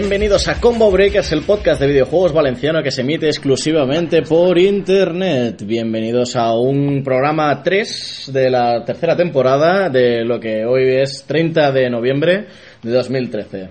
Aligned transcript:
bienvenidos 0.00 0.48
a 0.48 0.60
Combo 0.60 0.90
Breakers, 0.90 1.30
el 1.30 1.42
podcast 1.42 1.80
de 1.80 1.86
videojuegos 1.86 2.32
valenciano 2.32 2.82
que 2.82 2.90
se 2.90 3.02
emite 3.02 3.28
exclusivamente 3.28 4.22
por 4.22 4.58
internet. 4.58 5.62
Bienvenidos 5.64 6.34
a 6.34 6.52
un 6.52 7.04
programa 7.04 7.62
3 7.62 8.30
de 8.32 8.50
la 8.50 8.84
tercera 8.84 9.16
temporada 9.16 9.88
de 9.90 10.24
lo 10.24 10.40
que 10.40 10.64
hoy 10.64 10.96
es 10.96 11.24
30 11.28 11.70
de 11.70 11.88
noviembre 11.90 12.48
de 12.82 12.90
2013. 12.90 13.70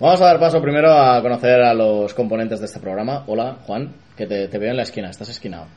Vamos 0.00 0.20
a 0.22 0.24
dar 0.24 0.40
paso 0.40 0.60
primero 0.60 0.92
a 0.92 1.22
conocer 1.22 1.62
a 1.62 1.72
los 1.72 2.12
componentes 2.14 2.58
de 2.58 2.66
este 2.66 2.80
programa. 2.80 3.22
Hola, 3.28 3.58
Juan, 3.64 3.94
que 4.16 4.26
te, 4.26 4.48
te 4.48 4.58
veo 4.58 4.72
en 4.72 4.76
la 4.76 4.82
esquina, 4.82 5.10
estás 5.10 5.28
esquinado. 5.28 5.68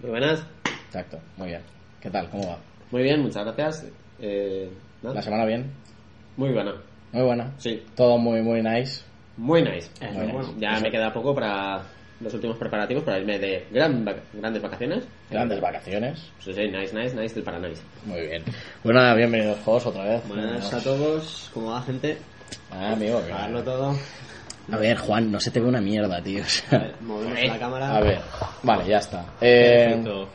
Muy 0.00 0.12
buenas. 0.12 0.42
Exacto, 0.86 1.18
muy 1.36 1.48
bien. 1.48 1.60
¿Qué 2.00 2.08
tal? 2.08 2.30
¿Cómo 2.30 2.48
va? 2.48 2.58
Muy 2.90 3.02
bien, 3.02 3.20
muchas 3.20 3.44
gracias. 3.44 3.92
Eh, 4.20 4.70
¿no? 5.02 5.12
¿La 5.12 5.20
semana 5.20 5.44
bien? 5.44 5.70
Muy 6.38 6.50
buena. 6.54 6.72
Muy 7.12 7.22
buena. 7.22 7.52
Sí, 7.58 7.82
Todo 7.94 8.18
muy, 8.18 8.42
muy 8.42 8.62
nice. 8.62 9.02
muy 9.36 9.62
nice. 9.62 9.88
Muy 10.12 10.26
nice. 10.26 10.50
Ya 10.58 10.80
me 10.80 10.90
queda 10.90 11.12
poco 11.12 11.34
para 11.34 11.82
los 12.20 12.32
últimos 12.34 12.56
preparativos 12.56 13.04
para 13.04 13.18
irme 13.18 13.38
de 13.38 13.66
gran 13.70 14.04
vac- 14.04 14.20
grandes 14.32 14.62
vacaciones. 14.62 15.04
Grandes 15.30 15.60
vacaciones. 15.60 16.30
Sí, 16.40 16.52
sí, 16.54 16.62
nice, 16.68 16.94
nice, 16.94 17.14
nice 17.14 17.34
del 17.34 17.44
para 17.44 17.58
nice. 17.58 17.82
Muy 18.04 18.20
bien. 18.22 18.42
Bueno, 18.82 19.00
nada, 19.00 19.14
bienvenidos, 19.14 19.58
Jos, 19.64 19.86
otra 19.86 20.04
vez. 20.04 20.28
Buenas 20.28 20.72
a 20.72 20.80
todos, 20.82 21.50
¿cómo 21.52 21.70
va 21.72 21.82
gente? 21.82 22.18
Ah, 22.70 22.92
amigo. 22.92 23.20
Pagarlo 23.20 23.62
todo. 23.62 23.96
A 24.72 24.76
ver, 24.78 24.96
Juan, 24.96 25.30
no 25.30 25.38
se 25.38 25.50
te 25.50 25.60
ve 25.60 25.66
una 25.68 25.80
mierda, 25.80 26.20
tío. 26.22 26.42
o 26.42 26.46
sea. 26.46 26.78
A 26.78 26.82
ver, 26.82 26.94
movemos 27.02 27.44
la 27.46 27.58
cámara. 27.58 27.96
A 27.96 28.00
ver, 28.00 28.20
vale, 28.62 28.86
ya 28.88 28.98
está. 28.98 29.24
Eh, 29.40 29.84
Perfecto. 29.94 30.28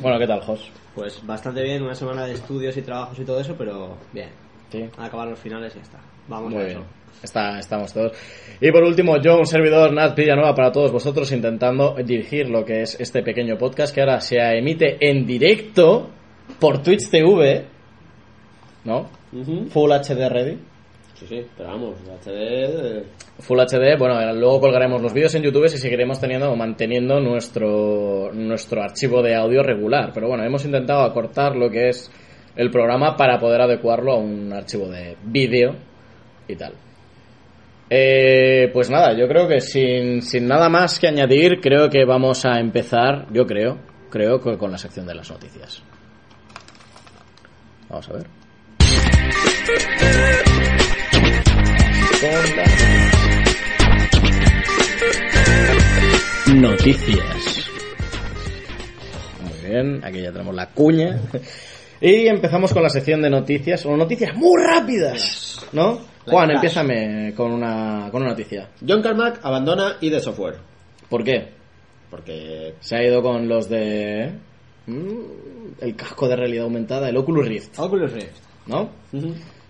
bueno, 0.00 0.18
¿qué 0.18 0.26
tal, 0.26 0.40
Jos? 0.42 0.70
Pues 0.94 1.24
bastante 1.26 1.62
bien, 1.62 1.82
una 1.82 1.94
semana 1.96 2.24
de 2.26 2.34
estudios 2.34 2.76
y 2.76 2.82
trabajos 2.82 3.18
y 3.18 3.24
todo 3.24 3.40
eso, 3.40 3.56
pero 3.58 3.96
bien. 4.12 4.28
Sí. 4.74 4.90
A 4.98 5.04
acabar 5.06 5.28
los 5.28 5.38
finales 5.38 5.72
y 5.74 5.76
ya 5.76 5.82
está. 5.82 5.98
Vamos 6.28 6.52
Muy 6.52 6.62
a 6.62 6.66
bien. 6.66 6.78
eso. 6.78 6.86
Está, 7.22 7.58
estamos 7.58 7.92
todos. 7.92 8.12
Y 8.60 8.70
por 8.72 8.82
último, 8.82 9.16
yo, 9.20 9.38
un 9.38 9.46
servidor, 9.46 9.92
Nat 9.92 10.16
Villanueva, 10.16 10.54
para 10.54 10.72
todos 10.72 10.90
vosotros, 10.92 11.30
intentando 11.32 11.94
dirigir 12.04 12.48
lo 12.50 12.64
que 12.64 12.82
es 12.82 13.00
este 13.00 13.22
pequeño 13.22 13.56
podcast 13.56 13.94
que 13.94 14.00
ahora 14.00 14.20
se 14.20 14.36
emite 14.38 14.96
en 15.00 15.24
directo 15.26 16.10
por 16.60 16.82
Twitch 16.82 17.08
TV, 17.08 17.64
¿no? 18.84 19.08
Full 19.70 19.90
HD 19.92 20.28
ready. 20.28 20.58
Sí, 21.14 21.26
sí, 21.28 21.46
pero 21.56 21.70
vamos, 21.70 21.94
HD. 22.24 22.28
eh, 22.28 23.04
Full 23.38 23.58
HD, 23.60 23.96
bueno, 23.98 24.20
eh, 24.20 24.34
luego 24.34 24.60
colgaremos 24.60 25.00
los 25.00 25.12
vídeos 25.14 25.34
en 25.36 25.42
YouTube 25.44 25.64
y 25.66 25.68
seguiremos 25.68 26.20
teniendo 26.20 26.50
o 26.50 26.56
manteniendo 26.56 27.20
nuestro, 27.20 28.30
nuestro 28.32 28.82
archivo 28.82 29.22
de 29.22 29.34
audio 29.34 29.62
regular. 29.62 30.10
Pero 30.12 30.28
bueno, 30.28 30.44
hemos 30.44 30.64
intentado 30.64 31.02
acortar 31.02 31.56
lo 31.56 31.70
que 31.70 31.88
es 31.88 32.10
el 32.56 32.70
programa 32.70 33.16
para 33.16 33.38
poder 33.38 33.60
adecuarlo 33.60 34.12
a 34.12 34.18
un 34.18 34.52
archivo 34.52 34.88
de 34.88 35.16
vídeo 35.24 35.76
y 36.46 36.56
tal. 36.56 36.74
Eh, 37.90 38.70
pues 38.72 38.90
nada, 38.90 39.16
yo 39.16 39.28
creo 39.28 39.46
que 39.46 39.60
sin, 39.60 40.22
sin 40.22 40.46
nada 40.46 40.68
más 40.68 40.98
que 40.98 41.08
añadir, 41.08 41.60
creo 41.60 41.90
que 41.90 42.04
vamos 42.04 42.44
a 42.44 42.58
empezar, 42.58 43.26
yo 43.32 43.46
creo, 43.46 43.78
creo 44.10 44.40
que 44.40 44.56
con 44.56 44.70
la 44.70 44.78
sección 44.78 45.06
de 45.06 45.14
las 45.14 45.30
noticias. 45.30 45.82
Vamos 47.88 48.08
a 48.08 48.12
ver. 48.14 48.26
Noticias. 56.54 57.70
Muy 59.42 59.70
bien, 59.70 60.00
aquí 60.04 60.22
ya 60.22 60.32
tenemos 60.32 60.54
la 60.54 60.70
cuña. 60.70 61.20
Y 62.00 62.26
empezamos 62.28 62.72
con 62.72 62.82
la 62.82 62.88
sección 62.90 63.22
de 63.22 63.30
noticias, 63.30 63.80
son 63.80 63.96
noticias 63.98 64.34
muy 64.36 64.60
rápidas, 64.62 65.66
¿no? 65.72 66.00
Juan, 66.26 66.50
empiézame 66.52 67.32
con 67.36 67.52
una, 67.52 68.08
con 68.10 68.22
una 68.22 68.30
noticia. 68.30 68.68
John 68.86 69.02
Carmack 69.02 69.40
abandona 69.42 69.96
ID 70.00 70.18
Software. 70.20 70.56
¿Por 71.08 71.22
qué? 71.22 71.50
Porque. 72.10 72.74
Se 72.80 72.96
ha 72.96 73.02
ido 73.04 73.22
con 73.22 73.46
los 73.48 73.68
de... 73.68 74.32
mm, 74.86 75.80
El 75.80 75.96
casco 75.96 76.28
de 76.28 76.36
realidad 76.36 76.64
aumentada, 76.64 77.08
el 77.08 77.16
Oculus 77.16 77.46
Rift, 77.46 77.78
Oculus 77.78 78.12
Rift. 78.12 78.38
¿no? 78.66 78.90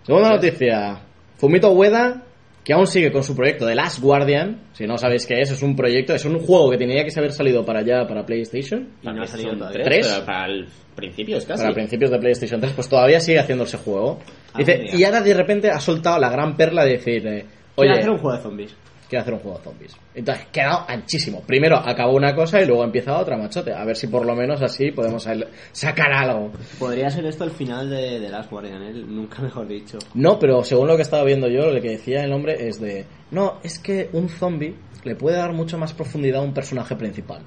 Segunda 0.05 0.31
noticia. 0.31 1.01
Fumito 1.37 1.73
Ueda, 1.73 2.23
que 2.65 2.73
aún 2.73 2.87
sigue 2.87 3.13
con 3.13 3.23
su 3.23 3.37
proyecto 3.37 3.67
de 3.67 3.75
Last 3.75 4.01
Guardian. 4.01 4.63
Si 4.73 4.87
no 4.87 4.97
sabéis 4.97 5.27
qué 5.27 5.41
es, 5.41 5.51
es 5.51 5.63
un 5.63 5.77
proyecto, 5.77 6.15
es 6.15 6.25
un 6.25 6.39
juego 6.41 6.71
que 6.71 6.79
tenía 6.79 7.05
que 7.05 7.13
haber 7.19 7.33
salido 7.33 7.65
para 7.65 7.81
allá, 7.81 8.07
para 8.09 8.25
PlayStation. 8.25 8.89
Y 9.03 9.07
no 9.07 9.23
ha 9.23 9.27
salido 9.27 9.53
para 9.59 10.47
el 10.47 10.67
principio 10.97 11.37
es 11.37 11.45
casi. 11.45 11.63
Para 11.63 11.75
principios 11.75 12.11
de 12.11 12.19
PlayStation 12.19 12.61
3, 12.61 12.73
pues 12.73 12.89
todavía 12.89 13.21
sigue 13.21 13.39
haciendo 13.39 13.65
ese 13.65 13.77
juego. 13.77 14.19
Ah, 14.55 14.59
Dice, 14.59 14.87
y 14.95 15.05
ahora 15.05 15.21
de 15.21 15.35
repente 15.35 15.71
ha 15.71 15.79
soltado 15.79 16.19
la 16.19 16.31
gran 16.31 16.57
perla 16.57 16.85
de 16.85 16.93
decir, 16.93 17.27
eh, 17.27 17.45
oye, 17.75 17.91
hacer 17.91 18.11
un 18.11 18.19
juego 18.19 18.37
de 18.37 18.43
zombies. 18.43 18.77
Quiero 19.15 19.23
hacer 19.23 19.35
un 19.35 19.41
juego 19.41 19.59
de 19.59 19.65
zombies. 19.65 19.97
Entonces, 20.15 20.47
quedado 20.53 20.85
anchísimo. 20.89 21.41
Primero 21.47 21.77
acabó 21.79 22.15
una 22.15 22.35
cosa 22.35 22.61
y 22.61 22.67
luego 22.67 22.83
empieza 22.85 23.17
otra, 23.19 23.37
machote. 23.37 23.73
A 23.73 23.85
ver 23.85 23.97
si 23.97 24.07
por 24.09 24.27
lo 24.27 24.35
menos 24.35 24.61
así 24.63 24.91
podemos 24.91 25.27
sacar 25.73 26.13
algo. 26.13 26.51
Podría 26.79 27.11
ser 27.11 27.25
esto 27.27 27.45
el 27.45 27.51
final 27.51 27.89
de, 27.91 28.21
de 28.21 28.29
Last 28.29 28.51
Guardian, 28.51 28.83
¿eh? 28.83 28.93
nunca 28.93 29.41
mejor 29.43 29.67
dicho. 29.69 29.99
No, 30.15 30.39
pero 30.39 30.65
según 30.65 30.89
lo 30.89 30.97
que 30.97 31.03
estaba 31.03 31.25
viendo 31.25 31.49
yo, 31.49 31.71
lo 31.71 31.81
que 31.81 31.91
decía 31.91 32.23
el 32.25 32.33
hombre 32.33 32.67
es 32.69 32.81
de, 32.81 33.05
no, 33.31 33.59
es 33.63 33.79
que 33.79 34.11
un 34.13 34.29
zombie 34.29 34.75
le 35.05 35.15
puede 35.17 35.37
dar 35.37 35.53
mucho 35.53 35.79
más 35.79 35.93
profundidad 35.93 36.41
a 36.41 36.45
un 36.45 36.55
personaje 36.55 36.97
principal. 36.97 37.43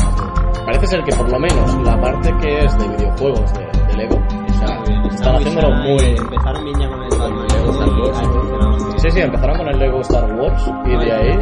parece 0.66 0.88
ser 0.88 1.04
que 1.04 1.16
por 1.16 1.30
lo 1.30 1.40
menos 1.40 1.76
la 1.84 2.00
parte 2.00 2.34
que 2.42 2.66
es 2.66 2.78
de 2.78 2.88
videojuegos 2.90 3.54
de, 3.54 3.66
de 3.88 3.94
Lego, 3.98 4.16
o 4.16 4.54
sea, 4.54 4.84
están 5.12 5.36
haciéndolo 5.36 5.72
muy, 5.78 6.04
Empezaron 6.18 6.64
bien 6.64 6.80
ya 6.80 6.90
con 6.90 7.04
el 7.04 7.10
Batman. 7.10 7.48
Lego 7.48 7.72
Star 7.72 7.90
Wars. 7.90 9.02
Sí, 9.02 9.12
sí, 9.12 9.20
empezaron 9.20 9.58
con 9.58 9.68
el 9.68 9.80
Lego 9.80 10.00
Star 10.02 10.34
Wars 10.34 10.72
y 10.86 10.90
de 10.90 11.12
ahí. 11.12 11.34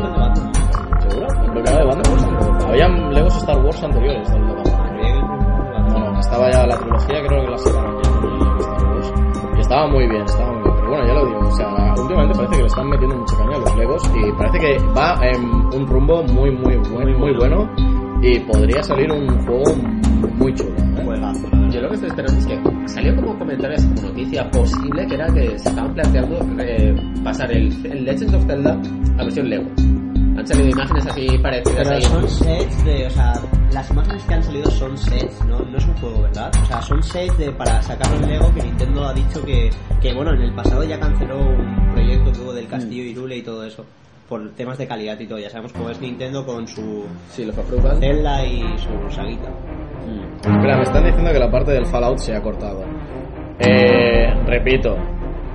¿Seguro? 1.07 1.27
Creo 1.27 1.53
que 1.53 1.59
era 1.59 1.77
de 1.77 1.85
banda. 1.85 2.67
Habían 2.67 3.13
Legos 3.13 3.35
Star 3.37 3.57
Wars 3.59 3.83
anteriores 3.83 4.31
del 4.31 4.47
de 4.47 4.53
Batman. 4.53 5.89
No, 5.89 6.11
no, 6.11 6.19
estaba 6.19 6.51
ya 6.51 6.65
la 6.67 6.77
trilogía, 6.77 7.27
creo 7.27 7.41
que 7.45 7.51
la 7.51 7.57
sacaron 7.57 8.01
ya 8.01 8.11
con 8.11 8.23
el 8.25 8.39
Lego 8.39 8.59
Star 8.59 8.83
Wars. 8.85 9.13
Y 9.55 9.61
estaba 9.61 9.87
muy 9.87 10.07
bien, 10.07 10.21
estaba 10.23 10.51
muy 10.51 10.61
bien. 10.63 10.68
Pero 10.89 11.01
bueno, 11.01 11.13
ya 11.13 11.21
lo 11.21 11.27
digo, 11.27 11.39
o 11.39 11.51
sea, 11.51 11.93
últimamente 12.01 12.35
parece 12.35 12.55
que 12.55 12.61
le 12.61 12.67
están 12.67 12.89
metiendo 12.89 13.15
mucha 13.17 13.37
caña 13.37 13.55
a 13.55 13.59
los 13.59 13.77
Legos 13.77 14.11
y 14.15 14.31
parece 14.31 14.59
que 14.59 14.77
va 14.97 15.19
en 15.21 15.45
un 15.45 15.87
rumbo 15.87 16.23
muy, 16.23 16.49
muy 16.49 16.77
bueno, 16.77 17.19
muy 17.19 17.35
bueno 17.35 17.69
y 18.23 18.39
podría 18.39 18.81
salir 18.81 19.11
un 19.11 19.27
juego 19.45 19.65
muy 20.39 20.51
chulo. 20.55 20.75
¿eh? 20.79 21.03
Juegazo, 21.05 21.47
la 21.51 21.59
verdad. 21.59 21.73
Yo 21.73 21.81
lo 21.81 21.89
que 21.89 21.93
estoy 21.93 22.09
esperando 22.09 22.39
es 22.39 22.47
que 22.47 22.87
salió 22.87 23.15
como 23.17 23.37
comentarios, 23.37 23.85
como 23.85 24.01
noticia 24.01 24.49
posible, 24.49 25.05
que 25.05 25.13
era 25.13 25.27
que 25.27 25.59
se 25.59 25.69
estaban 25.69 25.93
planteando 25.93 26.39
eh, 26.59 26.95
pasar 27.23 27.51
el, 27.51 27.85
el 27.85 28.05
Legend 28.05 28.33
of 28.33 28.45
Zelda 28.47 28.81
a 29.19 29.23
versión 29.23 29.47
Lego. 29.47 29.98
Han 30.39 30.47
salido 30.47 30.69
imágenes 30.69 31.05
así 31.07 31.37
parecidas 31.37 31.77
Pero 31.83 31.95
ahí. 31.95 32.01
son 32.03 32.29
sets 32.29 32.85
de, 32.85 33.07
o 33.07 33.09
sea, 33.09 33.33
las 33.73 33.89
imágenes 33.91 34.23
que 34.23 34.33
han 34.33 34.43
salido 34.43 34.71
son 34.71 34.97
sets, 34.97 35.45
no, 35.45 35.59
no 35.59 35.77
es 35.77 35.85
un 35.85 35.93
juego, 35.97 36.21
¿verdad? 36.23 36.51
O 36.61 36.65
sea, 36.65 36.81
son 36.81 37.03
sets 37.03 37.37
de, 37.37 37.51
para 37.51 37.81
sacarlo 37.81 38.15
en 38.23 38.29
Lego 38.29 38.53
que 38.53 38.63
Nintendo 38.63 39.05
ha 39.05 39.13
dicho 39.13 39.43
que, 39.45 39.69
que, 40.01 40.13
bueno, 40.13 40.33
en 40.33 40.41
el 40.41 40.53
pasado 40.55 40.83
ya 40.83 40.99
canceló 40.99 41.37
un 41.39 41.91
proyecto 41.93 42.31
que 42.31 42.39
hubo 42.39 42.53
del 42.53 42.67
castillo 42.67 43.03
Irule 43.03 43.37
y 43.37 43.41
todo 43.43 43.63
eso. 43.65 43.85
por 44.27 44.51
temas 44.55 44.77
de 44.77 44.87
calidad 44.87 45.19
y 45.19 45.27
todo. 45.27 45.39
Ya 45.39 45.49
sabemos 45.49 45.73
cómo 45.73 45.89
es 45.89 45.99
Nintendo 45.99 46.45
con 46.45 46.67
su 46.67 47.03
Sí, 47.31 47.43
los 47.45 47.57
aprueban. 47.57 47.99
Zelda 47.99 48.45
y 48.45 48.61
su 48.77 49.15
saguita. 49.15 49.49
Espera, 50.37 50.77
me 50.77 50.83
están 50.83 51.03
diciendo 51.03 51.31
que 51.31 51.39
la 51.39 51.49
parte 51.51 51.71
del 51.71 51.85
Fallout 51.85 52.17
se 52.19 52.35
ha 52.35 52.41
cortado. 52.41 52.83
Eh, 53.59 54.33
repito, 54.45 54.95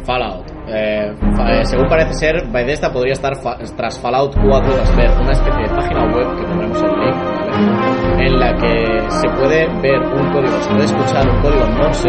Fallout. 0.05 0.45
Eh, 0.67 1.13
eh, 1.13 1.65
según 1.65 1.87
parece 1.89 2.15
ser, 2.15 2.49
Bethesda 2.51 2.91
podría 2.91 3.13
estar 3.13 3.35
tras 3.77 4.01
Fallout 4.01 4.35
4 4.35 4.73
tras 4.73 4.97
ver 4.97 5.11
una 5.21 5.33
especie 5.33 5.63
de 5.63 5.69
página 5.69 6.07
web 6.07 6.27
que 6.37 6.43
pondremos 6.47 6.83
el 6.83 6.89
link, 6.89 7.15
¿vale? 7.15 8.27
en 8.27 8.41
la 8.41 8.57
que 8.57 9.05
se 9.11 9.29
puede 9.29 9.69
ver 9.83 10.01
un 10.01 10.33
código, 10.33 10.59
se 10.61 10.71
puede 10.71 10.85
escuchar 10.85 11.29
un 11.29 11.43
código 11.43 11.67
Morse 11.67 12.09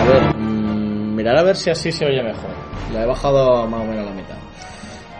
A 0.00 0.04
ver, 0.04 0.36
mm, 0.36 1.14
mirar 1.14 1.36
a 1.38 1.42
ver 1.44 1.54
si 1.54 1.70
así 1.70 1.92
se 1.92 2.06
oye 2.06 2.24
mejor. 2.24 2.50
La 2.92 3.04
he 3.04 3.06
bajado 3.06 3.68
más 3.68 3.82
o 3.82 3.84
menos 3.84 4.04
a 4.04 4.10
la 4.10 4.16
mitad. 4.16 4.39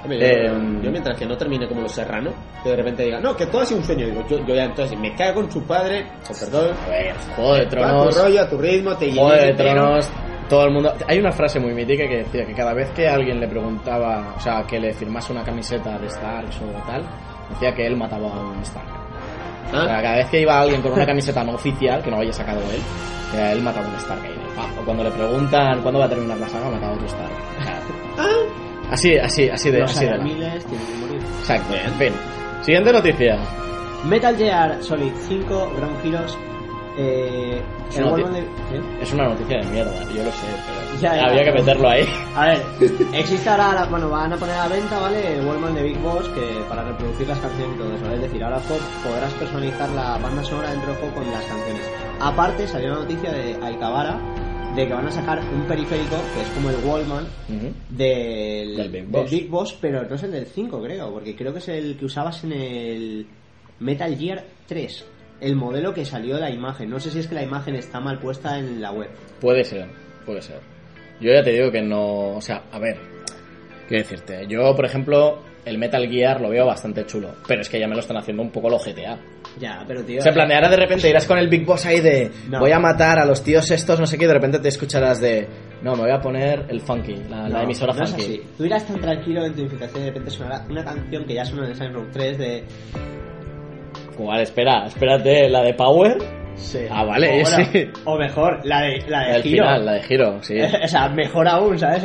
Hombre, 0.03 0.19
yo, 0.19 0.25
Eh, 0.27 0.81
yo 0.83 0.91
mientras 0.91 1.19
que 1.19 1.27
no 1.27 1.37
termine 1.37 1.69
como 1.69 1.83
los 1.83 1.93
serrano, 1.93 2.31
que 2.63 2.71
de 2.71 2.77
repente 2.77 3.05
diga, 3.05 3.21
no, 3.21 3.37
que 3.37 3.47
todo 3.47 3.61
ha 3.63 3.67
sido 3.67 3.81
un 3.81 3.87
sueño, 3.87 4.07
digo, 4.07 4.25
yo, 4.29 4.39
yo 4.47 4.55
ya 4.55 4.65
entonces 4.65 4.99
me 4.99 5.15
cago 5.15 5.41
en 5.43 5.51
su 5.51 5.63
padre, 5.65 6.07
con 6.27 6.37
perdón, 6.37 6.75
ver, 6.89 7.15
Juego 7.37 7.55
de 7.55 7.61
va 7.61 7.67
a 7.67 7.69
Tronos. 7.69 8.15
tu 8.17 8.23
rollo, 8.23 8.41
a 8.43 8.49
tu 8.49 8.59
ritmo, 8.59 8.97
te 8.97 9.11
pero- 9.13 9.57
Tronos, 9.57 10.11
todo 10.49 10.65
el 10.65 10.73
mundo. 10.73 10.93
Hay 11.07 11.19
una 11.19 11.31
frase 11.33 11.61
muy 11.61 11.75
mítica 11.75 12.09
que 12.09 12.19
decía 12.19 12.45
que 12.47 12.55
cada 12.55 12.73
vez 12.75 12.91
que 12.91 13.07
alguien 13.09 13.39
le 13.41 13.47
preguntaba, 13.49 14.35
o 14.37 14.41
sea, 14.41 14.65
que 14.67 14.81
le 14.81 14.93
firmase 14.95 15.33
una 15.33 15.45
camiseta 15.45 15.99
de 15.99 16.09
Starks 16.09 16.57
o 16.63 16.87
tal, 16.87 17.03
decía 17.51 17.75
que 17.75 17.87
él 17.87 17.97
mataba 17.97 18.27
a 18.29 18.41
un 18.41 18.61
Stark. 18.63 18.89
O 19.69 19.71
sea, 19.73 19.99
¿Ah? 19.99 20.03
cada 20.03 20.17
vez 20.17 20.27
que 20.31 20.41
iba 20.41 20.59
alguien 20.61 20.83
con 20.83 20.93
una 20.93 21.07
camiseta 21.07 21.45
no 21.45 21.53
oficial, 21.55 22.03
que 22.03 22.11
no 22.11 22.19
haya 22.21 22.33
sacado 22.33 22.59
él, 22.73 22.81
eh, 23.39 23.53
él 23.53 23.63
mataba 23.63 23.87
a 23.87 23.91
un 23.91 23.95
Stark 23.97 24.23
ahí. 24.25 24.35
O 24.81 24.85
cuando 24.85 25.05
le 25.05 25.11
preguntan 25.13 25.81
cuándo 25.83 26.01
va 26.01 26.07
a 26.07 26.09
terminar 26.09 26.39
la 26.39 26.49
saga, 26.49 26.69
mataba 26.71 26.93
a 26.93 26.95
otro 26.97 27.07
Stark. 27.07 27.31
O 27.61 27.63
sea, 27.63 27.81
así, 28.91 29.17
así, 29.19 29.49
así 29.49 29.71
de, 29.71 29.79
Los 29.81 29.91
así 29.97 30.05
de. 30.07 30.19
miles 30.19 30.65
tienen 30.67 30.87
que 30.87 30.95
morir. 31.07 31.21
Exacto. 31.41 31.75
En 31.75 31.95
fin. 31.95 32.13
Siguiente 32.63 32.93
noticia. 32.93 33.39
Metal 34.05 34.37
Gear 34.37 34.83
Solid 34.83 35.13
5 35.29 35.73
Ground 35.77 36.05
Heroes. 36.07 36.37
Eh, 36.99 37.63
Es 37.89 37.97
el 37.99 38.05
una 38.05 38.29
de... 38.31 38.45
Es 39.01 39.13
una 39.13 39.25
noticia 39.29 39.59
de 39.59 39.65
mierda, 39.67 39.93
yo 40.13 40.23
lo 40.25 40.31
sé, 40.33 40.47
pero 40.67 41.01
Ya, 41.01 41.17
ya, 41.17 41.27
había 41.29 41.45
que 41.45 41.53
meterlo 41.53 41.89
ahí. 41.89 42.05
A 42.37 42.47
ver, 42.47 42.63
existe 43.15 43.49
ahora, 43.49 43.73
la- 43.73 43.85
bueno, 43.87 44.11
van 44.11 44.33
a 44.33 44.37
poner 44.37 44.57
a 44.57 44.69
la 44.69 44.75
venta, 44.75 44.99
¿vale? 44.99 45.35
El 45.39 45.47
Wallman 45.47 45.75
de 45.75 45.83
Big 45.85 45.99
Boss 46.01 46.29
que 46.31 46.61
para 46.69 46.83
reproducir 46.85 47.29
las 47.29 47.39
canciones 47.39 47.77
y 47.77 47.79
todo 47.79 47.95
eso, 47.95 48.03
¿vale? 48.05 48.17
Es 48.17 48.23
decir, 48.23 48.43
ahora 48.45 48.59
po- 48.59 49.09
podrás 49.09 49.33
personalizar 49.35 49.89
la 49.91 50.19
banda 50.19 50.43
sonora 50.45 50.71
dentro 50.73 50.89
del 50.91 50.99
juego 51.01 51.15
con 51.15 51.31
las 51.31 51.45
canciones. 51.45 51.83
Aparte, 52.21 52.69
salió 52.69 52.91
una 52.91 53.01
noticia 53.01 53.33
de 53.33 53.57
Aikabara 53.63 54.19
de 54.81 54.87
que 54.87 54.95
van 54.95 55.07
a 55.07 55.11
sacar 55.11 55.41
un 55.53 55.67
periférico 55.67 56.17
que 56.35 56.41
es 56.41 56.49
como 56.55 56.71
el 56.71 56.77
Wallman 56.85 57.27
del, 57.91 58.77
Del 58.77 58.89
Big 58.89 59.07
Boss. 59.07 59.31
Big 59.31 59.49
Boss, 59.49 59.79
pero 59.79 60.09
no 60.09 60.15
es 60.15 60.23
el 60.23 60.33
del 60.33 60.47
5, 60.47 60.83
creo, 60.83 61.13
porque 61.13 61.37
creo 61.37 61.53
que 61.53 61.59
es 61.59 61.69
el 61.69 61.97
que 61.99 62.07
usabas 62.07 62.45
en 62.45 62.53
el 62.53 63.27
Metal 63.79 64.17
Gear 64.17 64.43
3. 64.67 65.05
El 65.43 65.57
modelo 65.57 65.93
que 65.93 66.05
salió 66.05 66.37
de 66.37 66.41
la 66.41 66.51
imagen. 66.51 66.89
No 66.89 66.99
sé 66.99 67.11
si 67.11 67.19
es 67.19 67.27
que 67.27 67.35
la 67.35 67.43
imagen 67.43 67.75
está 67.75 68.01
mal 68.01 68.19
puesta 68.19 68.59
en 68.59 68.81
la 68.81 68.93
web. 68.93 69.11
Puede 69.41 69.65
ser, 69.65 69.87
puede 70.25 70.41
ser. 70.41 70.61
Yo 71.21 71.33
ya 71.33 71.43
te 71.43 71.53
digo 71.53 71.71
que 71.71 71.83
no. 71.83 72.37
O 72.37 72.41
sea, 72.41 72.65
a 72.73 72.79
ver. 72.79 72.99
Quiero 73.87 74.03
decirte, 74.03 74.47
yo, 74.47 74.75
por 74.77 74.85
ejemplo, 74.85 75.43
el 75.65 75.77
Metal 75.77 76.09
Gear 76.09 76.41
lo 76.41 76.51
veo 76.51 76.65
bastante 76.65 77.05
chulo. 77.05 77.35
Pero 77.47 77.61
es 77.61 77.69
que 77.69 77.81
ya 77.81 77.89
me 77.89 77.95
lo 77.95 78.01
están 78.01 78.17
haciendo 78.17 78.43
un 78.43 78.51
poco 78.51 78.71
los 78.71 78.85
GTA. 78.85 79.19
Ya, 79.59 79.85
pero 79.87 80.05
tío. 80.05 80.19
O 80.19 80.23
sea, 80.23 80.31
en 80.31 80.35
plan, 80.35 80.49
de 80.49 80.55
ahora 80.55 80.69
de 80.69 80.77
repente 80.77 81.09
irás 81.09 81.27
con 81.27 81.39
el 81.39 81.49
Big 81.49 81.65
Boss 81.65 81.87
ahí 81.87 82.01
de. 82.01 82.31
No. 82.49 82.61
Voy 82.61 82.73
a 82.73 82.79
matar 82.79 83.19
a 83.19 83.25
los 83.25 83.43
tíos 83.43 83.71
estos, 83.71 83.99
no 83.99 84.07
sé 84.07 84.17
qué, 84.17 84.25
y 84.25 84.29
de 84.29 84.35
repente 84.35 84.59
te 84.59 84.69
escucharás 84.69 85.21
de. 85.21 85.49
No, 85.83 85.93
me 85.95 86.03
voy 86.03 86.11
a 86.13 86.21
poner 86.21 86.67
el 86.69 86.81
funky, 86.81 87.17
la, 87.29 87.63
emisora 87.63 87.95
no 87.95 88.05
es 88.05 88.11
funky. 88.11 88.25
así. 88.25 88.43
Tú 88.57 88.65
irás 88.65 88.87
tan 88.87 89.01
tranquilo 89.01 89.45
en 89.45 89.55
tu 89.55 89.63
infiltración 89.63 90.03
y 90.03 90.05
de 90.05 90.11
repente 90.11 90.31
sonará 90.31 90.65
una 90.69 90.85
canción 90.85 91.25
que 91.25 91.35
ya 91.35 91.45
suena 91.45 91.69
en 91.69 91.75
Silent 91.75 91.95
Row 91.95 92.07
3 92.13 92.39
de. 92.39 92.65
¿Cuál? 94.17 94.41
Espera, 94.43 94.87
espérate, 94.87 95.49
la 95.49 95.63
de 95.63 95.75
Power. 95.75 96.19
Sí. 96.57 96.81
Ah, 96.91 97.05
vale, 97.05 97.29
o, 97.29 97.43
bueno, 97.43 97.65
sí. 97.73 97.91
o 98.05 98.19
mejor, 98.19 98.61
la 98.65 98.83
de, 98.83 98.99
la 99.09 99.21
de 99.21 99.37
El 99.37 99.41
Hero. 99.41 99.43
final, 99.43 99.87
la 99.87 99.93
de 99.93 100.03
Giro, 100.03 100.43
sí. 100.43 100.57
o 100.85 100.89
sea, 100.89 101.09
mejor 101.09 101.49
aún, 101.49 101.79
¿sabes? 101.79 102.05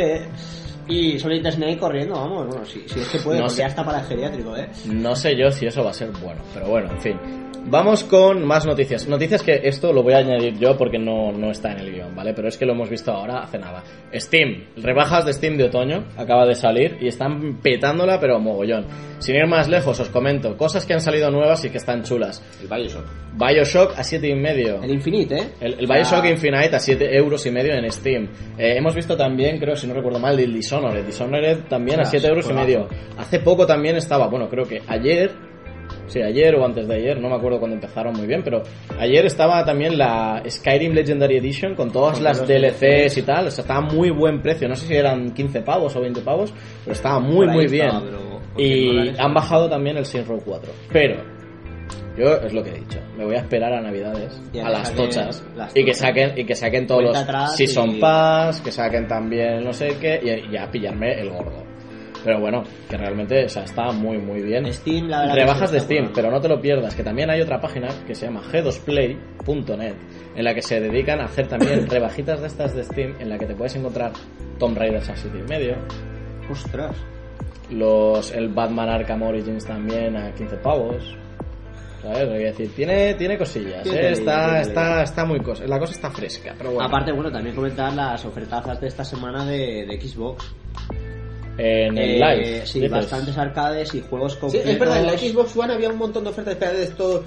Y 0.88 1.18
Solid 1.20 1.46
Snake 1.50 1.78
corriendo, 1.80 2.16
vamos. 2.16 2.48
Bueno, 2.48 2.66
si, 2.66 2.88
si 2.88 3.00
es 3.00 3.08
que 3.10 3.18
puede, 3.20 3.38
No 3.40 3.46
porque 3.46 3.56
sé. 3.56 3.62
ya 3.62 3.68
está 3.68 3.84
para 3.84 4.00
el 4.02 4.06
geriátrico, 4.06 4.56
¿eh? 4.56 4.70
No 4.86 5.16
sé 5.16 5.36
yo 5.36 5.52
si 5.52 5.66
eso 5.66 5.84
va 5.84 5.90
a 5.90 5.94
ser 5.94 6.12
bueno, 6.12 6.42
pero 6.54 6.68
bueno, 6.68 6.92
en 6.92 7.02
fin. 7.02 7.20
Vamos 7.68 8.04
con 8.04 8.46
más 8.46 8.66
noticias. 8.66 9.08
Noticias 9.08 9.42
que 9.42 9.62
esto 9.64 9.92
lo 9.92 10.04
voy 10.04 10.14
a 10.14 10.18
añadir 10.18 10.58
yo 10.60 10.78
porque 10.78 11.00
no, 11.00 11.32
no 11.32 11.50
está 11.50 11.72
en 11.72 11.80
el 11.80 11.92
guion, 11.92 12.16
¿vale? 12.16 12.34
Pero 12.34 12.48
es 12.48 12.58
que 12.58 12.66
lo 12.66 12.74
hemos 12.74 12.90
visto 12.90 13.12
ahora 13.12 13.40
hace 13.40 13.58
nada. 13.58 13.84
Steam, 14.14 14.66
rebajas 14.78 15.26
de 15.26 15.34
Steam 15.34 15.58
de 15.58 15.66
otoño, 15.66 16.06
acaba 16.16 16.46
de 16.46 16.54
salir 16.54 16.98
y 17.02 17.08
están 17.08 17.60
petándola, 17.62 18.20
pero 18.20 18.40
mogollón. 18.40 18.86
Sin 19.18 19.36
ir 19.36 19.48
más 19.48 19.68
lejos, 19.68 20.00
os 20.00 20.10
comento 20.10 20.56
cosas 20.56 20.86
que 20.86 20.94
han 20.94 21.02
salido 21.02 21.32
nuevas 21.32 21.66
y 21.66 21.72
que 21.72 21.78
están 21.78 22.04
chulas. 22.04 22.44
El 22.62 22.68
Bioshock. 22.68 23.06
Bioshock 23.34 23.98
a 23.98 24.04
siete 24.04 24.28
y 24.28 24.36
medio. 24.36 24.84
El 24.84 24.92
Infinite, 24.92 25.36
¿eh? 25.36 25.48
El, 25.60 25.74
el 25.80 25.88
Bioshock 25.88 26.26
Infinite 26.26 26.76
a 26.76 26.80
7 26.80 27.18
euros 27.18 27.46
y 27.46 27.52
medio 27.52 27.74
en 27.74 27.92
Steam. 27.92 28.30
Eh, 28.58 28.76
hemos 28.78 28.94
visto 28.94 29.18
también, 29.18 29.58
creo, 29.58 29.76
si 29.76 29.88
no 29.88 29.94
recuerdo 29.94 30.20
mal, 30.20 30.40
el 30.40 30.54
Dishonored. 30.54 31.04
Dishonored 31.04 31.64
también 31.68 32.00
a 32.00 32.04
Ostras, 32.04 32.22
7 32.22 32.28
euros 32.28 32.50
y 32.50 32.54
medio. 32.54 32.88
Hace 33.18 33.40
poco 33.40 33.66
también 33.66 33.96
estaba, 33.96 34.28
bueno, 34.28 34.48
creo 34.50 34.66
que 34.66 34.82
ayer, 34.88 35.32
sí, 36.08 36.22
ayer 36.22 36.56
o 36.56 36.66
antes 36.66 36.88
de 36.88 36.96
ayer, 36.96 37.20
no 37.20 37.30
me 37.30 37.36
acuerdo 37.36 37.60
cuando 37.60 37.76
empezaron 37.76 38.14
muy 38.16 38.28
bien, 38.28 38.42
pero 38.44 38.62
ayer 39.00 39.26
estaba 39.26 39.64
también 39.66 39.98
la 39.98 40.42
Skyrim 40.50 40.94
Legendary 40.94 41.38
Edition 41.38 41.76
con 41.76 41.92
todas 41.92 42.16
Con 42.16 42.24
las 42.24 42.48
DLCs 42.48 43.18
y 43.18 43.22
tal. 43.24 43.48
O 43.48 43.52
sea, 43.52 43.62
estaba 43.64 43.80
a 43.80 43.94
muy 43.94 44.10
buen 44.12 44.42
precio. 44.42 44.68
No 44.68 44.76
sé 44.76 44.88
si 44.88 44.94
eran 44.96 45.32
15 45.32 45.62
pavos 45.62 45.96
o 45.96 46.02
20 46.02 46.22
pavos, 46.22 46.54
pero 46.84 46.94
estaba 46.94 47.20
muy, 47.20 47.48
muy 47.48 47.66
estaba, 47.66 48.00
bien. 48.00 48.12
pero 48.12 48.30
por 48.30 48.62
100 48.62 48.68
Y 48.72 48.88
dólares, 48.88 49.20
han 49.20 49.34
bajado 49.34 49.70
también 49.70 49.98
el 49.98 50.06
Saints 50.06 50.28
Row 50.30 50.42
4. 50.46 50.72
Pero 50.92 51.18
yo 52.18 52.34
es 52.38 52.54
lo 52.54 52.64
que 52.64 52.70
he 52.70 52.76
dicho. 52.80 53.00
Me 53.18 53.26
voy 53.26 53.36
a 53.36 53.40
esperar 53.40 53.74
a 53.74 53.82
Navidades, 53.82 54.42
a 54.64 54.68
a 54.68 54.70
las 54.70 54.94
tochas, 54.94 55.46
las 55.58 55.76
y 55.76 55.84
que 55.84 55.94
saquen 55.94 56.32
y 56.38 56.46
que 56.46 56.56
saquen 56.56 56.88
todos 56.88 57.12
Cuenta 57.12 57.42
los 57.42 57.56
Season 57.58 57.90
y- 57.98 58.00
Pass, 58.00 58.62
que 58.62 58.72
saquen 58.72 59.06
también 59.08 59.64
no 59.66 59.74
sé 59.74 59.98
qué 60.00 60.22
y 60.24 60.54
ya 60.54 60.70
pillarme 60.72 61.20
el 61.20 61.30
gordo. 61.30 61.65
Pero 62.26 62.40
bueno, 62.40 62.64
que 62.90 62.98
realmente 62.98 63.46
o 63.46 63.50
sea, 63.50 63.66
está 63.66 63.92
muy 63.92 64.18
muy 64.18 64.42
bien. 64.42 64.66
Steam, 64.74 65.08
la 65.08 65.22
verdad. 65.22 65.36
Rebajas 65.36 65.72
de 65.72 65.80
Steam, 65.80 66.12
pero 66.14 66.32
no 66.32 66.42
te 66.42 66.50
lo 66.50 66.60
pierdas, 66.60 66.96
que 66.96 67.04
también 67.04 67.30
hay 67.30 67.40
otra 67.40 67.62
página 67.62 67.88
que 68.08 68.16
se 68.16 68.26
llama 68.26 68.42
g2play.net, 68.52 69.94
en 70.36 70.44
la 70.44 70.56
que 70.56 70.64
se 70.64 70.82
dedican 70.82 71.22
a 71.22 71.26
hacer 71.26 71.48
también 71.48 71.88
rebajitas 71.90 72.42
de 72.42 72.48
estas 72.48 72.74
de 72.74 72.84
Steam, 72.84 73.14
en 73.20 73.30
la 73.30 73.38
que 73.38 73.46
te 73.46 73.54
puedes 73.54 73.76
encontrar 73.76 74.12
Tomb 74.58 74.76
Raiders 74.76 75.08
a 75.08 75.16
7 75.16 75.38
y 75.38 75.48
medio, 75.48 75.76
Ostras. 76.50 76.96
los 77.70 78.32
el 78.32 78.50
Batman 78.50 78.90
Arkham 78.90 79.22
Origins 79.22 79.64
también 79.64 80.18
a 80.18 80.34
15 80.34 80.58
pavos. 80.58 81.16
¿Sabes? 82.02 82.20
Que 82.20 82.26
quiero 82.26 82.44
decir, 82.44 82.72
tiene, 82.76 83.14
tiene 83.16 83.38
cosillas, 83.38 83.86
¿eh? 83.88 84.12
está, 84.12 84.62
está, 84.62 85.04
está 85.04 85.26
muy 85.26 85.40
cosa, 85.42 85.66
la 85.68 85.80
cosa 85.80 85.94
está 85.94 86.10
fresca, 86.12 86.56
pero 86.58 86.72
bueno. 86.72 86.88
Aparte, 86.88 87.12
bueno, 87.12 87.32
también 87.32 87.56
comentar 87.56 87.94
las 87.94 88.24
ofertazas 88.26 88.82
de 88.82 88.88
esta 88.88 89.04
semana 89.04 89.46
de, 89.46 89.86
de 89.88 90.02
Xbox. 90.02 90.56
En 91.58 91.98
el 91.98 92.22
Eh, 92.22 92.36
live. 92.36 92.66
Sí, 92.66 92.80
dices. 92.80 92.92
bastantes 92.92 93.38
arcades 93.38 93.94
y 93.96 94.02
juegos 94.02 94.34
Sí, 94.34 94.40
completos. 94.40 94.70
es 94.72 94.80
verdad, 94.80 95.00
en 95.00 95.06
la 95.08 95.18
Xbox 95.18 95.56
One 95.58 95.74
había 95.74 95.90
un 95.90 95.98
montón 95.98 96.24
de 96.24 96.30
ofertas 96.30 96.54
espera, 96.54 96.74
de 96.74 96.84
esto 96.84 97.24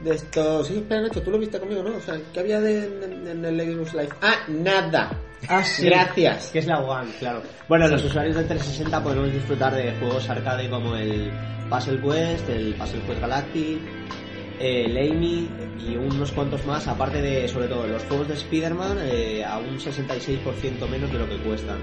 de 0.00 0.14
estos 0.14 0.66
sí 0.66 0.74
espera 0.76 1.00
Nacho 1.00 1.22
tú 1.22 1.30
lo 1.30 1.38
viste 1.38 1.58
conmigo 1.58 1.82
no 1.82 1.96
o 1.96 2.00
sea 2.00 2.18
¿qué 2.34 2.40
había 2.40 2.60
de, 2.60 2.84
en, 2.84 3.26
en 3.28 3.44
el 3.46 3.74
Xbox 3.74 3.94
Live 3.94 4.08
ah 4.20 4.34
nada 4.48 5.10
Ah, 5.48 5.62
sí. 5.62 5.84
Gracias. 5.86 6.48
Que 6.50 6.58
es 6.60 6.66
la 6.66 6.80
One, 6.80 7.10
claro. 7.20 7.40
Bueno, 7.68 7.86
los 7.86 8.02
usuarios 8.02 8.34
del 8.34 8.46
360 8.48 9.02
podremos 9.02 9.30
disfrutar 9.32 9.74
de 9.74 9.92
juegos 10.00 10.28
arcade 10.28 10.68
como 10.68 10.96
el 10.96 11.30
Puzzle 11.70 12.00
Quest, 12.00 12.48
el 12.48 12.74
Puzzle 12.74 13.00
Quest 13.06 13.20
Galactic, 13.20 13.78
el 14.58 14.96
Amy 14.96 15.48
y 15.86 15.96
unos 15.96 16.32
cuantos 16.32 16.64
más, 16.66 16.86
aparte 16.88 17.20
de, 17.20 17.46
sobre 17.48 17.68
todo, 17.68 17.86
los 17.86 18.02
juegos 18.04 18.28
de 18.28 18.34
Spider-Man 18.34 18.98
eh, 19.02 19.44
a 19.44 19.58
un 19.58 19.78
66% 19.78 20.88
menos 20.88 21.12
de 21.12 21.18
lo 21.18 21.28
que 21.28 21.36
cuestan. 21.38 21.78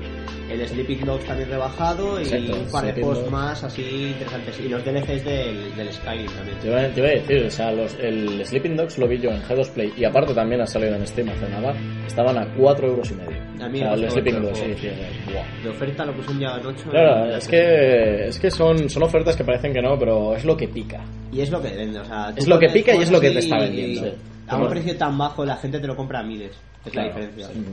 El 0.49 0.67
Sleeping 0.67 1.05
Dogs 1.05 1.25
también 1.25 1.49
rebajado 1.49 2.19
y 2.19 2.23
Exacto, 2.23 2.57
un 2.57 2.71
par 2.71 2.93
de 2.93 3.01
Dogs. 3.01 3.31
más 3.31 3.63
así 3.63 4.07
interesantes. 4.07 4.59
Y 4.59 4.69
los 4.69 4.83
DLCs 4.83 5.23
del, 5.23 5.75
del 5.75 5.93
Skyrim 5.93 6.27
también. 6.27 6.59
Te 6.59 6.67
iba, 6.67 6.87
te 6.89 6.99
iba 6.99 7.09
a 7.09 7.11
decir, 7.11 7.45
o 7.45 7.49
sea, 7.49 7.71
los, 7.71 7.95
el 7.99 8.45
Sleeping 8.45 8.75
Dogs 8.75 8.97
lo 8.97 9.07
vi 9.07 9.19
yo 9.19 9.29
en 9.29 9.41
G2 9.41 9.69
Play 9.71 9.93
y 9.95 10.05
aparte 10.05 10.33
también 10.33 10.61
ha 10.61 10.67
salido 10.67 10.95
en 10.95 11.07
Steam 11.07 11.29
hace 11.29 11.49
nada, 11.49 11.73
estaban 12.05 12.37
a 12.37 12.53
4 12.55 12.87
euros 12.87 13.11
y 13.11 13.15
medio. 13.15 13.41
A 13.63 13.69
mí 13.69 13.79
o 13.79 13.83
sea, 13.83 13.93
el 13.93 14.11
Sleeping 14.11 14.41
Dogs, 14.41 14.57
sí, 14.59 14.73
sí, 14.75 14.89
sí. 14.89 15.63
De 15.63 15.69
oferta 15.69 16.05
lo 16.05 16.13
puse 16.13 16.31
un 16.31 16.39
día 16.39 16.57
en 16.57 16.65
8. 16.65 16.89
Claro, 16.89 17.35
es 17.35 17.47
que, 17.47 18.27
es 18.27 18.39
que 18.39 18.51
son, 18.51 18.89
son 18.89 19.03
ofertas 19.03 19.35
que 19.35 19.43
parecen 19.43 19.73
que 19.73 19.81
no, 19.81 19.97
pero 19.97 20.35
es 20.35 20.43
lo 20.43 20.57
que 20.57 20.67
pica. 20.67 21.03
Y 21.33 21.41
es 21.41 21.49
lo 21.49 21.61
que 21.61 21.69
vende, 21.69 21.99
o 21.99 22.05
sea... 22.05 22.31
Es 22.35 22.47
lo 22.47 22.59
que 22.59 22.69
pica 22.69 22.93
y 22.95 23.01
es 23.01 23.11
lo 23.11 23.19
que 23.19 23.31
te 23.31 23.39
está 23.39 23.57
y- 23.57 23.61
vendiendo. 23.61 24.07
y 24.07 24.09
Sí. 24.11 24.15
A 24.47 24.57
un 24.57 24.67
precio 24.69 24.95
tan 24.97 25.17
bajo 25.17 25.45
la 25.45 25.55
gente 25.55 25.79
te 25.79 25.87
lo 25.87 25.95
compra 25.95 26.19
a 26.19 26.23
miles. 26.23 26.51
Es 26.85 26.91
Claro, 26.91 27.09
la 27.09 27.15
diferencia. 27.15 27.47
sí. 27.47 27.65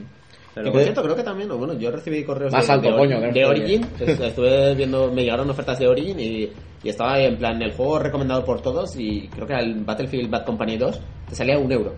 Pero 0.55 0.67
Que 0.67 0.73
por 0.73 0.83
cierto, 0.83 1.03
creo 1.03 1.17
que 1.17 1.23
también, 1.23 1.49
bueno, 1.49 1.75
yo 1.75 1.91
recibí 1.93 2.25
correos 2.25 2.53
Más 2.53 2.67
de, 2.67 2.73
alto, 2.73 2.91
de, 2.91 2.97
coño, 2.97 3.21
que 3.21 3.27
no 3.29 3.33
de 3.33 3.41
estoy 3.41 3.45
Origin, 3.61 3.87
est- 4.01 4.21
estuve 4.21 4.75
viendo, 4.75 5.13
me 5.13 5.23
llegaron 5.23 5.49
ofertas 5.51 5.79
de 5.79 5.87
Origin 5.89 6.19
y, 6.19 6.49
y 6.83 6.89
estaba 6.89 7.21
en 7.21 7.37
plan 7.37 7.61
el 7.63 7.73
juego 7.73 7.99
recomendado 8.01 8.45
por 8.45 8.61
todos 8.61 8.97
y 8.97 9.29
creo 9.29 9.47
que 9.47 9.55
el 9.55 9.85
Battlefield 9.85 10.29
Bad 10.31 10.45
Company 10.45 10.77
2 10.77 11.01
te 11.29 11.35
salía 11.37 11.57
un 11.59 11.71
euro. 11.71 11.95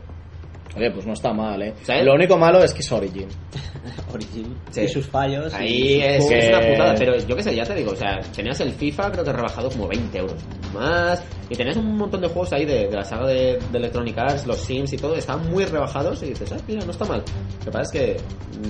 Oye, 0.76 0.90
pues 0.90 1.07
no 1.07 1.12
está 1.12 1.33
mal, 1.33 1.61
¿eh? 1.62 1.75
¿Sabes? 1.83 2.04
Lo 2.04 2.14
único 2.14 2.38
malo 2.38 2.62
es 2.64 2.73
que 2.73 2.81
es 2.81 2.90
Origin. 2.90 3.28
Origin 4.12 4.54
Sí. 4.71 4.83
y 4.83 4.88
sus 4.88 5.07
fallos. 5.07 5.52
Ahí 5.52 5.99
y 5.99 6.00
es, 6.00 6.25
una 6.25 6.61
putada, 6.61 6.95
pero 6.97 7.19
yo 7.19 7.37
qué 7.37 7.42
sé, 7.42 7.54
ya 7.54 7.64
te 7.64 7.75
digo, 7.75 7.92
o 7.92 7.97
sea, 7.97 8.21
tenías 8.35 8.59
el 8.61 8.73
FIFA 8.73 9.12
creo 9.12 9.25
que 9.25 9.33
rebajado 9.33 9.69
como 9.71 9.87
20 9.88 10.16
euros 10.19 10.37
más 10.73 11.23
y 11.50 11.54
tenías 11.57 11.76
un 11.76 11.97
montón 11.99 12.23
de 12.23 12.28
juegos 12.28 12.52
ahí 12.54 12.64
de, 12.64 12.88
de 12.88 12.97
la 12.97 13.04
saga 13.04 13.26
de, 13.26 13.59
de 13.71 13.78
Electronic 13.78 14.16
Arts, 14.16 14.47
los 14.47 14.57
Sims 14.59 14.92
y 14.95 14.97
todo, 14.97 15.14
estaban 15.14 15.50
muy 15.50 15.66
rebajados 15.66 16.23
y 16.23 16.26
dices, 16.26 16.50
ah, 16.52 16.57
mira, 16.66 16.85
no 16.85 16.90
está 16.92 17.04
mal. 17.04 17.23
Lo 17.59 17.64
que 17.66 17.71
pasa 17.71 17.83
es 17.83 17.90
que 17.90 18.16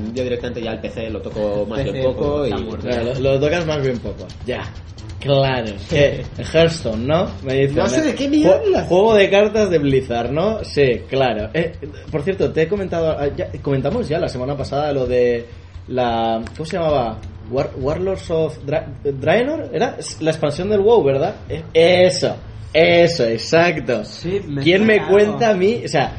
mm, 0.01 0.13
yo 0.15 0.25
directamente 0.25 0.61
ya 0.61 0.73
el 0.73 0.81
PC 0.81 1.09
lo 1.11 1.21
toco 1.23 1.65
más 1.67 1.85
bien 1.85 2.03
poco 2.05 2.45
y... 2.47 2.51
está 2.51 2.65
muerto. 2.65 2.89
Bueno, 2.89 3.15
lo, 3.15 3.21
lo 3.35 3.41
tocas 3.41 3.65
más 3.67 3.81
bien 3.83 3.99
poco. 3.99 4.27
Ya. 4.45 4.63
Claro. 5.23 5.73
¿Qué? 5.89 6.25
Hearthstone, 6.53 7.07
¿no? 7.07 7.31
Me 7.45 7.55
dice. 7.55 7.75
No 7.75 7.87
sé 7.89 8.03
de 8.03 8.15
qué 8.15 8.25
hablas. 8.49 8.89
Juego 8.89 9.15
de 9.15 9.31
cartas 9.31 9.71
de 9.71 9.79
Blizzard, 9.79 10.31
¿no? 10.33 10.65
Sí, 10.65 11.03
claro. 11.09 11.51
Eh, 11.55 11.73
por 12.11 12.23
cierto, 12.23 12.51
te 12.53 12.63
he 12.63 12.69
comentado. 12.69 13.11
ah, 13.19 13.29
ya- 13.37 13.51
comentamos 13.63 14.09
ya 14.09 14.19
la 14.19 14.29
semana 14.29 14.57
pasada 14.57 14.93
lo 14.93 15.07
de 15.07 15.47
la. 15.89 16.43
¿Cómo 16.57 16.67
se 16.67 16.77
llamaba? 16.77 17.19
War- 17.51 17.71
Warlords 17.77 18.31
of 18.31 18.59
Dra- 18.67 18.87
Draenor. 19.05 19.71
¿Era 19.73 19.97
la 20.21 20.31
expansión 20.31 20.69
del 20.71 20.81
WoW, 20.81 21.03
verdad? 21.05 21.35
Eh, 21.49 21.63
Eso. 21.73 22.35
Eso, 22.73 23.25
exacto. 23.27 24.03
Sí, 24.05 24.41
me 24.49 24.63
¿Quién 24.63 24.87
me 24.87 25.07
cuenta 25.07 25.51
a 25.51 25.55
mí? 25.55 25.83
O 25.85 25.89
sea, 25.89 26.11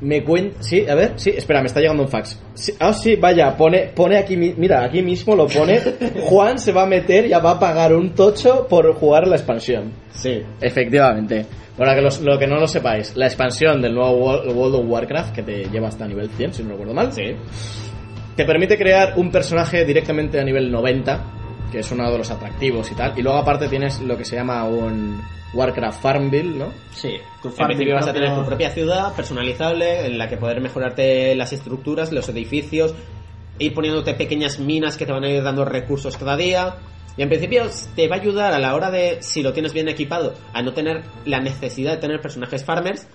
me 0.00 0.22
cuenta. 0.24 0.62
Sí, 0.62 0.86
a 0.88 0.94
ver, 0.94 1.12
sí, 1.16 1.30
espera, 1.36 1.60
me 1.60 1.66
está 1.66 1.80
llegando 1.80 2.02
un 2.02 2.08
fax. 2.08 2.40
Sí, 2.54 2.72
ah, 2.80 2.92
sí, 2.92 3.16
vaya, 3.16 3.56
pone, 3.56 3.90
pone 3.94 4.16
aquí, 4.18 4.36
mi- 4.36 4.54
mira, 4.56 4.84
aquí 4.84 5.02
mismo 5.02 5.34
lo 5.36 5.46
pone. 5.46 5.80
Juan 6.24 6.58
se 6.58 6.72
va 6.72 6.82
a 6.82 6.86
meter, 6.86 7.28
ya 7.28 7.38
va 7.38 7.52
a 7.52 7.58
pagar 7.60 7.94
un 7.94 8.10
tocho 8.14 8.66
por 8.68 8.92
jugar 8.94 9.26
la 9.28 9.36
expansión. 9.36 9.92
Sí. 10.12 10.42
Efectivamente. 10.60 11.46
Para 11.76 11.94
que 11.94 12.02
los- 12.02 12.20
lo 12.20 12.38
que 12.38 12.46
no 12.46 12.56
lo 12.60 12.68
sepáis, 12.68 13.16
la 13.16 13.26
expansión 13.26 13.80
del 13.80 13.94
nuevo 13.94 14.12
World 14.12 14.54
World 14.56 14.74
of 14.76 14.84
Warcraft, 14.88 15.34
que 15.34 15.42
te 15.42 15.64
lleva 15.70 15.88
hasta 15.88 16.06
nivel 16.06 16.28
100, 16.30 16.52
si 16.54 16.62
no 16.62 16.70
recuerdo 16.70 16.92
mal, 16.94 17.12
Sí. 17.12 17.22
te 18.36 18.44
permite 18.44 18.76
crear 18.76 19.14
un 19.16 19.30
personaje 19.30 19.84
directamente 19.84 20.38
a 20.38 20.44
nivel 20.44 20.70
90, 20.70 21.24
que 21.72 21.80
es 21.80 21.90
uno 21.90 22.08
de 22.12 22.18
los 22.18 22.30
atractivos 22.30 22.92
y 22.92 22.94
tal. 22.94 23.18
Y 23.18 23.22
luego 23.22 23.38
aparte 23.38 23.66
tienes 23.66 24.00
lo 24.02 24.16
que 24.16 24.24
se 24.24 24.36
llama 24.36 24.62
un 24.64 25.20
Warcraft 25.54 26.00
Farmville, 26.00 26.58
¿no? 26.58 26.72
Sí, 26.92 27.16
tu 27.40 27.48
En 27.48 27.54
farm 27.54 27.68
principio 27.68 27.94
vas 27.94 28.06
a 28.06 28.12
tener 28.12 28.34
tu 28.34 28.44
propia 28.44 28.70
ciudad 28.70 29.14
personalizable 29.14 30.06
en 30.06 30.18
la 30.18 30.28
que 30.28 30.36
poder 30.36 30.60
mejorarte 30.60 31.34
las 31.34 31.52
estructuras, 31.52 32.12
los 32.12 32.28
edificios, 32.28 32.94
ir 33.58 33.74
poniéndote 33.74 34.14
pequeñas 34.14 34.58
minas 34.58 34.96
que 34.96 35.06
te 35.06 35.12
van 35.12 35.24
a 35.24 35.30
ir 35.30 35.42
dando 35.42 35.64
recursos 35.64 36.16
cada 36.16 36.36
día. 36.36 36.76
Y 37.16 37.22
en 37.22 37.28
principio 37.28 37.64
te 37.96 38.08
va 38.08 38.16
a 38.16 38.20
ayudar 38.20 38.52
a 38.52 38.58
la 38.58 38.74
hora 38.74 38.90
de, 38.90 39.18
si 39.20 39.42
lo 39.42 39.52
tienes 39.52 39.72
bien 39.72 39.88
equipado, 39.88 40.34
a 40.52 40.62
no 40.62 40.72
tener 40.72 41.02
la 41.24 41.40
necesidad 41.40 41.92
de 41.92 41.98
tener 41.98 42.20
personajes 42.20 42.64
farmers, 42.64 43.06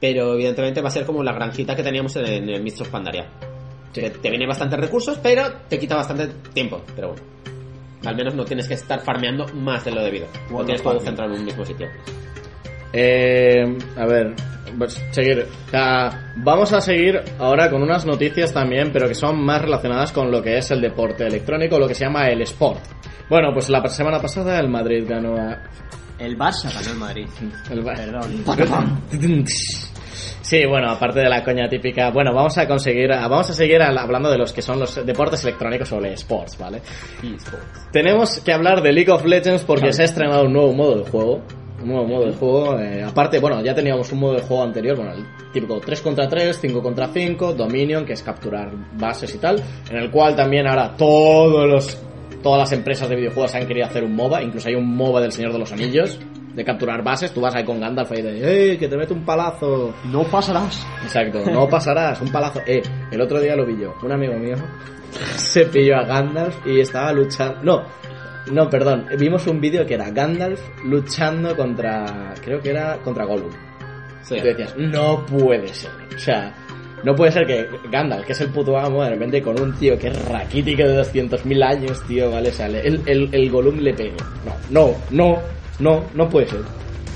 pero 0.00 0.34
evidentemente 0.34 0.80
va 0.80 0.88
a 0.88 0.92
ser 0.92 1.04
como 1.04 1.22
la 1.22 1.32
granjita 1.32 1.76
que 1.76 1.82
teníamos 1.82 2.16
en, 2.16 2.26
en 2.26 2.48
el 2.48 2.62
Mists 2.62 2.80
of 2.80 2.88
Pandaria. 2.88 3.28
Que 3.92 4.10
te 4.10 4.30
viene 4.30 4.46
bastantes 4.46 4.78
recursos, 4.78 5.18
pero 5.22 5.44
te 5.68 5.78
quita 5.78 5.96
bastante 5.96 6.28
tiempo. 6.52 6.82
Pero 6.94 7.08
bueno, 7.08 7.22
al 8.04 8.16
menos 8.16 8.34
no 8.34 8.44
tienes 8.44 8.68
que 8.68 8.74
estar 8.74 9.00
farmeando 9.00 9.46
más 9.54 9.84
de 9.84 9.90
lo 9.92 10.02
debido. 10.02 10.26
Bueno, 10.50 10.64
tienes 10.66 10.82
todo 10.82 11.00
centrado 11.00 11.32
en 11.34 11.40
un 11.40 11.44
mismo 11.46 11.64
sitio. 11.64 11.88
Eh, 12.92 13.76
a 13.96 14.06
ver, 14.06 14.34
pues 14.78 15.02
seguir. 15.10 15.46
O 15.66 15.70
sea, 15.70 16.32
vamos 16.36 16.72
a 16.72 16.80
seguir 16.80 17.20
ahora 17.38 17.70
con 17.70 17.82
unas 17.82 18.06
noticias 18.06 18.52
también, 18.52 18.90
pero 18.92 19.08
que 19.08 19.14
son 19.14 19.42
más 19.44 19.60
relacionadas 19.62 20.12
con 20.12 20.30
lo 20.30 20.42
que 20.42 20.56
es 20.58 20.70
el 20.70 20.80
deporte 20.80 21.26
electrónico, 21.26 21.78
lo 21.78 21.86
que 21.88 21.94
se 21.94 22.04
llama 22.04 22.28
el 22.28 22.40
sport. 22.42 22.80
Bueno, 23.28 23.50
pues 23.52 23.68
la 23.68 23.86
semana 23.88 24.20
pasada 24.20 24.58
el 24.58 24.68
Madrid 24.68 25.04
ganó 25.06 25.36
a... 25.36 25.58
El 26.18 26.36
Barça 26.36 26.72
ganó 26.74 26.90
el 26.92 26.96
Madrid. 26.98 27.28
El, 27.70 27.82
Ba- 27.82 27.94
Perdón. 28.56 29.02
Sí, 30.48 30.64
bueno, 30.64 30.88
aparte 30.88 31.20
de 31.20 31.28
la 31.28 31.44
coña 31.44 31.68
típica, 31.68 32.10
bueno, 32.10 32.32
vamos 32.32 32.56
a 32.56 32.66
conseguir, 32.66 33.10
vamos 33.10 33.50
a 33.50 33.52
seguir 33.52 33.82
hablando 33.82 34.30
de 34.30 34.38
los 34.38 34.50
que 34.50 34.62
son 34.62 34.80
los 34.80 35.04
deportes 35.04 35.44
electrónicos 35.44 35.92
o 35.92 36.02
esports, 36.02 36.56
¿vale? 36.56 36.80
Tenemos 37.92 38.40
que 38.40 38.50
hablar 38.54 38.80
de 38.80 38.90
League 38.90 39.10
of 39.10 39.26
Legends 39.26 39.64
porque 39.64 39.92
se 39.92 40.00
ha 40.00 40.04
estrenado 40.06 40.46
un 40.46 40.54
nuevo 40.54 40.72
modo 40.72 41.00
de 41.00 41.10
juego. 41.10 41.42
Un 41.82 41.88
nuevo 41.88 42.06
modo 42.06 42.24
de 42.24 42.32
juego. 42.32 42.78
eh, 42.78 43.04
aparte, 43.04 43.38
bueno, 43.40 43.62
ya 43.62 43.74
teníamos 43.74 44.10
un 44.10 44.20
modo 44.20 44.36
de 44.36 44.40
juego 44.40 44.62
anterior, 44.62 44.96
bueno, 44.96 45.12
el 45.12 45.26
típico 45.52 45.78
3 45.80 46.00
contra 46.00 46.26
3, 46.26 46.58
5 46.58 46.82
contra 46.82 47.08
5, 47.08 47.52
Dominion, 47.52 48.06
que 48.06 48.14
es 48.14 48.22
capturar 48.22 48.70
bases 48.94 49.34
y 49.34 49.38
tal, 49.38 49.62
en 49.90 49.98
el 49.98 50.10
cual 50.10 50.34
también 50.34 50.66
ahora 50.66 50.96
todos 50.96 51.68
los, 51.68 51.98
todas 52.42 52.60
las 52.60 52.72
empresas 52.72 53.06
de 53.10 53.16
videojuegos 53.16 53.54
han 53.54 53.66
querido 53.66 53.84
hacer 53.84 54.02
un 54.02 54.16
MOBA, 54.16 54.42
incluso 54.42 54.66
hay 54.70 54.76
un 54.76 54.96
MOBA 54.96 55.20
del 55.20 55.30
Señor 55.32 55.52
de 55.52 55.58
los 55.58 55.70
Anillos, 55.72 56.18
de 56.58 56.64
capturar 56.64 57.02
bases, 57.04 57.32
tú 57.32 57.40
vas 57.40 57.54
ahí 57.54 57.64
con 57.64 57.80
Gandalf 57.80 58.10
ahí 58.10 58.20
de, 58.20 58.72
¡eh, 58.72 58.78
que 58.78 58.88
te 58.88 58.96
mete 58.96 59.14
un 59.14 59.24
palazo! 59.24 59.94
No 60.06 60.24
pasarás. 60.24 60.84
Exacto, 61.04 61.44
no 61.50 61.68
pasarás, 61.68 62.20
un 62.20 62.32
palazo. 62.32 62.60
Eh, 62.66 62.82
el 63.12 63.20
otro 63.20 63.40
día 63.40 63.54
lo 63.54 63.64
vi 63.64 63.80
yo, 63.80 63.94
un 64.02 64.10
amigo 64.10 64.34
mío 64.34 64.56
se 65.36 65.66
pilló 65.66 65.96
a 65.96 66.02
Gandalf 66.02 66.66
y 66.66 66.80
estaba 66.80 67.12
luchando. 67.12 67.60
No, 67.62 67.84
no, 68.50 68.68
perdón, 68.68 69.06
vimos 69.18 69.46
un 69.46 69.60
vídeo 69.60 69.86
que 69.86 69.94
era 69.94 70.10
Gandalf 70.10 70.60
luchando 70.84 71.56
contra. 71.56 72.34
Creo 72.42 72.60
que 72.60 72.70
era 72.70 72.98
contra 72.98 73.24
Gollum. 73.24 73.52
Sí. 74.22 74.36
Y 74.36 74.40
tú 74.40 74.46
decías, 74.46 74.76
no 74.76 75.24
puede 75.26 75.68
ser. 75.68 75.92
O 76.14 76.18
sea, 76.18 76.52
no 77.04 77.14
puede 77.14 77.30
ser 77.30 77.46
que 77.46 77.68
Gandalf, 77.88 78.26
que 78.26 78.32
es 78.32 78.40
el 78.40 78.48
puto 78.48 78.76
amo, 78.76 79.04
de 79.04 79.10
repente 79.10 79.40
con 79.40 79.60
un 79.60 79.72
tío 79.74 79.96
que 79.96 80.08
es 80.08 80.24
raquítico 80.28 80.82
de 80.82 81.00
200.000 81.00 81.64
años, 81.64 82.02
tío, 82.08 82.32
¿vale? 82.32 82.50
Sale. 82.50 82.80
El, 82.80 83.00
el, 83.06 83.28
el 83.32 83.50
Gollum 83.50 83.78
le 83.78 83.94
pegue. 83.94 84.16
No, 84.44 84.54
no, 84.70 84.96
no, 85.10 85.38
no, 85.78 86.04
no 86.14 86.28
puede 86.28 86.46
ser. 86.48 86.60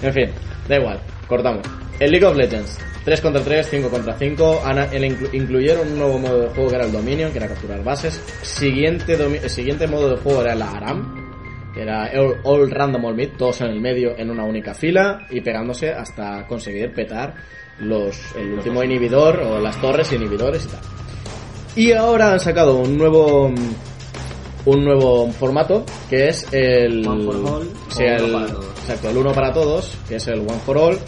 En 0.03 0.13
fin, 0.13 0.31
da 0.69 0.77
igual, 0.77 1.01
cortamos. 1.29 1.63
El 2.01 2.11
League 2.11 2.27
of 2.27 2.37
Legends. 2.37 2.79
3 3.05 3.21
contra 3.21 3.43
3, 3.43 3.67
5 3.69 3.89
contra 3.91 4.15
5. 4.17 4.63
Ana- 4.65 4.89
incluyeron 5.33 5.89
un 5.89 5.99
nuevo 5.99 6.19
modo 6.19 6.41
de 6.43 6.49
juego 6.51 6.71
que 6.71 6.77
era 6.77 6.85
el 6.87 6.93
Dominion, 6.93 7.33
que 7.33 7.39
era 7.39 7.49
capturar 7.49 7.83
bases. 7.83 8.15
Siguiente, 8.43 9.15
el 9.15 9.51
siguiente 9.51 9.87
modo 9.89 10.11
de 10.11 10.17
juego 10.19 10.43
era 10.43 10.55
la 10.55 10.71
Aram, 10.71 11.73
que 11.75 11.83
era 11.83 12.11
all, 12.15 12.37
all 12.45 12.71
random 12.71 13.05
all 13.05 13.15
meet, 13.17 13.37
todos 13.37 13.61
en 13.63 13.69
el 13.69 13.81
medio 13.81 14.17
en 14.17 14.31
una 14.31 14.45
única 14.45 14.73
fila 14.75 15.27
y 15.31 15.41
pegándose 15.41 15.91
hasta 15.91 16.47
conseguir 16.47 16.93
petar 16.93 17.35
los, 17.81 18.17
el 18.37 18.53
último 18.53 18.85
inhibidor 18.85 19.41
o 19.41 19.59
las 19.59 19.81
torres 19.81 20.13
inhibidores 20.13 20.65
y 20.67 20.69
tal. 20.69 20.81
Y 21.75 21.93
ahora 21.93 22.33
han 22.33 22.41
sacado 22.41 22.77
un 22.77 22.97
nuevo 22.99 23.53
un 24.67 24.85
nuevo 24.85 25.29
formato 25.33 25.85
que 26.09 26.29
es 26.29 26.47
el 26.53 27.07
One 27.07 27.25
for 27.25 27.37
all 27.37 27.71
sí, 27.89 28.03
o 28.05 28.07
el- 28.07 28.23
uno 28.25 28.33
para 28.39 28.47
todos. 28.53 28.65
exacto 28.81 29.11
el 29.11 29.17
uno 29.17 29.33
para 29.33 29.53
todos 29.53 29.93
que 30.09 30.17
es 30.17 30.27
el 30.29 30.41
one 30.41 30.59
for 30.65 30.79
all 30.79 30.99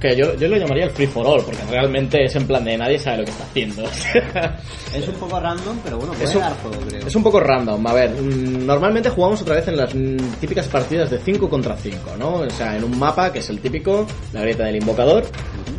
que 0.00 0.14
yo, 0.14 0.32
yo 0.36 0.46
lo 0.46 0.56
llamaría 0.56 0.84
el 0.84 0.90
free 0.92 1.08
for 1.08 1.26
all 1.26 1.42
porque 1.42 1.58
realmente 1.68 2.22
es 2.24 2.36
en 2.36 2.46
plan 2.46 2.64
de 2.64 2.78
nadie 2.78 3.00
sabe 3.00 3.18
lo 3.18 3.24
que 3.24 3.30
está 3.32 3.42
haciendo 3.44 3.82
Es 4.94 5.06
un 5.08 5.14
poco 5.16 5.38
random, 5.40 5.76
pero 5.84 5.98
bueno, 5.98 6.12
puede 6.12 6.24
Es 6.24 6.34
un- 6.36 6.40
dar 6.40 6.56
juego, 6.62 6.76
creo. 6.88 7.06
Es 7.06 7.14
un 7.16 7.22
poco 7.22 7.40
random. 7.40 7.86
A 7.86 7.92
ver, 7.92 8.10
normalmente 8.22 9.10
jugamos 9.10 9.42
otra 9.42 9.56
vez 9.56 9.68
en 9.68 9.76
las 9.76 9.94
mm, 9.94 10.16
típicas 10.40 10.66
partidas 10.68 11.10
de 11.10 11.18
5 11.18 11.50
contra 11.50 11.76
5, 11.76 12.16
¿no? 12.18 12.34
O 12.36 12.50
sea, 12.50 12.74
en 12.76 12.84
un 12.84 12.98
mapa 12.98 13.30
que 13.30 13.40
es 13.40 13.50
el 13.50 13.60
típico, 13.60 14.06
la 14.32 14.40
grieta 14.40 14.64
del 14.64 14.76
invocador, 14.76 15.24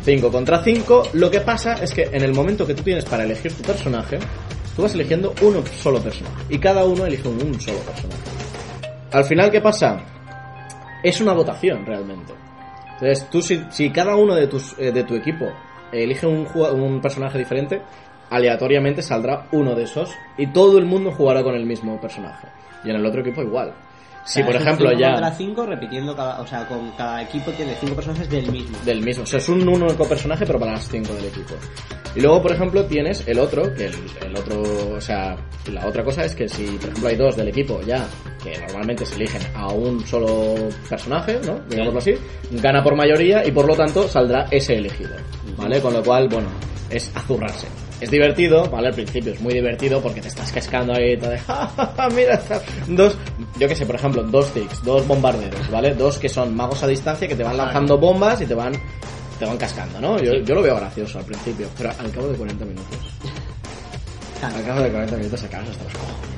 5 0.04 0.30
contra 0.30 0.62
5. 0.62 1.08
Lo 1.14 1.28
que 1.30 1.40
pasa 1.40 1.74
es 1.82 1.92
que 1.92 2.04
en 2.12 2.22
el 2.22 2.32
momento 2.32 2.64
que 2.66 2.74
tú 2.74 2.82
tienes 2.84 3.04
para 3.04 3.24
elegir 3.24 3.52
tu 3.52 3.62
personaje, 3.62 4.18
tú 4.74 4.82
vas 4.82 4.94
eligiendo 4.94 5.34
uno 5.42 5.64
solo 5.66 6.00
personaje. 6.00 6.44
Y 6.48 6.58
cada 6.58 6.84
uno 6.84 7.06
elige 7.06 7.28
un, 7.28 7.60
solo 7.60 7.78
personaje. 7.78 8.22
Al 9.12 9.24
final, 9.24 9.50
¿qué 9.50 9.60
pasa? 9.60 10.04
Es 11.02 11.20
una 11.20 11.32
votación 11.32 11.84
realmente. 11.84 12.32
Entonces, 12.94 13.28
tú 13.30 13.42
si, 13.42 13.90
cada 13.90 14.16
uno 14.16 14.34
de, 14.34 14.46
tus, 14.46 14.78
eh, 14.78 14.92
de 14.92 15.04
tu 15.04 15.14
equipo 15.14 15.46
elige 15.90 16.26
un, 16.26 16.46
un 16.54 17.00
personaje 17.00 17.38
diferente, 17.38 17.82
aleatoriamente 18.30 19.02
saldrá 19.02 19.48
uno 19.52 19.74
de 19.74 19.84
esos 19.84 20.10
y 20.36 20.46
todo 20.48 20.78
el 20.78 20.86
mundo 20.86 21.10
jugará 21.10 21.42
con 21.42 21.54
el 21.54 21.66
mismo 21.66 22.00
personaje. 22.00 22.48
Y 22.84 22.90
en 22.90 22.96
el 22.96 23.06
otro 23.06 23.20
equipo 23.22 23.42
igual. 23.42 23.74
Sea, 24.30 24.46
por 24.46 24.54
ejemplo 24.54 24.90
cinco 24.90 25.00
ya 25.00 25.10
contra 25.10 25.32
5 25.32 25.66
repitiendo 25.66 26.14
cada, 26.14 26.40
o 26.40 26.46
sea, 26.46 26.66
con 26.68 26.90
cada 26.92 27.22
equipo 27.22 27.50
tiene 27.50 27.74
cinco 27.80 27.96
personajes 27.96 28.30
del 28.30 28.50
mismo. 28.50 28.78
del 28.84 29.02
mismo, 29.02 29.24
o 29.24 29.26
sea, 29.26 29.38
es 29.40 29.48
un 29.48 29.68
único 29.68 30.06
personaje 30.06 30.46
pero 30.46 30.58
para 30.60 30.72
las 30.72 30.88
cinco 30.88 31.12
del 31.14 31.24
equipo. 31.24 31.54
Y 32.14 32.20
luego, 32.20 32.42
por 32.42 32.52
ejemplo, 32.52 32.84
tienes 32.86 33.26
el 33.26 33.38
otro, 33.38 33.74
que 33.74 33.86
el, 33.86 33.94
el 34.24 34.36
otro, 34.36 34.62
o 34.96 35.00
sea, 35.00 35.36
la 35.72 35.86
otra 35.86 36.04
cosa 36.04 36.24
es 36.24 36.34
que 36.34 36.48
si, 36.48 36.64
por 36.64 36.90
ejemplo, 36.90 37.08
hay 37.08 37.16
dos 37.16 37.36
del 37.36 37.48
equipo 37.48 37.80
ya, 37.82 38.06
que 38.42 38.56
normalmente 38.58 39.04
se 39.04 39.16
eligen 39.16 39.42
a 39.54 39.68
un 39.68 40.04
solo 40.06 40.54
personaje, 40.88 41.38
¿no? 41.44 41.60
Digámoslo 41.68 41.98
así, 41.98 42.14
gana 42.52 42.82
por 42.82 42.94
mayoría 42.94 43.44
y 43.46 43.50
por 43.50 43.66
lo 43.66 43.76
tanto 43.76 44.08
saldrá 44.08 44.46
ese 44.50 44.74
elegido, 44.74 45.16
¿vale? 45.56 45.80
Con 45.80 45.92
lo 45.92 46.02
cual, 46.02 46.28
bueno, 46.28 46.48
es 46.88 47.10
azurrarse. 47.14 47.66
Es 48.00 48.10
divertido, 48.10 48.68
¿vale? 48.70 48.88
Al 48.88 48.94
principio 48.94 49.32
es 49.32 49.40
muy 49.40 49.52
divertido 49.54 50.00
porque 50.00 50.20
te 50.20 50.28
estás 50.28 50.50
cascando 50.52 50.94
ahí 50.94 51.16
te 51.18 51.28
de, 51.28 51.38
"Ja, 51.38 51.70
ja, 51.76 51.92
ja, 51.96 52.08
mira, 52.08 52.34
está". 52.34 52.60
dos, 52.88 53.16
yo 53.58 53.68
que 53.68 53.74
sé, 53.76 53.84
por 53.86 53.94
ejemplo, 53.96 54.22
dos 54.22 54.52
ticks, 54.52 54.82
dos 54.82 55.06
bombarderos, 55.06 55.70
¿vale? 55.70 55.94
Dos 55.94 56.18
que 56.18 56.28
son 56.28 56.54
magos 56.56 56.82
a 56.82 56.86
distancia 56.86 57.28
que 57.28 57.36
te 57.36 57.42
van 57.42 57.56
lanzando 57.56 57.98
bombas 57.98 58.40
y 58.40 58.46
te 58.46 58.54
van 58.54 58.72
te 59.38 59.46
van 59.46 59.56
cascando, 59.56 59.98
¿no? 60.00 60.18
Yo, 60.18 60.34
yo 60.34 60.54
lo 60.54 60.60
veo 60.62 60.76
gracioso 60.76 61.18
al 61.18 61.24
principio, 61.24 61.66
pero 61.76 61.90
al 61.98 62.10
cabo 62.10 62.28
de 62.28 62.36
40 62.36 62.64
minutos, 62.66 62.98
al 64.42 64.64
cabo 64.64 64.80
de 64.82 64.90
40 64.90 65.16
minutos 65.16 65.42
acabas 65.44 65.68
hasta 65.70 65.84
los 65.84 65.92
cojones. 65.94 66.30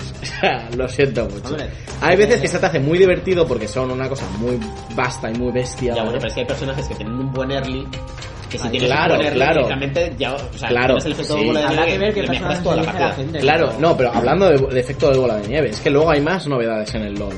Lo 0.77 0.89
siento 0.89 1.25
mucho. 1.25 1.49
Hombre, 1.49 1.69
Hay 2.01 2.17
veces 2.17 2.41
que 2.41 2.49
se 2.49 2.59
te 2.59 2.67
hace 2.67 2.79
muy 2.81 2.99
divertido 2.99 3.47
porque 3.47 3.67
son 3.69 3.91
una 3.91 4.09
cosa 4.09 4.25
muy 4.39 4.59
vasta 4.95 5.31
y 5.31 5.35
muy 5.35 5.53
bestia. 5.53 5.95
Ya, 5.95 6.03
¿vale? 6.03 6.05
bueno, 6.05 6.19
pero 6.19 6.29
es 6.29 6.35
que 6.35 6.41
hay 6.41 6.47
personajes 6.47 6.89
que 6.89 6.95
tienen 6.95 7.15
un 7.15 7.33
buen 7.33 7.51
early. 7.51 7.87
Que 8.53 8.59
si 8.59 8.69
tienes 8.69 8.89
claro, 8.91 9.19
claro. 9.19 9.55
directamente 9.63 10.15
ya. 10.19 10.35
O 10.35 10.39
sea, 10.59 10.69
Claro, 10.69 10.87
tienes 10.99 11.05
el 11.07 11.13
efecto 11.13 11.37
sí. 11.39 11.45
bola 11.47 11.61
de 11.61 11.67
Habrá 11.67 11.85
nieve 11.87 11.93
que 11.93 11.99
ver 11.99 12.15
qué 12.15 12.23
le 12.23 12.29
mejoras 12.29 12.59
personajes 12.59 12.63
toda 12.63 12.77
la 12.77 12.83
elige 12.83 12.99
la 12.99 13.07
partida. 13.09 13.25
gente. 13.25 13.39
Claro, 13.41 13.67
pero- 13.69 13.81
no, 13.81 13.97
pero 13.97 14.13
hablando 14.15 14.49
de, 14.51 14.75
de 14.75 14.81
efecto 14.81 15.11
de 15.11 15.19
bola 15.19 15.37
de 15.39 15.49
nieve, 15.49 15.71
es 15.71 15.81
que 15.81 15.91
luego 15.91 16.11
hay 16.11 16.21
más 16.21 16.47
novedades 16.47 16.95
en 16.95 17.03
el 17.03 17.15
LOL. 17.15 17.35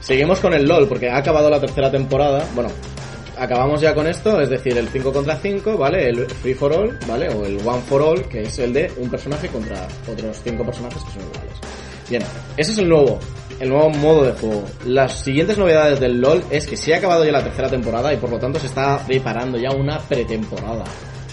Seguimos 0.00 0.40
con 0.40 0.52
el 0.54 0.66
LOL 0.66 0.88
porque 0.88 1.08
ha 1.08 1.16
acabado 1.16 1.48
la 1.48 1.60
tercera 1.60 1.90
temporada. 1.90 2.44
Bueno, 2.54 2.70
acabamos 3.38 3.80
ya 3.80 3.94
con 3.94 4.06
esto, 4.06 4.40
es 4.40 4.48
decir, 4.50 4.76
el 4.76 4.88
5 4.88 5.12
contra 5.12 5.36
5, 5.36 5.76
¿vale? 5.76 6.08
El 6.08 6.26
Free 6.26 6.54
for 6.54 6.72
All, 6.72 6.98
¿vale? 7.06 7.28
O 7.28 7.44
el 7.44 7.58
One 7.64 7.82
for 7.88 8.02
All, 8.02 8.24
que 8.28 8.42
es 8.42 8.58
el 8.58 8.72
de 8.72 8.90
un 8.96 9.08
personaje 9.08 9.48
contra 9.48 9.86
otros 10.10 10.40
5 10.42 10.64
personajes 10.64 11.02
que 11.04 11.10
son 11.12 11.22
iguales. 11.22 11.52
Bien, 12.10 12.22
ese 12.56 12.72
es 12.72 12.78
el 12.78 12.88
nuevo, 12.88 13.18
el 13.60 13.68
nuevo 13.68 13.90
modo 13.90 14.24
de 14.24 14.32
juego. 14.32 14.64
Las 14.86 15.20
siguientes 15.20 15.58
novedades 15.58 16.00
del 16.00 16.20
LOL 16.20 16.42
es 16.50 16.66
que 16.66 16.76
se 16.76 16.94
ha 16.94 16.98
acabado 16.98 17.24
ya 17.24 17.32
la 17.32 17.42
tercera 17.44 17.68
temporada 17.68 18.12
y 18.12 18.16
por 18.16 18.30
lo 18.30 18.38
tanto 18.38 18.58
se 18.58 18.66
está 18.66 18.98
preparando 19.06 19.58
ya 19.58 19.70
una 19.70 19.98
pretemporada. 19.98 20.84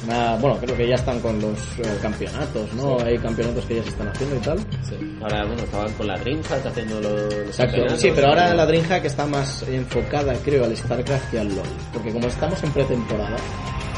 Una- 0.06 0.36
bueno, 0.36 0.58
creo 0.62 0.78
que 0.78 0.88
ya 0.88 0.96
están 0.96 1.20
con 1.20 1.40
los 1.42 1.58
eh, 1.80 1.98
campeonatos, 2.02 2.72
¿no? 2.74 2.98
Hay 3.04 3.18
campeonatos 3.18 3.66
que 3.66 3.78
ya 3.78 3.84
se 3.84 3.90
están 3.90 4.08
haciendo 4.10 4.36
y 4.36 4.40
tal. 4.40 4.60
Sí. 4.88 5.18
Ahora, 5.22 5.46
bueno, 5.46 5.64
estaban 5.64 5.92
con 5.94 6.08
la 6.08 6.18
Dreamhack 6.18 6.66
haciendo 6.66 7.02
los. 7.02 7.34
Exacto. 7.34 7.98
Sí, 7.98 8.12
pero 8.14 8.28
ahora 8.28 8.54
la 8.54 8.66
Dreamhack 8.68 9.06
está 9.06 9.26
más 9.26 9.64
enfocada, 9.64 10.34
creo, 10.44 10.64
al 10.66 10.76
StarCraft 10.78 11.32
que 11.32 11.40
al 11.40 11.48
LoL. 11.56 11.66
Porque 11.94 12.12
como 12.12 12.28
estamos 12.28 12.62
en 12.64 12.72
pretemporada, 12.72 13.38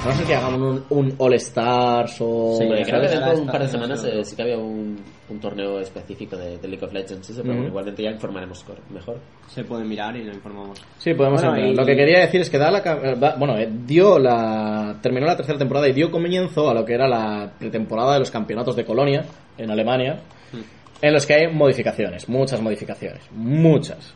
a 0.03 0.09
no 0.09 0.13
ser 0.15 0.25
que 0.25 0.35
hagamos 0.35 0.59
un, 0.89 0.97
un 0.97 1.15
All 1.17 1.33
Stars 1.33 2.17
o... 2.21 2.57
Sí, 2.59 2.65
creo 2.67 3.01
que 3.01 3.07
dentro 3.07 3.35
de 3.35 3.41
un 3.41 3.47
par 3.47 3.61
de 3.61 3.67
semanas 3.67 4.03
eh, 4.05 4.23
sí 4.23 4.35
que 4.35 4.41
había 4.43 4.57
un, 4.57 4.97
un 5.29 5.39
torneo 5.39 5.79
específico 5.79 6.37
de, 6.37 6.57
de 6.57 6.67
League 6.67 6.85
of 6.85 6.93
Legends, 6.93 7.29
eso, 7.29 7.41
pero 7.43 7.65
igualmente 7.67 8.03
ya 8.03 8.11
informaremos 8.11 8.63
mejor. 8.89 9.17
Se 9.47 9.63
puede 9.63 9.83
mirar 9.83 10.15
y 10.15 10.23
lo 10.23 10.33
informamos. 10.33 10.81
Sí, 10.99 11.13
podemos 11.13 11.41
Bueno, 11.43 11.67
y- 11.67 11.75
Lo 11.75 11.85
que 11.85 11.95
quería 11.95 12.19
decir 12.21 12.41
es 12.41 12.49
que 12.49 12.57
da 12.57 12.71
la, 12.71 12.79
eh, 12.79 13.15
bueno, 13.37 13.57
eh, 13.57 13.69
dio 13.85 14.17
la 14.19 14.97
terminó 15.01 15.25
la 15.25 15.35
tercera 15.35 15.57
temporada 15.57 15.87
y 15.87 15.93
dio 15.93 16.09
comienzo 16.11 16.69
a 16.69 16.73
lo 16.73 16.85
que 16.85 16.93
era 16.93 17.07
la 17.07 17.51
pretemporada 17.57 18.13
de 18.13 18.19
los 18.19 18.31
campeonatos 18.31 18.75
de 18.75 18.85
Colonia 18.85 19.25
en 19.57 19.69
Alemania, 19.71 20.19
en 21.01 21.13
los 21.13 21.25
que 21.25 21.33
hay 21.33 21.53
modificaciones, 21.53 22.29
muchas 22.29 22.61
modificaciones, 22.61 23.21
muchas. 23.31 24.13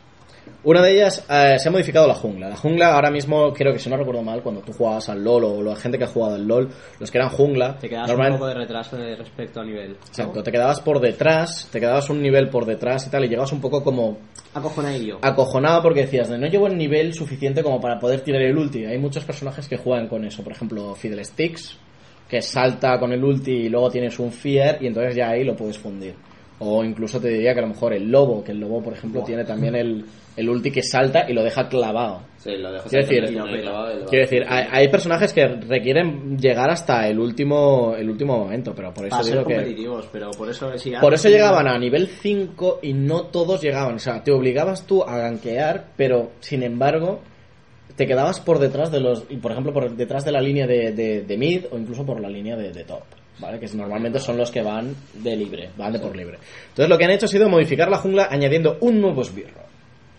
Una 0.64 0.80
de 0.80 0.92
ellas 0.94 1.24
eh, 1.28 1.56
se 1.58 1.68
ha 1.68 1.72
modificado 1.72 2.06
la 2.06 2.14
jungla. 2.14 2.48
La 2.48 2.56
jungla 2.56 2.94
ahora 2.94 3.10
mismo 3.10 3.52
creo 3.52 3.72
que 3.72 3.80
si 3.80 3.90
no 3.90 3.96
recuerdo 3.96 4.22
mal 4.22 4.42
cuando 4.42 4.60
tú 4.60 4.72
jugabas 4.72 5.08
al 5.08 5.22
LoL 5.24 5.44
o 5.44 5.62
la 5.62 5.74
gente 5.74 5.98
que 5.98 6.04
ha 6.04 6.08
jugado 6.08 6.36
al 6.36 6.46
LoL, 6.46 6.68
los 7.00 7.10
que 7.10 7.18
eran 7.18 7.30
jungla, 7.30 7.76
Te 7.78 7.88
normalmente- 7.90 8.30
un 8.32 8.38
poco 8.38 8.46
de 8.46 8.54
retraso 8.54 8.96
de 8.96 9.16
respecto 9.16 9.60
a 9.60 9.64
nivel. 9.64 9.92
Exacto, 10.06 10.42
te 10.42 10.52
quedabas 10.52 10.80
por 10.80 11.00
detrás, 11.00 11.68
te 11.72 11.80
quedabas 11.80 12.08
un 12.10 12.22
nivel 12.22 12.48
por 12.48 12.64
detrás 12.64 13.04
y 13.06 13.10
tal, 13.10 13.24
y 13.24 13.28
llegabas 13.28 13.50
un 13.52 13.60
poco 13.60 13.82
como 13.82 14.18
Acojonadillo. 14.54 15.18
acojonado 15.22 15.82
porque 15.82 16.02
decías, 16.02 16.28
de, 16.28 16.38
no 16.38 16.46
llevo 16.46 16.68
el 16.68 16.76
nivel 16.76 17.12
suficiente 17.12 17.62
como 17.64 17.80
para 17.80 17.98
poder 17.98 18.20
tirar 18.20 18.42
el 18.42 18.56
ulti. 18.56 18.84
Hay 18.84 18.98
muchos 18.98 19.24
personajes 19.24 19.66
que 19.68 19.76
juegan 19.78 20.06
con 20.06 20.24
eso, 20.24 20.44
por 20.44 20.52
ejemplo, 20.52 20.94
Fiddlesticks, 20.94 21.76
que 22.28 22.40
salta 22.40 22.98
con 23.00 23.12
el 23.12 23.22
ulti 23.24 23.50
y 23.52 23.68
luego 23.68 23.90
tienes 23.90 24.18
un 24.20 24.30
Fear 24.30 24.78
y 24.80 24.86
entonces 24.86 25.14
ya 25.16 25.30
ahí 25.30 25.42
lo 25.44 25.56
puedes 25.56 25.76
fundir. 25.78 26.14
O 26.64 26.84
incluso 26.84 27.20
te 27.20 27.28
diría 27.28 27.52
que 27.54 27.58
a 27.60 27.62
lo 27.62 27.68
mejor 27.68 27.92
el 27.92 28.10
lobo, 28.10 28.42
que 28.44 28.52
el 28.52 28.60
lobo, 28.60 28.82
por 28.82 28.92
ejemplo, 28.92 29.22
tiene 29.24 29.44
también 29.44 29.74
el, 29.74 30.04
el 30.36 30.48
ulti 30.48 30.70
que 30.70 30.82
salta 30.82 31.28
y 31.28 31.32
lo 31.32 31.42
deja 31.42 31.68
clavado. 31.68 32.22
Sí, 32.38 32.56
lo 32.56 32.72
dejo 32.72 32.88
Quiero 32.88 33.06
decir, 33.06 33.24
Quiero 34.08 34.24
decir, 34.24 34.44
hay, 34.48 34.64
hay 34.70 34.88
personajes 34.88 35.32
que 35.32 35.46
requieren 35.46 36.36
llegar 36.38 36.70
hasta 36.70 37.06
el 37.08 37.18
último 37.20 37.94
el 37.96 38.10
último 38.10 38.36
momento, 38.38 38.74
pero 38.74 38.92
por 38.92 39.06
eso 39.06 39.10
Para 39.10 39.22
ser 39.24 39.32
digo 39.34 39.46
que 39.46 39.54
competitivos, 39.54 40.08
pero 40.12 40.30
por 40.32 40.48
eso 40.50 40.76
sí. 40.78 40.92
por 41.00 41.14
eso 41.14 41.28
llegaban 41.28 41.68
a 41.68 41.78
nivel 41.78 42.08
5 42.08 42.80
y 42.82 42.92
no 42.94 43.26
todos 43.26 43.60
llegaban. 43.62 43.94
O 43.96 43.98
sea, 43.98 44.22
te 44.24 44.32
obligabas 44.32 44.86
tú 44.86 45.02
a 45.04 45.18
gankear, 45.18 45.88
pero 45.96 46.32
sin 46.40 46.62
embargo 46.62 47.20
te 47.96 48.06
quedabas 48.06 48.40
por 48.40 48.58
detrás 48.58 48.90
de 48.90 49.00
los. 49.00 49.22
Por 49.40 49.52
ejemplo, 49.52 49.72
por 49.72 49.94
detrás 49.94 50.24
de 50.24 50.32
la 50.32 50.40
línea 50.40 50.66
de, 50.66 50.92
de- 50.92 51.22
de 51.22 51.36
mid 51.36 51.64
o 51.70 51.78
incluso 51.78 52.04
por 52.06 52.20
la 52.20 52.28
línea 52.28 52.56
de, 52.56 52.72
de 52.72 52.84
top. 52.84 53.02
¿Vale? 53.42 53.58
Que 53.58 53.66
normalmente 53.74 54.20
son 54.20 54.36
los 54.36 54.52
que 54.52 54.62
van 54.62 54.94
de 55.14 55.36
libre, 55.36 55.70
van 55.76 55.92
de 55.92 55.98
por 55.98 56.16
libre. 56.16 56.38
Entonces 56.68 56.88
lo 56.88 56.96
que 56.96 57.04
han 57.04 57.10
hecho 57.10 57.26
ha 57.26 57.28
sido 57.28 57.48
modificar 57.48 57.90
la 57.90 57.98
jungla 57.98 58.28
añadiendo 58.30 58.78
un 58.80 59.00
nuevo 59.00 59.22
esbirro. 59.22 59.62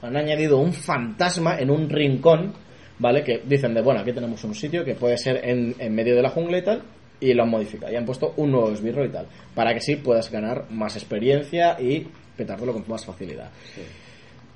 Han 0.01 0.17
añadido 0.17 0.57
un 0.57 0.73
fantasma 0.73 1.57
en 1.57 1.71
un 1.71 1.89
rincón, 1.89 2.53
¿vale? 2.99 3.23
Que 3.23 3.41
dicen 3.45 3.73
de, 3.73 3.81
bueno, 3.81 4.01
aquí 4.01 4.11
tenemos 4.11 4.43
un 4.43 4.53
sitio 4.53 4.83
que 4.83 4.95
puede 4.95 5.17
ser 5.17 5.39
en, 5.41 5.73
en 5.79 5.95
medio 5.95 6.17
de 6.17 6.21
la 6.21 6.31
jungla 6.31 6.57
y 6.57 6.63
tal, 6.63 6.83
y 7.21 7.33
lo 7.33 7.43
han 7.43 7.49
modificado. 7.49 7.93
Y 7.93 7.95
han 7.95 8.05
puesto 8.05 8.33
un 8.35 8.51
nuevo 8.51 8.69
esbirro 8.71 9.05
y 9.05 9.09
tal, 9.09 9.27
para 9.55 9.73
que 9.73 9.79
sí 9.79 9.95
puedas 9.95 10.29
ganar 10.29 10.65
más 10.69 10.97
experiencia 10.97 11.79
y 11.79 12.05
petártelo 12.35 12.73
con 12.73 12.83
más 12.89 13.05
facilidad. 13.05 13.49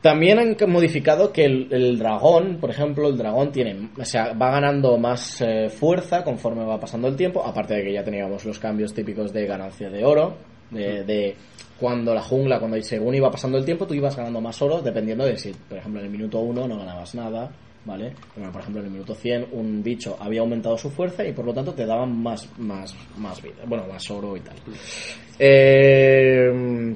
También 0.01 0.38
han 0.38 0.55
modificado 0.69 1.33
que 1.33 1.45
el, 1.45 1.67
el 1.71 1.97
dragón, 1.97 2.57
por 2.62 2.69
ejemplo, 2.69 3.10
el 3.10 3.17
dragón 3.17 3.51
tiene, 3.51 3.89
o 3.99 4.05
sea, 4.05 4.33
va 4.33 4.51
ganando 4.51 4.97
más 4.97 5.41
eh, 5.41 5.69
fuerza 5.69 6.23
conforme 6.23 6.63
va 6.63 6.79
pasando 6.79 7.07
el 7.07 7.15
tiempo, 7.15 7.43
aparte 7.43 7.73
de 7.73 7.83
que 7.83 7.93
ya 7.93 8.03
teníamos 8.03 8.45
los 8.45 8.60
cambios 8.60 8.93
típicos 8.93 9.33
de 9.33 9.47
ganancia 9.47 9.89
de 9.89 10.05
oro, 10.05 10.36
de, 10.69 11.03
de 11.03 11.36
cuando 11.79 12.13
la 12.13 12.21
jungla, 12.21 12.60
cuando 12.60 12.81
según 12.83 13.15
iba 13.15 13.31
pasando 13.31 13.57
el 13.57 13.65
tiempo, 13.65 13.88
tú 13.88 13.95
ibas 13.95 14.15
ganando 14.15 14.39
más 14.39 14.62
oro, 14.62 14.81
dependiendo 14.81 15.25
de 15.25 15.36
si, 15.36 15.51
por 15.51 15.79
ejemplo, 15.79 15.99
en 15.99 16.05
el 16.05 16.12
minuto 16.12 16.39
1 16.39 16.67
no 16.67 16.77
ganabas 16.77 17.15
nada, 17.15 17.51
¿vale? 17.83 18.13
Bueno, 18.36 18.51
por 18.51 18.62
ejemplo, 18.62 18.81
en 18.81 18.88
el 18.88 18.91
minuto 18.93 19.15
100 19.15 19.47
un 19.51 19.81
bicho 19.81 20.15
había 20.19 20.41
aumentado 20.41 20.77
su 20.77 20.91
fuerza 20.91 21.25
y 21.25 21.33
por 21.33 21.45
lo 21.45 21.53
tanto 21.53 21.73
te 21.73 21.86
daban 21.86 22.21
más, 22.21 22.47
más, 22.60 22.95
más 23.17 23.41
vida, 23.41 23.63
bueno, 23.65 23.86
más 23.88 24.10
oro 24.12 24.38
y 24.38 24.41
tal. 24.41 24.55
Eh, 25.39 26.95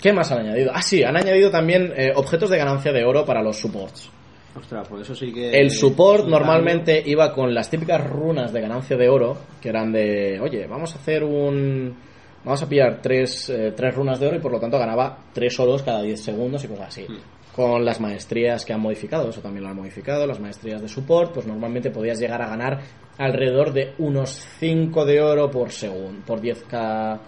¿Qué 0.00 0.12
más 0.12 0.32
han 0.32 0.40
añadido? 0.40 0.70
Ah, 0.74 0.82
sí, 0.82 1.02
han 1.02 1.16
añadido 1.16 1.50
también 1.50 1.92
eh, 1.96 2.12
objetos 2.14 2.50
de 2.50 2.58
ganancia 2.58 2.92
de 2.92 3.04
oro 3.04 3.24
para 3.24 3.42
los 3.42 3.58
supports. 3.58 4.10
Ostras, 4.56 4.88
por 4.88 5.00
eso 5.00 5.14
sí 5.14 5.32
que. 5.32 5.50
El 5.50 5.70
support 5.70 6.26
normalmente 6.26 7.02
iba 7.06 7.32
con 7.32 7.54
las 7.54 7.70
típicas 7.70 8.04
runas 8.08 8.52
de 8.52 8.60
ganancia 8.60 8.96
de 8.96 9.08
oro, 9.08 9.36
que 9.60 9.68
eran 9.68 9.92
de, 9.92 10.40
oye, 10.40 10.66
vamos 10.66 10.94
a 10.94 10.98
hacer 10.98 11.22
un... 11.22 12.10
Vamos 12.42 12.62
a 12.62 12.68
pillar 12.68 13.00
tres, 13.02 13.50
eh, 13.50 13.72
tres 13.76 13.94
runas 13.94 14.18
de 14.18 14.26
oro 14.26 14.36
y 14.36 14.40
por 14.40 14.50
lo 14.50 14.58
tanto 14.58 14.78
ganaba 14.78 15.18
tres 15.34 15.60
oros 15.60 15.82
cada 15.82 16.00
10 16.00 16.18
segundos 16.18 16.64
y 16.64 16.68
cosas 16.68 16.88
así. 16.88 17.06
Con 17.54 17.84
las 17.84 18.00
maestrías 18.00 18.64
que 18.64 18.72
han 18.72 18.80
modificado, 18.80 19.28
eso 19.28 19.42
también 19.42 19.64
lo 19.64 19.68
han 19.68 19.76
modificado, 19.76 20.26
las 20.26 20.40
maestrías 20.40 20.80
de 20.80 20.88
support, 20.88 21.34
pues 21.34 21.46
normalmente 21.46 21.90
podías 21.90 22.18
llegar 22.18 22.40
a 22.40 22.48
ganar 22.48 22.80
alrededor 23.18 23.74
de 23.74 23.92
unos 23.98 24.42
5 24.58 25.04
de 25.04 25.20
oro 25.20 25.50
por 25.50 25.70
segundo, 25.70 26.22
por 26.24 26.40
10 26.40 26.64
cada... 26.64 27.20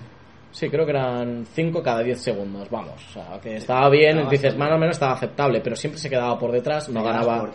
Sí, 0.52 0.68
creo 0.68 0.84
que 0.84 0.92
eran 0.92 1.46
5 1.52 1.82
cada 1.82 2.02
10 2.02 2.20
segundos, 2.20 2.68
vamos. 2.70 3.02
O 3.08 3.12
sea, 3.12 3.40
que 3.42 3.56
estaba 3.56 3.88
bien, 3.88 4.18
Estaba 4.18 4.30
dices, 4.30 4.56
más 4.56 4.70
o 4.70 4.78
menos 4.78 4.96
estaba 4.96 5.14
aceptable, 5.14 5.60
pero 5.60 5.74
siempre 5.74 5.98
se 5.98 6.10
quedaba 6.10 6.38
por 6.38 6.52
detrás, 6.52 6.88
no 6.90 7.02
ganaba 7.02 7.50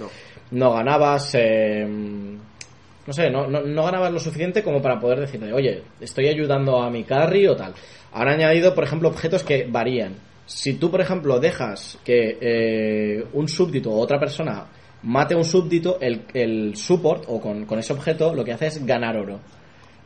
no 0.52 0.74
ganabas 0.74 1.36
eh, 1.36 1.86
no 1.86 3.14
sé 3.14 3.30
no, 3.30 3.48
no, 3.48 3.62
no 3.62 3.84
ganabas 3.84 4.12
lo 4.12 4.20
suficiente 4.20 4.64
como 4.64 4.82
para 4.82 5.00
poder 5.00 5.20
decirle 5.20 5.54
oye 5.54 5.84
estoy 6.00 6.28
ayudando 6.28 6.82
a 6.82 6.90
mi 6.90 7.04
carry 7.04 7.48
o 7.48 7.56
tal 7.56 7.74
han 8.14 8.28
añadido 8.28 8.74
por 8.74 8.84
ejemplo 8.84 9.10
objetos 9.10 9.44
que 9.44 9.68
varían. 9.70 10.16
Si 10.46 10.76
tú 10.76 10.90
por 10.90 11.02
ejemplo 11.02 11.40
dejas 11.40 12.00
que 12.06 12.38
eh, 12.40 13.26
un 13.34 13.50
súbdito 13.50 13.92
o 13.92 14.00
otra 14.00 14.18
persona 14.18 14.66
mate 15.04 15.34
a 15.34 15.38
un 15.38 15.44
súbdito 15.44 16.00
el, 16.00 16.24
el 16.34 16.76
support 16.76 17.26
o 17.28 17.42
con, 17.42 17.66
con 17.66 17.80
ese 17.80 17.92
objeto 17.92 18.34
lo 18.34 18.46
que 18.46 18.54
hace 18.54 18.68
es 18.68 18.86
ganar 18.86 19.18
oro 19.18 19.42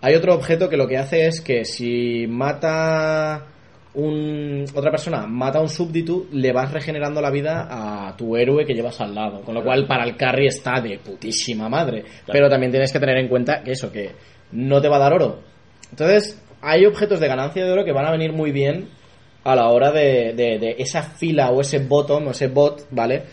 hay 0.02 0.16
otro 0.16 0.34
objeto 0.36 0.68
que 0.70 0.78
lo 0.78 0.88
que 0.88 0.98
hace 0.98 1.28
es 1.28 1.42
que 1.42 1.64
si 1.66 2.26
mata 2.28 3.46
un, 3.94 4.66
otra 4.74 4.90
persona 4.90 5.28
mata 5.28 5.60
a 5.60 5.62
un 5.62 5.70
súbdito, 5.70 6.26
le 6.32 6.54
vas 6.54 6.72
regenerando 6.72 7.22
la 7.22 7.30
vida 7.30 7.68
a 7.70 8.16
tu 8.16 8.36
héroe 8.38 8.66
que 8.66 8.74
llevas 8.74 9.00
al 9.02 9.14
lado. 9.14 9.42
Con 9.42 9.54
lo 9.54 9.64
cual, 9.64 9.86
para 9.88 10.04
el 10.06 10.16
carry 10.16 10.48
está 10.48 10.80
de 10.82 10.98
putísima 11.00 11.68
madre. 11.70 12.04
Pero 12.32 12.50
también 12.50 12.72
tienes 12.72 12.92
que 12.92 13.00
tener 13.00 13.18
en 13.18 13.28
cuenta 13.28 13.62
que 13.64 13.72
eso, 13.72 13.92
que 13.92 14.12
no 14.54 14.82
te 14.82 14.88
va 14.88 14.96
a 14.96 15.00
dar 15.00 15.14
oro. 15.14 15.40
Entonces, 15.90 16.42
hay 16.62 16.86
objetos 16.86 17.20
de 17.20 17.28
ganancia 17.28 17.66
de 17.66 17.72
oro 17.72 17.84
que 17.84 17.92
van 17.92 18.06
a 18.06 18.12
venir 18.12 18.32
muy 18.32 18.52
bien 18.52 18.88
a 19.44 19.56
la 19.56 19.68
hora 19.70 19.92
de, 19.92 20.34
de- 20.34 20.58
de 20.60 20.76
esa 20.80 21.02
fila 21.04 21.50
o 21.52 21.62
ese 21.62 21.80
bottom 21.80 22.28
o 22.28 22.32
ese 22.32 22.48
bot, 22.48 22.88
¿vale? 22.92 23.24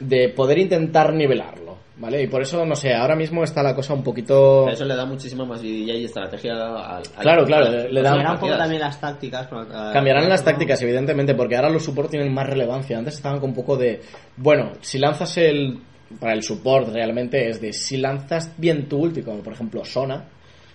De 0.00 0.30
poder 0.30 0.58
intentar 0.58 1.12
nivelarlo, 1.12 1.69
¿vale? 2.00 2.22
Y 2.22 2.26
por 2.26 2.42
eso, 2.42 2.64
no 2.66 2.74
sé, 2.74 2.92
ahora 2.94 3.14
mismo 3.14 3.44
está 3.44 3.62
la 3.62 3.74
cosa 3.74 3.94
un 3.94 4.02
poquito... 4.02 4.68
Eso 4.68 4.84
le 4.84 4.96
da 4.96 5.04
muchísimo 5.04 5.46
más 5.46 5.62
vidilla 5.62 5.94
y 5.94 6.04
estrategia 6.06 6.54
al, 6.54 6.76
al- 6.96 7.02
Claro, 7.20 7.44
claro, 7.44 7.66
al- 7.66 7.72
le- 7.84 7.92
le 7.92 8.00
a 8.00 8.02
da- 8.02 8.10
las 8.10 8.12
Cambiará 8.12 8.32
un 8.34 8.40
poco 8.40 8.56
también 8.56 8.80
las 8.80 9.00
tácticas. 9.00 9.46
pero, 9.48 9.62
eh, 9.62 9.92
Cambiarán 9.92 10.28
las 10.28 10.42
tácticas, 10.44 10.82
evidentemente, 10.82 11.34
porque 11.34 11.56
ahora 11.56 11.70
los 11.70 11.84
support 11.84 12.10
tienen 12.10 12.32
más 12.34 12.46
relevancia. 12.48 12.98
Antes 12.98 13.14
estaban 13.14 13.38
con 13.38 13.50
un 13.50 13.54
poco 13.56 13.76
de. 13.76 14.00
Bueno, 14.36 14.72
si 14.80 14.98
lanzas 14.98 15.36
el. 15.38 15.78
Para 16.18 16.32
el 16.32 16.42
support 16.42 16.88
realmente 16.92 17.48
es 17.48 17.60
de 17.60 17.72
si 17.72 17.96
lanzas 17.96 18.52
bien 18.58 18.88
tu 18.88 18.98
ulti, 18.98 19.22
como 19.22 19.42
por 19.42 19.52
ejemplo 19.52 19.84
Sona. 19.84 20.24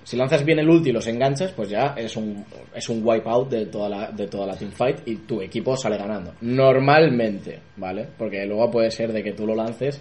Si 0.03 0.15
lanzas 0.15 0.45
bien 0.45 0.59
el 0.59 0.69
ulti 0.69 0.91
y 0.91 0.93
los 0.93 1.07
enganchas, 1.07 1.51
pues 1.51 1.67
ya 1.67 1.95
es 1.97 2.15
un, 2.15 2.45
es 2.73 2.88
un 2.89 3.01
wipeout 3.03 3.49
de 3.49 3.65
toda, 3.65 3.89
la, 3.89 4.11
de 4.11 4.27
toda 4.27 4.45
la 4.45 4.55
teamfight 4.55 4.99
y 5.07 5.15
tu 5.25 5.41
equipo 5.41 5.75
sale 5.75 5.97
ganando. 5.97 6.31
Normalmente, 6.41 7.59
¿vale? 7.77 8.07
Porque 8.17 8.45
luego 8.45 8.69
puede 8.69 8.91
ser 8.91 9.11
de 9.11 9.23
que 9.23 9.33
tú 9.33 9.45
lo 9.47 9.55
lances, 9.55 9.99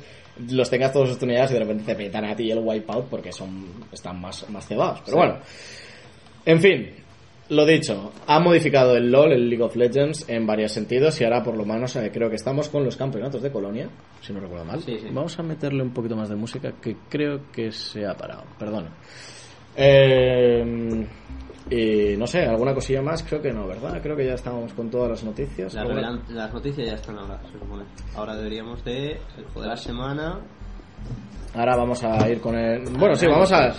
los 0.51 0.69
tengas 0.69 0.93
todos 0.93 1.09
los 1.09 1.23
unidades 1.23 1.51
y 1.51 1.55
de 1.55 1.61
repente 1.61 1.85
te 1.85 1.95
petan 1.95 2.25
a 2.25 2.35
ti 2.35 2.51
el 2.51 2.59
wipeout 2.59 3.07
porque 3.07 3.33
son 3.33 3.67
están 3.93 4.21
más, 4.21 4.49
más 4.51 4.67
cebados. 4.67 5.01
Pero 5.05 5.17
bueno, 5.19 5.39
en 6.45 6.61
fin, 6.61 6.91
lo 7.51 7.67
dicho, 7.67 8.13
ha 8.27 8.41
modificado 8.41 8.97
el 8.97 9.11
LOL, 9.11 9.33
el 9.33 9.49
League 9.49 9.63
of 9.63 9.77
Legends, 9.77 10.29
en 10.29 10.47
varios 10.47 10.73
sentidos 10.73 11.21
y 11.21 11.25
ahora 11.25 11.43
por 11.43 11.57
lo 11.57 11.65
menos 11.65 11.95
eh, 11.97 12.11
creo 12.13 12.29
que 12.29 12.37
estamos 12.37 12.69
con 12.69 12.85
los 12.85 12.97
campeonatos 12.97 13.43
de 13.43 13.53
Colonia, 13.53 13.89
si 14.21 14.33
no 14.33 14.41
recuerdo 14.41 14.65
mal. 14.65 14.81
Sí, 14.81 14.99
sí. 14.99 15.09
Vamos 15.13 15.39
a 15.39 15.43
meterle 15.43 15.83
un 15.83 15.93
poquito 15.93 16.17
más 16.17 16.29
de 16.29 16.37
música 16.37 16.73
que 16.81 16.97
creo 17.09 17.51
que 17.53 17.71
se 17.71 18.07
ha 18.07 18.15
parado, 18.15 18.45
perdón. 18.59 18.89
Eh, 19.77 21.07
y 21.71 22.17
no 22.17 22.27
sé, 22.27 22.43
alguna 22.45 22.75
cosilla 22.75 23.01
más, 23.03 23.23
creo 23.23 23.41
que 23.41 23.53
no, 23.53 23.67
¿verdad? 23.67 24.01
Creo 24.03 24.17
que 24.17 24.27
ya 24.27 24.35
estábamos 24.35 24.73
con 24.75 24.91
todas 24.91 25.11
las 25.11 25.25
noticias. 25.25 25.73
Las, 25.75 25.83
Alguna- 25.85 26.11
revelan- 26.11 26.29
las 26.29 26.53
noticias 26.53 26.87
ya 26.87 26.95
están 26.95 27.19
ahora, 27.19 27.41
se 27.51 27.59
supone. 27.59 27.85
Ahora 28.15 28.37
deberíamos 28.37 28.85
de 28.85 29.13
el 29.39 29.45
juego 29.47 29.63
de 29.63 29.69
la 29.69 29.77
semana. 29.77 30.41
Ahora 31.55 31.77
vamos 31.77 32.03
a 32.05 32.29
ir 32.29 32.41
con 32.41 32.57
el... 32.57 32.83
Bueno, 32.99 33.15
sí, 33.15 33.27
vamos 33.27 33.51
a... 33.53 33.73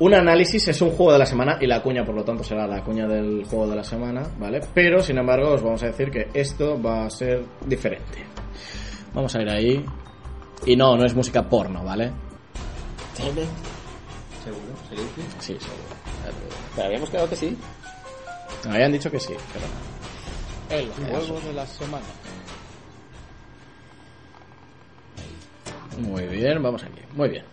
Un 0.00 0.14
análisis 0.14 0.66
es 0.66 0.80
un 0.80 0.90
juego 0.90 1.12
de 1.12 1.18
la 1.18 1.26
semana 1.26 1.58
y 1.60 1.66
la 1.66 1.82
cuña, 1.82 2.04
por 2.04 2.14
lo 2.14 2.24
tanto, 2.24 2.42
será 2.42 2.66
la 2.66 2.82
cuña 2.82 3.06
del 3.06 3.44
juego 3.44 3.68
de 3.68 3.76
la 3.76 3.84
semana, 3.84 4.22
¿vale? 4.38 4.60
Pero, 4.72 5.02
sin 5.02 5.18
embargo, 5.18 5.50
os 5.52 5.62
vamos 5.62 5.82
a 5.82 5.86
decir 5.88 6.10
que 6.10 6.28
esto 6.32 6.80
va 6.80 7.04
a 7.04 7.10
ser 7.10 7.44
diferente. 7.66 8.24
Vamos 9.12 9.34
a 9.36 9.42
ir 9.42 9.48
ahí. 9.50 9.84
Y 10.66 10.74
no, 10.74 10.96
no 10.96 11.04
es 11.04 11.14
música 11.14 11.46
porno, 11.46 11.84
¿vale? 11.84 12.10
Seguro, 14.42 14.66
silencio. 14.88 15.24
Sí, 15.38 15.56
seguro. 15.58 15.99
Pero 16.74 16.86
habíamos 16.86 17.10
quedado 17.10 17.28
que 17.28 17.36
sí. 17.36 17.56
Me 18.66 18.74
habían 18.74 18.92
dicho 18.92 19.10
que 19.10 19.20
sí, 19.20 19.34
pero 19.52 19.66
no. 19.66 19.90
El 20.76 20.90
juego 20.92 21.40
de 21.40 21.52
la 21.52 21.66
semana. 21.66 22.04
Muy 25.98 26.24
bien, 26.26 26.62
vamos 26.62 26.82
aquí. 26.84 27.00
Muy 27.14 27.28
bien. 27.28 27.44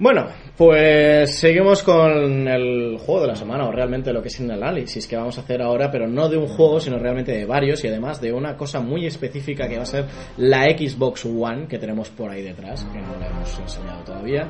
Bueno, 0.00 0.28
pues 0.56 1.34
seguimos 1.34 1.82
con 1.82 2.46
el 2.46 2.98
juego 2.98 3.22
de 3.22 3.26
la 3.26 3.34
semana, 3.34 3.66
o 3.66 3.72
realmente 3.72 4.12
lo 4.12 4.22
que 4.22 4.28
es 4.28 4.38
el 4.38 4.48
análisis 4.48 5.08
que 5.08 5.16
vamos 5.16 5.36
a 5.38 5.40
hacer 5.40 5.60
ahora, 5.60 5.90
pero 5.90 6.06
no 6.06 6.28
de 6.28 6.36
un 6.36 6.46
juego, 6.46 6.78
sino 6.78 6.98
realmente 6.98 7.32
de 7.32 7.44
varios, 7.44 7.82
y 7.82 7.88
además 7.88 8.20
de 8.20 8.32
una 8.32 8.56
cosa 8.56 8.78
muy 8.78 9.06
específica 9.06 9.66
que 9.68 9.76
va 9.76 9.82
a 9.82 9.86
ser 9.86 10.04
la 10.36 10.66
Xbox 10.66 11.24
One, 11.24 11.66
que 11.66 11.80
tenemos 11.80 12.10
por 12.10 12.30
ahí 12.30 12.42
detrás, 12.42 12.84
que 12.92 13.00
no 13.00 13.18
la 13.18 13.26
hemos 13.26 13.58
enseñado 13.58 14.04
todavía, 14.04 14.48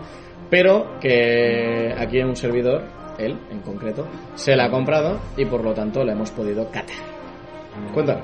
pero 0.50 0.98
que 1.00 1.94
aquí 1.96 2.18
en 2.18 2.26
un 2.28 2.36
servidor, 2.36 2.84
él 3.18 3.38
en 3.50 3.60
concreto, 3.60 4.06
se 4.34 4.56
la 4.56 4.66
ha 4.66 4.70
comprado 4.70 5.18
y 5.36 5.44
por 5.44 5.62
lo 5.62 5.74
tanto 5.74 6.04
la 6.04 6.12
hemos 6.12 6.30
podido 6.30 6.66
catar. 6.70 6.96
Cuéntanos, 7.92 8.22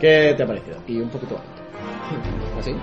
¿qué 0.00 0.34
te 0.36 0.42
ha 0.42 0.46
parecido? 0.46 0.78
Y 0.86 1.00
un 1.00 1.08
poquito 1.08 1.36
alto. 1.36 2.58
¿Así? 2.58 2.74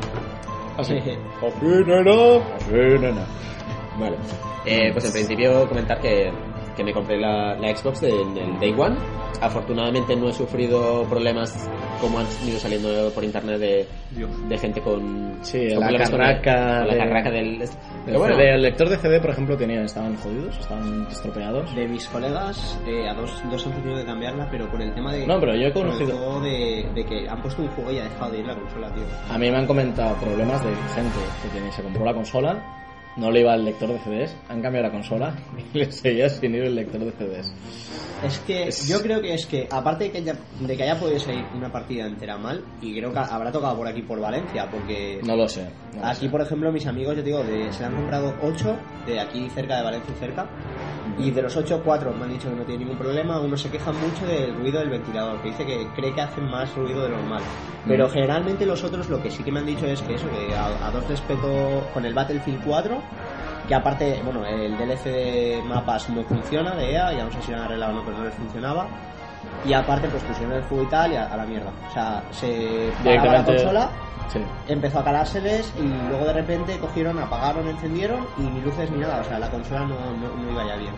Así. 0.78 0.98
Así, 0.98 1.66
nena. 1.86 2.56
Así, 2.56 2.74
nena. 2.74 3.26
Vale. 4.00 4.18
Eh, 4.66 4.92
pues 4.92 5.06
en 5.06 5.12
principio 5.12 5.68
comentar 5.68 6.00
que, 6.00 6.32
que 6.76 6.84
me 6.84 6.94
compré 6.94 7.20
la, 7.20 7.56
la 7.56 7.76
Xbox 7.76 8.02
de- 8.02 8.22
en 8.22 8.38
el 8.38 8.60
Day 8.60 8.74
One. 8.78 8.96
Afortunadamente 9.42 10.16
no 10.16 10.30
he 10.30 10.34
sufrido 10.34 11.04
problemas 11.10 11.70
como 12.00 12.20
han 12.20 12.26
ido 12.48 12.60
saliendo 12.60 13.10
por 13.14 13.24
internet 13.24 13.60
de, 13.60 13.88
de 14.48 14.58
gente 14.58 14.80
con, 14.82 15.38
Sí, 15.42 15.68
con 15.74 15.92
la 15.92 15.98
carraca 16.00 16.80
con 16.80 16.88
la 16.88 16.94
de- 16.94 16.98
carraca 17.00 17.32
del... 17.32 17.64
Bueno, 18.06 18.36
CD 18.36 18.54
el 18.56 18.62
lector 18.62 18.90
de 18.90 18.98
CD, 18.98 19.20
por 19.20 19.30
ejemplo, 19.32 19.58
tenía, 19.58 19.82
estaban 19.84 20.16
jodidos, 20.18 20.58
estaban 20.60 21.08
estropeados. 21.10 21.74
De 21.76 21.88
mis 21.88 22.08
colegas, 22.08 22.80
eh, 22.88 23.08
a 23.10 23.14
dos, 23.14 23.42
dos 23.50 23.66
han 23.68 23.74
tenido 23.74 23.98
que 23.98 24.06
cambiarla, 24.06 24.48
pero 24.52 24.70
por 24.70 24.82
el 24.82 24.94
tema 24.94 25.12
de. 25.14 25.26
No, 25.26 25.40
pero 25.40 25.56
yo 25.56 25.68
he 25.68 25.74
conocido- 25.74 26.16
juego 26.18 26.42
de, 26.42 26.86
de 26.94 27.06
que 27.06 27.28
han 27.30 27.42
puesto 27.42 27.62
un 27.62 27.68
juego 27.70 27.92
y 27.92 28.00
ha 28.00 28.04
dejado 28.04 28.32
de 28.32 28.40
ir 28.40 28.46
la 28.48 28.56
consola, 28.56 28.94
tío. 28.94 29.04
A 29.30 29.38
mí 29.38 29.50
me 29.50 29.58
han 29.58 29.66
comentado 29.68 30.16
problemas 30.18 30.64
de 30.64 30.70
gente 30.70 31.20
que 31.42 31.50
tiene, 31.50 31.72
se 31.72 31.82
compró 31.82 32.06
la 32.06 32.14
consola, 32.14 32.83
no 33.18 33.32
le 33.32 33.42
iba 33.42 33.54
el 33.56 33.66
lector 33.66 33.90
de 33.90 34.00
CDs, 34.00 34.36
han 34.50 34.62
cambiado 34.62 34.88
la 34.88 34.92
consola 34.94 35.36
y 35.74 35.78
le 35.80 35.92
seguía 35.92 36.30
sin 36.30 36.56
ir 36.56 36.64
el 36.64 36.76
lector 36.76 37.00
de 37.02 37.12
CDs. 37.12 37.54
Es 38.24 38.40
que 38.40 38.70
yo 38.88 39.02
creo 39.02 39.22
que 39.22 39.34
es 39.34 39.46
que, 39.46 39.68
aparte 39.70 40.06
de 40.06 40.12
que, 40.12 40.18
haya, 40.20 40.36
de 40.62 40.78
que 40.78 40.84
haya 40.84 40.98
podido 40.98 41.20
salir 41.20 41.46
una 41.54 41.70
partida 41.70 42.06
entera 42.08 42.38
mal, 42.38 42.64
y 42.82 42.98
creo 42.98 43.12
que 43.12 43.20
habrá 43.20 43.52
tocado 43.52 43.76
por 43.76 43.86
aquí 43.88 44.02
por 44.02 44.20
Valencia, 44.22 44.66
porque 44.72 45.20
No 45.24 45.36
lo 45.36 45.48
sé. 45.50 45.66
no 45.94 46.02
lo 46.02 46.08
aquí, 46.08 46.26
sé. 46.26 46.30
por 46.30 46.42
ejemplo, 46.42 46.72
mis 46.72 46.88
amigos, 46.88 47.18
yo 47.18 47.22
digo, 47.24 47.44
de, 47.44 47.74
se 47.74 47.84
han 47.84 47.94
comprado 47.96 48.34
8 48.42 48.78
de 49.08 49.20
aquí 49.20 49.50
cerca 49.50 49.76
de 49.78 49.84
Valencia 49.84 50.14
y 50.16 50.20
cerca, 50.20 50.48
y 51.20 51.32
de 51.32 51.42
los 51.42 51.56
8, 51.58 51.82
4 51.84 52.14
me 52.14 52.24
han 52.24 52.32
dicho 52.32 52.50
que 52.50 52.56
no 52.56 52.64
tiene 52.64 52.86
ningún 52.86 52.98
problema. 52.98 53.42
Uno 53.42 53.58
se 53.58 53.70
queja 53.70 53.92
mucho 53.92 54.26
del 54.26 54.56
ruido 54.56 54.80
del 54.80 54.90
ventilador, 54.90 55.42
que 55.42 55.50
dice 55.50 55.66
que 55.66 55.86
cree 55.94 56.16
que 56.16 56.22
hacen 56.22 56.46
más 56.46 56.74
ruido 56.76 57.04
de 57.04 57.10
lo 57.10 57.18
normal. 57.18 57.44
Pero 57.86 58.08
Mm. 58.08 58.12
generalmente 58.12 58.66
los 58.66 58.82
otros 58.86 59.10
lo 59.10 59.22
que 59.22 59.30
sí 59.30 59.44
que 59.44 59.52
me 59.52 59.60
han 59.60 59.66
dicho 59.66 59.86
es 59.86 60.02
que 60.02 60.14
eso, 60.16 60.28
que 60.30 60.56
a, 60.56 60.88
a 60.88 60.92
dos 60.92 61.06
respeto 61.10 61.86
con 61.94 62.06
el 62.06 62.14
Battlefield 62.14 62.64
4, 62.64 63.03
que 63.68 63.76
aparte, 63.76 64.22
bueno, 64.24 64.46
el 64.46 64.78
DLC 64.78 65.06
de 65.06 65.62
mapas 65.66 66.10
no 66.10 66.24
funciona 66.24 66.76
de 66.76 66.92
EA, 66.94 67.14
ya 67.14 67.24
no 67.26 67.32
sé 67.32 67.42
si 67.42 67.52
lo 67.52 67.58
han 67.58 67.64
arreglado 67.64 67.94
o 67.94 67.96
no, 67.96 68.04
pero 68.04 68.18
no 68.18 68.24
les 68.26 68.34
funcionaba. 68.34 68.88
Y 69.66 69.74
aparte, 69.74 70.08
pues 70.10 70.22
pusieron 70.24 70.54
el 70.54 70.64
fuego 70.64 70.84
y 70.84 70.88
tal 70.88 71.12
y 71.14 71.16
a, 71.16 71.26
a 71.28 71.38
la 71.38 71.46
mierda. 71.46 71.72
O 71.90 71.94
sea, 71.94 72.22
se 72.32 72.92
paraba 73.04 73.34
la 73.40 73.44
consola, 73.46 73.90
Sí. 74.32 74.40
empezó 74.68 75.00
a 75.00 75.04
calárseles 75.04 75.72
y 75.80 76.10
luego 76.10 76.26
de 76.26 76.34
repente 76.34 76.78
cogieron, 76.80 77.20
apagaron, 77.20 77.68
encendieron 77.68 78.26
y 78.38 78.42
ni 78.42 78.62
luces 78.62 78.90
ni 78.92 78.98
nada. 79.00 79.22
O 79.22 79.24
sea, 79.24 79.40
la 79.40 79.50
consola 79.50 79.82
no, 79.82 79.96
no, 79.96 80.36
no 80.44 80.52
iba 80.52 80.66
ya 80.68 80.76
bien. 80.78 80.94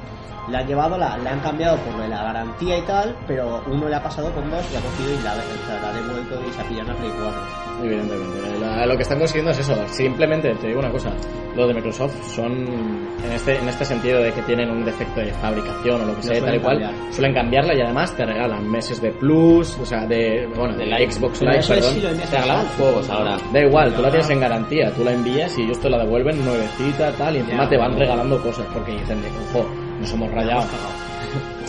La 0.49 0.59
han 0.59 0.67
llevado, 0.67 0.95
la, 0.97 1.17
la 1.17 1.31
han 1.31 1.39
cambiado 1.39 1.75
por 1.77 1.95
lo 1.95 2.03
de 2.03 2.07
la 2.09 2.21
garantía 2.23 2.77
y 2.77 2.81
tal, 2.83 3.15
pero 3.27 3.63
uno 3.67 3.89
le 3.89 3.95
ha 3.95 4.03
pasado 4.03 4.31
con 4.31 4.47
dos 4.51 4.63
y 4.71 4.75
ha 4.75 4.79
cogido 4.79 5.19
y 5.19 5.23
la, 5.23 5.31
o 5.33 5.67
sea, 5.67 5.81
la 5.81 5.89
ha 5.89 5.93
devuelto 5.93 6.39
y 6.47 6.53
se 6.53 6.61
ha 6.61 6.63
pillado 6.65 6.89
una 6.91 6.99
Play 6.99 7.11
4. 7.19 7.41
Evidentemente. 7.83 8.59
La- 8.61 8.85
lo 8.85 8.95
que 8.95 9.01
están 9.03 9.17
consiguiendo 9.19 9.51
es 9.51 9.59
eso. 9.59 9.75
Simplemente, 9.87 10.53
te 10.55 10.67
digo 10.67 10.79
una 10.79 10.91
cosa. 10.91 11.09
Los 11.55 11.67
de 11.67 11.73
Microsoft 11.73 12.13
son, 12.35 12.51
en 12.53 13.31
este, 13.33 13.57
en 13.57 13.67
este 13.69 13.85
sentido 13.85 14.21
de 14.21 14.31
que 14.33 14.41
tienen 14.43 14.69
un 14.69 14.83
defecto 14.85 15.21
de 15.21 15.31
fabricación 15.33 16.01
o 16.01 16.05
lo 16.05 16.15
que 16.17 16.23
sea, 16.23 16.43
tal 16.43 16.55
y 16.55 16.59
cual, 16.59 16.91
suelen 17.11 17.33
cambiarla 17.33 17.73
y 17.73 17.81
además 17.81 18.11
te 18.15 18.25
regalan 18.25 18.69
meses 18.69 19.01
de 19.01 19.11
plus, 19.11 19.77
o 19.79 19.85
sea, 19.85 20.05
de, 20.05 20.47
bueno, 20.55 20.75
de 20.75 20.85
la 20.85 20.97
Xbox 20.97 21.41
Live, 21.41 21.63
perdón. 21.67 21.95
te 22.17 22.23
casa. 22.37 22.65
juegos 22.77 23.09
ahora. 23.17 23.37
Da 23.51 23.59
igual, 23.59 23.93
tú 23.93 24.01
la 24.01 24.09
tienes 24.09 24.29
en 24.29 24.39
garantía, 24.39 24.91
tú 24.93 25.03
la 25.03 25.11
envías 25.13 25.57
y 25.57 25.63
ellos 25.63 25.79
te 25.79 25.89
la 25.89 25.97
devuelven 25.99 26.43
nuevecita, 26.43 27.11
tal, 27.13 27.35
y 27.35 27.39
encima 27.39 27.63
Ya, 27.63 27.69
te 27.69 27.77
van 27.77 27.97
regalando 27.97 28.41
cosas, 28.41 28.65
porque 28.73 28.93
dicen, 28.93 29.21
ojo, 29.51 29.65
nos 29.99 30.11
hemos 30.13 30.31
rayado. 30.31 30.63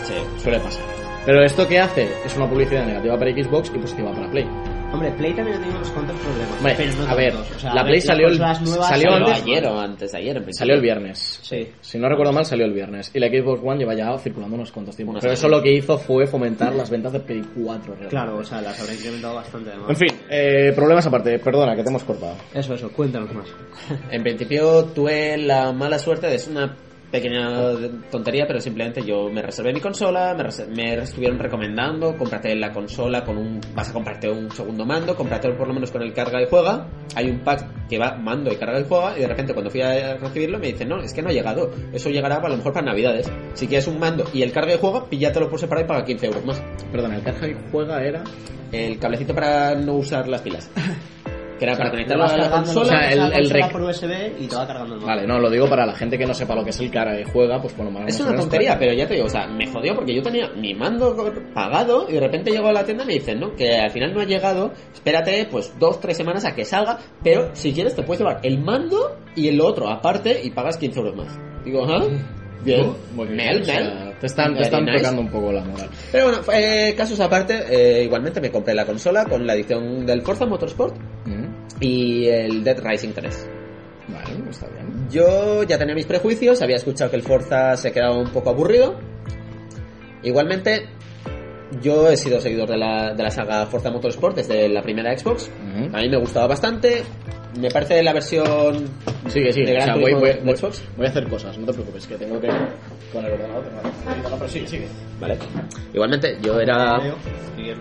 Sí. 0.07 0.15
Suele 0.41 0.61
pasar. 0.61 0.85
Pero 1.25 1.43
esto 1.43 1.67
que 1.67 1.81
hace 1.81 2.09
es 2.25 2.37
una 2.37 2.49
publicidad 2.49 2.87
negativa 2.87 3.19
para 3.19 3.33
Xbox 3.33 3.73
y 3.75 3.79
positiva 3.79 4.13
para 4.13 4.31
Play. 4.31 4.49
Hombre, 4.97 5.11
Play 5.13 5.35
también 5.35 5.57
ha 5.57 5.61
tenido 5.61 5.77
unos 5.79 5.91
cuantos 5.91 6.17
problemas. 6.17 6.57
Hombre, 6.57 6.75
pero 6.77 6.93
no 6.95 7.07
a 7.11 7.15
ver, 7.15 7.33
tantos. 7.35 7.57
O 7.57 7.59
sea, 7.61 7.75
la 7.75 7.81
a 7.81 7.85
Play 7.85 7.97
las 7.97 8.05
salió 8.05 8.29
el- 8.29 8.39
nuevas 8.39 8.59
salió 8.59 8.83
Salió 8.87 9.13
antes- 9.15 9.43
ayer 9.43 9.67
o 9.67 9.79
antes 9.81 10.13
de 10.13 10.19
ayer, 10.19 10.37
en 10.37 10.43
principio. 10.43 10.59
Salió 10.59 10.75
el 10.75 10.81
viernes. 10.81 11.39
Sí. 11.43 11.69
Si 11.81 11.99
no 11.99 12.09
recuerdo 12.09 12.33
mal, 12.33 12.45
salió 12.47 12.65
el 12.65 12.73
viernes. 12.73 13.11
Y 13.15 13.19
la 13.21 13.29
Xbox 13.29 13.61
One 13.63 13.79
lleva 13.79 13.95
ya 13.95 14.17
circulando 14.19 14.57
unos 14.57 14.73
cuantos 14.73 14.97
tiempos. 14.97 15.13
Unos 15.15 15.21
Pero 15.23 15.31
años. 15.33 15.39
eso 15.39 15.49
lo 15.49 15.63
que 15.63 15.73
hizo 15.73 15.99
fue 15.99 16.27
fomentar 16.27 16.75
las 16.75 16.89
ventas 16.91 17.13
de 17.13 17.21
Play 17.21 17.43
4. 17.55 17.85
realmente. 17.93 18.09
Claro, 18.09 18.39
o 18.39 18.45
sea, 18.45 18.61
las 18.63 18.81
habrá 18.81 18.95
incrementado 18.95 19.35
bastante 19.35 19.71
además. 19.71 19.91
En 19.91 19.97
fin, 19.97 20.19
eh, 20.31 20.73
problemas 20.75 21.07
aparte. 21.07 21.39
Perdona, 21.39 21.77
que 21.77 21.83
te 21.83 21.89
hemos 21.91 22.05
cortado. 22.05 22.35
Eso, 22.55 22.75
eso, 22.75 22.91
cuéntanos 22.91 23.33
más. 23.35 23.49
En 24.11 24.23
principio 24.23 24.85
tuve 24.87 25.37
la 25.37 25.73
mala 25.73 25.99
suerte 25.99 26.27
de 26.29 26.37
es 26.37 26.49
una 26.49 26.75
pequeña 27.11 27.73
tontería, 28.11 28.47
pero 28.47 28.61
simplemente 28.61 29.03
yo 29.05 29.31
me 29.31 29.43
reservé 29.43 29.73
mi 29.73 29.81
consola, 29.81 30.35
me, 30.35 30.67
me 30.75 30.95
estuvieron 31.03 31.39
recomendando, 31.39 32.17
cómprate 32.17 32.55
la 32.55 32.73
consola 32.73 33.25
con 33.25 33.39
un, 33.39 33.61
vas 33.75 33.91
a 33.91 33.93
comprarte 33.93 34.29
un 34.31 34.51
segundo 34.51 34.85
mando, 34.85 35.15
cómprate 35.15 35.51
por 35.53 35.69
lo 35.69 35.75
menos 35.75 35.91
con 35.91 36.03
el 36.03 36.13
carga 36.13 36.43
y 36.43 36.47
juega. 36.49 36.89
Hay 37.15 37.31
un 37.31 37.41
pack 37.41 37.89
que 37.89 37.99
va 37.99 38.17
mando 38.17 38.53
y 38.53 38.57
carga 38.57 38.81
y 38.81 38.85
juega 38.85 39.17
y 39.17 39.21
de 39.21 39.29
repente 39.29 39.53
cuando 39.53 39.71
fui 39.71 39.81
a 39.81 40.17
recibirlo 40.17 40.59
me 40.59 40.69
dicen, 40.69 40.89
no, 40.89 41.01
es 41.01 41.13
que 41.13 41.23
no 41.23 41.29
ha 41.29 41.33
llegado, 41.33 41.71
eso 41.93 42.11
llegará 42.11 42.37
a 42.37 42.49
lo 42.49 42.57
mejor 42.57 42.73
para 42.73 42.87
navidades. 42.87 43.31
Si 43.55 43.67
quieres 43.67 43.87
un 43.87 43.99
mando 43.99 44.25
y 44.33 44.43
el 44.43 44.53
carga 44.53 44.75
y 44.75 44.79
juega, 44.79 45.09
píllatelo 45.09 45.49
por 45.49 45.59
separado 45.59 45.87
y 45.87 45.89
paga 45.89 46.05
15 46.05 46.27
euros 46.27 46.45
más. 46.45 46.63
Perdona, 46.91 47.17
el 47.17 47.23
carga 47.23 47.49
y 47.49 47.57
juega 47.71 48.03
era. 48.03 48.25
El 48.73 48.99
cablecito 48.99 49.35
para 49.35 49.75
no 49.77 49.95
usar 49.95 50.29
las 50.29 50.43
pilas. 50.43 50.71
que 51.59 51.65
era 51.65 51.75
para 51.77 51.91
Te 51.91 51.97
conectarlo 51.97 52.25
a 52.25 52.27
vas 52.27 52.37
la 52.37 52.43
cargando 52.45 52.75
consola. 52.75 52.87
o 52.99 53.01
sea, 53.01 53.11
el- 53.13 53.33
el 53.33 53.51
rec- 53.51 53.73
por 53.73 53.83
USB 53.83 54.33
y 54.41 54.47
te 54.47 54.57
va 54.57 54.67
cargando 54.67 54.95
el. 54.97 55.01
Vale, 55.01 55.27
no, 55.27 55.39
lo 55.39 55.51
digo 55.51 55.69
para 55.69 55.87
la 55.87 55.95
gente 55.95 56.17
que 56.19 56.27
no 56.27 56.35
sepa 56.35 56.55
lo 56.55 56.65
que 56.65 56.71
es 56.71 56.81
el 56.81 56.91
cara 56.91 57.19
y 57.21 57.25
juega, 57.25 57.61
pues 57.61 57.77
bueno, 57.77 57.91
más 57.91 58.09
Es 58.09 58.21
o 58.21 58.25
una 58.29 58.37
tontería, 58.37 58.79
pero 58.79 58.93
ya 58.93 59.07
te 59.07 59.15
digo, 59.15 59.27
o 59.27 59.31
sea, 59.31 59.47
me 59.47 59.67
jodió 59.67 59.95
porque 59.95 60.15
yo 60.15 60.23
tenía 60.23 60.49
mi 60.51 60.75
mando 60.75 61.17
pagado 61.55 62.07
y 62.09 62.13
de 62.15 62.21
repente 62.21 62.51
llego 62.51 62.69
a 62.69 62.73
la 62.73 62.85
tienda 62.85 63.05
y 63.05 63.07
me 63.07 63.13
dicen, 63.15 63.41
¿no? 63.41 63.55
Que 63.55 63.77
al 63.79 63.91
final 63.91 64.13
no 64.15 64.21
ha 64.21 64.25
llegado, 64.25 64.73
espérate 64.93 65.47
pues 65.51 65.73
dos, 65.79 66.01
tres 66.01 66.17
semanas 66.17 66.45
a 66.45 66.55
que 66.55 66.65
salga, 66.65 66.99
pero 67.23 67.51
si 67.55 67.73
quieres 67.73 67.95
te 67.95 68.03
puedes 68.03 68.21
llevar 68.21 68.41
el 68.43 68.59
mando 68.59 69.17
y 69.35 69.49
el 69.49 69.61
otro 69.61 69.89
aparte 69.89 70.41
y 70.43 70.51
pagas 70.51 70.77
15 70.77 70.99
euros 71.01 71.17
más. 71.17 71.39
Digo, 71.65 71.85
¿ah? 71.89 72.03
Bien, 72.65 72.93
Muy 73.15 73.27
bien, 73.29 73.37
Mel, 73.37 73.61
o 73.63 73.65
sea, 73.65 73.79
Mel. 73.81 74.15
te 74.19 74.27
están, 74.27 74.55
te 74.57 74.63
están 74.63 74.85
nice. 74.85 74.99
tocando 74.99 75.21
un 75.21 75.29
poco 75.29 75.53
la 75.53 75.63
moral. 75.63 75.89
Pero 76.11 76.25
bueno, 76.25 76.39
eh, 76.53 76.95
casos 76.97 77.21
aparte, 77.21 77.63
eh, 77.71 78.03
igualmente 78.03 78.41
me 78.41 78.51
compré 78.51 78.75
la 78.75 78.85
consola 78.85 79.25
con 79.25 79.47
la 79.47 79.55
edición 79.55 80.05
del 80.05 80.23
Forza 80.23 80.47
Motorsport 80.47 80.97
Mm, 81.27 81.46
y 81.81 82.27
el 82.27 82.65
Dead 82.65 82.79
Rising 82.83 83.13
3. 83.13 83.49
Vale, 84.09 84.51
está 84.51 84.69
bien. 84.69 85.09
Yo 85.11 85.63
ya 85.65 85.79
tenía 85.79 85.95
mis 85.95 86.07
prejuicios, 86.07 86.63
había 86.63 86.77
escuchado 86.77 87.11
que 87.11 87.17
el 87.17 87.23
Forza 87.23 87.77
se 87.77 87.93
quedaba 87.93 88.17
un 88.17 88.31
poco 88.31 88.51
aburrido. 88.51 88.99
Igualmente, 90.23 90.89
yo 91.83 92.09
he 92.09 92.17
sido 92.17 92.41
seguidor 92.41 92.69
de 92.69 92.77
la, 92.79 93.13
de 93.15 93.23
la 93.23 93.31
saga 93.31 93.67
Forza 93.67 93.91
Motorsport 93.91 94.37
desde 94.37 94.69
la 94.69 94.83
primera 94.83 95.17
Xbox. 95.17 95.51
A 95.93 95.99
mí 96.01 96.09
me 96.09 96.17
gustaba 96.19 96.47
bastante. 96.47 97.03
Me 97.61 97.71
parece 97.71 98.03
la 98.03 98.13
versión 98.13 98.87
Sigue, 99.29 99.51
sigue. 99.53 99.67
de 99.67 99.73
O 99.73 99.75
Gran 99.77 99.85
sea, 99.87 99.95
voy, 99.95 100.03
Turismo 100.13 100.21
voy, 100.21 100.29
de 100.31 100.41
voy- 100.43 100.57
Xbox. 100.57 100.83
voy 100.97 101.07
a 101.07 101.09
hacer 101.09 101.27
cosas, 101.29 101.57
no 101.59 101.67
te 101.67 101.73
preocupes, 101.73 102.07
que 102.07 102.17
tengo 102.17 102.39
que... 102.39 102.49
Con 103.13 103.25
el 103.25 103.33
ordenador 103.33 103.65
tengo 103.65 103.81
que... 103.83 104.29
No, 104.29 104.37
pero 104.37 104.49
sigue, 104.51 104.67
sigue. 104.67 104.87
Vale. 105.19 105.39
Igualmente, 105.95 106.37
yo 106.43 106.61
era 106.61 106.99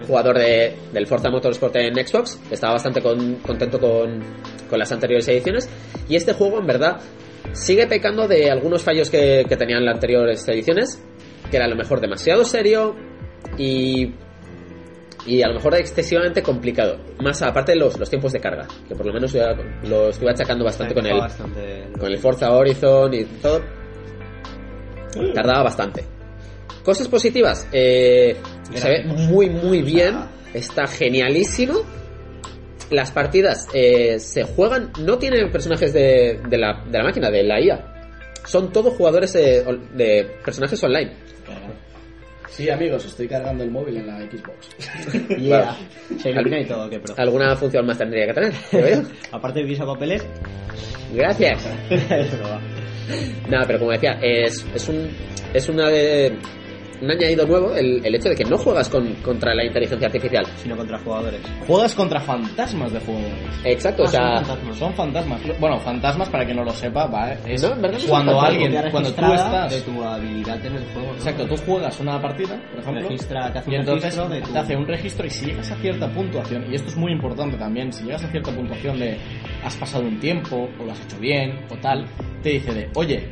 jugador 0.08 0.38
de, 0.38 0.76
del 0.94 1.06
Forza 1.08 1.30
Motorsport 1.30 1.76
en 1.76 1.94
Xbox. 2.08 2.40
Estaba 2.50 2.74
bastante 2.74 3.02
con- 3.02 3.36
contento 3.36 3.78
con, 3.80 4.24
con 4.70 4.80
las 4.80 4.92
anteriores 4.94 5.28
ediciones. 5.28 5.70
Y 6.08 6.16
este 6.16 6.32
juego, 6.34 6.60
en 6.60 6.68
verdad, 6.68 7.02
sigue 7.52 7.86
pecando 7.86 8.28
de 8.30 8.50
algunos 8.50 8.82
fallos 8.82 9.10
que, 9.10 9.46
que 9.48 9.58
tenían 9.58 9.84
las 9.84 9.96
anteriores 9.96 10.48
ediciones. 10.48 11.04
Que 11.52 11.58
era 11.58 11.66
a 11.66 11.70
lo 11.70 11.76
mejor 11.76 12.00
demasiado 12.00 12.46
serio 12.46 12.96
y. 13.58 14.14
Y 15.28 15.42
a 15.42 15.48
lo 15.48 15.56
mejor 15.56 15.74
excesivamente 15.76 16.44
complicado. 16.44 17.00
Más 17.20 17.42
aparte 17.42 17.72
de 17.72 17.80
los, 17.80 17.98
los 17.98 18.08
tiempos 18.08 18.32
de 18.32 18.40
carga. 18.40 18.68
Que 18.88 18.94
por 18.96 19.08
lo 19.08 19.12
menos 19.14 19.34
yo 19.34 19.42
lo 19.84 20.10
estuve 20.10 20.30
achacando 20.30 20.64
bastante 20.64 20.94
con 20.94 21.04
el, 21.06 21.18
Bastante... 21.18 21.88
con 22.00 22.12
el 22.12 22.18
Forza 22.20 22.52
Horizon 22.52 23.12
y 23.14 23.24
todo. 23.42 23.62
Tardaba 25.34 25.64
bastante. 25.64 26.04
Cosas 26.84 27.08
positivas. 27.08 27.68
eh, 27.72 28.38
se 28.74 28.88
ve 28.88 29.04
muy, 29.06 29.50
muy 29.50 29.82
bien. 29.82 30.16
Está 30.54 30.86
genialísimo. 30.86 31.80
Las 32.92 33.10
partidas 33.12 33.68
eh, 33.74 34.20
se 34.20 34.44
juegan. 34.44 34.92
No 35.02 35.18
tienen 35.18 35.52
personajes 35.52 35.92
de, 35.92 36.40
de, 36.48 36.58
la, 36.60 36.84
de 36.86 36.98
la 37.00 37.04
máquina, 37.04 37.32
de 37.32 37.42
la 37.44 37.60
IA. 37.60 37.94
Son 38.46 38.72
todos 38.72 38.94
jugadores 38.94 39.34
eh, 39.36 39.66
de 39.96 40.38
personajes 40.46 40.84
online. 40.84 41.14
Sí, 42.50 42.70
amigos, 42.70 43.06
estoy 43.06 43.28
cargando 43.28 43.64
el 43.64 43.72
móvil 43.72 43.98
en 43.98 44.08
la 44.08 44.20
Xbox. 44.20 44.70
Yeah. 45.40 45.76
Se 46.22 46.30
ilumina 46.30 46.60
y 46.62 46.66
todo, 46.66 46.90
qué 46.90 47.00
pro. 47.00 47.14
Alguna 47.18 47.56
función 47.56 47.86
más 47.86 47.98
tendría 47.98 48.28
que 48.28 48.34
tener. 48.34 48.54
creo 48.70 49.02
yo. 49.02 49.08
Aparte 49.32 49.60
de 49.60 49.66
visa 49.66 49.86
papeles, 49.86 50.26
Gracias. 51.14 51.66
eso 51.90 52.38
no 52.38 52.50
va. 52.50 52.62
Nada, 53.50 53.66
pero 53.68 53.80
como 53.80 53.92
decía, 53.92 54.18
es, 54.22 54.66
es 54.74 54.90
un 54.90 55.10
es 55.54 55.70
una 55.70 55.90
de, 55.90 56.38
un 57.02 57.12
añadido 57.12 57.46
nuevo 57.46 57.76
el, 57.76 58.06
el 58.06 58.16
hecho 58.16 58.30
de 58.30 58.36
que 58.36 58.46
no 58.46 58.58
juegas 58.58 58.90
con, 58.90 59.14
contra 59.16 59.54
la 59.54 59.66
inteligencia 59.66 60.08
artificial. 60.08 60.46
Sino 60.58 60.76
contra 60.78 60.98
jugadores. 61.00 61.42
Juegas 61.68 61.94
contra 61.96 62.20
fantasmas 62.20 62.92
de 62.94 63.00
jugadores. 63.00 63.34
Exacto, 63.64 64.04
o 64.04 64.06
Ah, 64.06 64.10
sea, 64.10 64.22
son 64.38 64.46
fantasmas. 64.46 64.78
Son 64.78 64.94
fantasmas. 64.94 65.42
Bueno, 65.60 65.80
fantasmas, 65.80 66.30
para 66.30 66.46
que 66.46 66.54
no 66.54 66.64
lo 66.64 66.72
sepa, 66.72 67.06
va, 67.08 67.34
es 67.34 67.62
No, 67.64 67.74
en 67.74 67.82
verdad 67.82 67.94
no 67.94 68.00
son 68.00 68.10
cuando 68.10 68.32
fantasmas. 68.34 68.52
alguien, 68.54 68.72
Copia 68.76 68.92
cuando 68.92 69.10
tú 69.14 69.22
registrada 69.22 69.66
estás... 69.68 69.86
de 69.86 69.92
tu 69.92 70.04
habilidad 70.04 70.66
en 70.66 70.76
el 70.76 70.84
juego. 70.86 71.08
¿no? 71.08 71.14
Exacto, 71.16 71.48
tú 71.48 71.58
juegas 71.66 72.00
una 72.00 72.22
partida, 72.22 72.62
por 72.72 72.80
ejemplo, 72.80 73.02
Registra, 73.10 73.52
te 73.54 73.60
hace 73.60 73.72
y 73.72 73.74
un 73.74 73.80
entonces 73.82 74.04
registro 74.16 74.30
de 74.30 74.42
tu... 74.42 74.52
te 74.54 74.60
hace 74.60 74.76
un 74.76 74.88
registro 74.88 75.26
y 75.26 75.30
si 75.30 75.46
llegas 75.46 75.72
a 75.72 75.76
cierta 75.76 76.10
puntuación, 76.12 76.66
y 76.72 76.76
esto 76.76 76.88
es 76.90 76.96
muy 76.98 77.12
importante 77.12 77.58
también, 77.58 77.92
si 77.94 78.04
llegas 78.06 78.24
a 78.24 78.28
cierta 78.30 78.52
puntuación 78.52 79.00
de 79.00 79.18
has 79.64 79.76
pasado 79.78 80.04
un 80.06 80.20
tiempo, 80.20 80.70
o 80.80 80.84
lo 80.86 80.92
has 80.92 81.02
hecho 81.04 81.18
bien, 81.20 81.60
o 81.70 81.76
tal, 81.78 82.06
te 82.42 82.50
dice 82.50 82.74
de, 82.74 82.90
oye, 82.96 83.30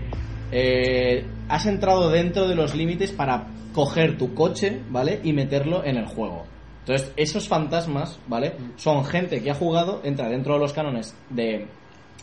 eh, 0.51 1.25
has 1.49 1.65
entrado 1.65 2.09
dentro 2.09 2.47
de 2.47 2.55
los 2.55 2.75
límites 2.75 3.11
para 3.11 3.47
coger 3.73 4.17
tu 4.17 4.33
coche, 4.33 4.81
¿vale? 4.89 5.19
Y 5.23 5.33
meterlo 5.33 5.83
en 5.83 5.97
el 5.97 6.05
juego. 6.05 6.45
Entonces, 6.79 7.13
esos 7.15 7.47
fantasmas, 7.47 8.19
¿vale? 8.27 8.53
Son 8.75 9.05
gente 9.05 9.41
que 9.41 9.51
ha 9.51 9.55
jugado, 9.55 10.01
entra 10.03 10.27
dentro 10.27 10.55
de 10.55 10.59
los 10.59 10.73
cánones 10.73 11.15
de 11.29 11.65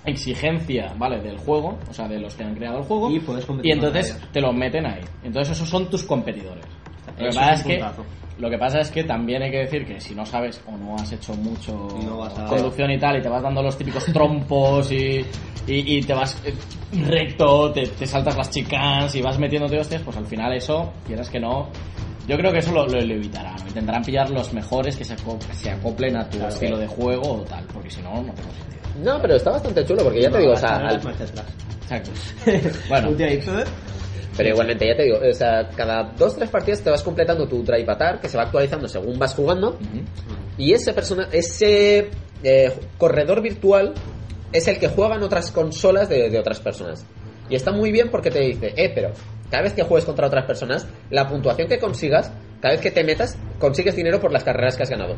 exigencia, 0.04 0.92
¿vale? 0.98 1.20
Del 1.20 1.38
juego, 1.38 1.78
o 1.88 1.94
sea, 1.94 2.08
de 2.08 2.18
los 2.18 2.34
que 2.34 2.44
han 2.44 2.54
creado 2.54 2.78
el 2.78 2.84
juego. 2.84 3.10
Y 3.10 3.20
puedes 3.20 3.44
competir 3.46 3.70
Y 3.70 3.74
entonces 3.74 4.18
te 4.32 4.40
los 4.40 4.54
meten 4.54 4.86
ahí. 4.86 5.02
Entonces 5.22 5.56
esos 5.56 5.68
son 5.68 5.88
tus 5.88 6.02
competidores. 6.04 6.64
Eso 7.18 7.40
pasa 7.40 7.52
es 7.52 7.60
es 7.60 7.66
que. 7.66 7.84
Lo 8.40 8.50
que 8.50 8.58
pasa 8.58 8.80
es 8.80 8.90
que 8.90 9.04
también 9.04 9.42
hay 9.42 9.50
que 9.50 9.58
decir 9.58 9.86
que 9.86 10.00
si 10.00 10.14
no 10.14 10.24
sabes 10.26 10.60
o 10.66 10.76
no 10.76 10.96
has 10.96 11.12
hecho 11.12 11.34
mucho 11.34 11.72
No 12.04 12.18
vas 12.18 12.36
a- 12.38 12.46
conducción 12.46 12.90
y 12.90 12.98
tal, 12.98 13.18
y 13.18 13.22
te 13.22 13.28
vas 13.28 13.42
dando 13.42 13.62
los 13.62 13.76
típicos 13.76 14.04
trompos 14.06 14.90
y, 14.90 15.24
y, 15.66 15.98
y 15.98 16.02
te 16.02 16.14
vas 16.14 16.36
eh, 16.44 16.54
recto, 17.06 17.70
te, 17.72 17.82
te 17.86 18.06
saltas 18.06 18.36
las 18.36 18.50
chicas 18.50 19.14
y 19.14 19.22
vas 19.22 19.38
metiéndote 19.38 19.78
hostias, 19.78 20.02
pues 20.02 20.16
al 20.16 20.26
final 20.26 20.52
eso, 20.54 20.92
quieras 21.06 21.28
que 21.30 21.38
no, 21.38 21.68
yo 22.26 22.36
creo 22.36 22.52
que 22.52 22.58
eso 22.58 22.72
lo, 22.72 22.86
lo, 22.86 23.00
lo 23.00 23.14
evitarán. 23.14 23.56
Intentarán 23.66 24.02
pillar 24.02 24.30
los 24.30 24.52
mejores 24.52 24.96
que 24.96 25.04
se, 25.04 25.14
aco- 25.14 25.38
que 25.38 25.54
se 25.54 25.70
acoplen 25.70 26.16
a 26.16 26.24
tu 26.28 26.38
Claro. 26.38 26.52
estilo 26.52 26.78
de 26.78 26.86
juego 26.86 27.32
o 27.32 27.40
tal, 27.42 27.64
porque 27.72 27.90
si 27.90 28.00
no, 28.02 28.14
no 28.14 28.32
tengo 28.32 28.50
sentido. 28.52 28.82
no, 29.14 29.20
pero 29.22 29.36
está 29.36 29.50
bastante 29.50 29.84
chulo 29.84 30.02
porque 30.04 30.22
ya 30.22 30.30
te 30.30 30.38
digo, 30.38 30.52
o 30.52 30.56
sea, 30.56 30.76
al- 30.76 30.96
Exacto. 30.96 32.10
bueno, 32.88 33.10
Pero 34.40 34.54
igualmente 34.54 34.86
ya 34.86 34.96
te 34.96 35.02
digo, 35.02 35.18
o 35.18 35.34
sea, 35.34 35.68
cada 35.76 36.02
dos 36.16 36.34
tres 36.34 36.48
partidas 36.48 36.80
te 36.80 36.88
vas 36.88 37.02
completando 37.02 37.46
tu 37.46 37.62
drive 37.62 37.82
avatar 37.82 38.20
que 38.20 38.28
se 38.28 38.38
va 38.38 38.44
actualizando 38.44 38.88
según 38.88 39.18
vas 39.18 39.34
jugando 39.34 39.72
ujú. 39.72 40.00
y 40.56 40.72
ese 40.72 40.94
persona 40.94 41.28
ese 41.30 42.08
eh, 42.42 42.72
corredor 42.96 43.42
virtual 43.42 43.92
es 44.50 44.66
el 44.66 44.78
que 44.78 44.88
juega 44.88 45.16
en 45.16 45.22
otras 45.24 45.50
consolas 45.50 46.08
de, 46.08 46.30
de 46.30 46.38
otras 46.38 46.58
personas. 46.58 47.04
Y 47.50 47.54
está 47.54 47.70
muy 47.70 47.92
bien 47.92 48.08
porque 48.10 48.30
te 48.30 48.40
dice, 48.40 48.72
eh, 48.76 48.90
pero 48.94 49.10
cada 49.50 49.64
vez 49.64 49.74
que 49.74 49.82
juegues 49.82 50.06
contra 50.06 50.26
otras 50.26 50.46
personas, 50.46 50.86
la 51.10 51.28
puntuación 51.28 51.68
que 51.68 51.78
consigas, 51.78 52.32
cada 52.62 52.72
vez 52.72 52.80
que 52.80 52.90
te 52.90 53.04
metas, 53.04 53.36
consigues 53.58 53.94
dinero 53.94 54.20
por 54.20 54.32
las 54.32 54.42
carreras 54.42 54.76
que 54.76 54.84
has 54.84 54.90
ganado. 54.90 55.16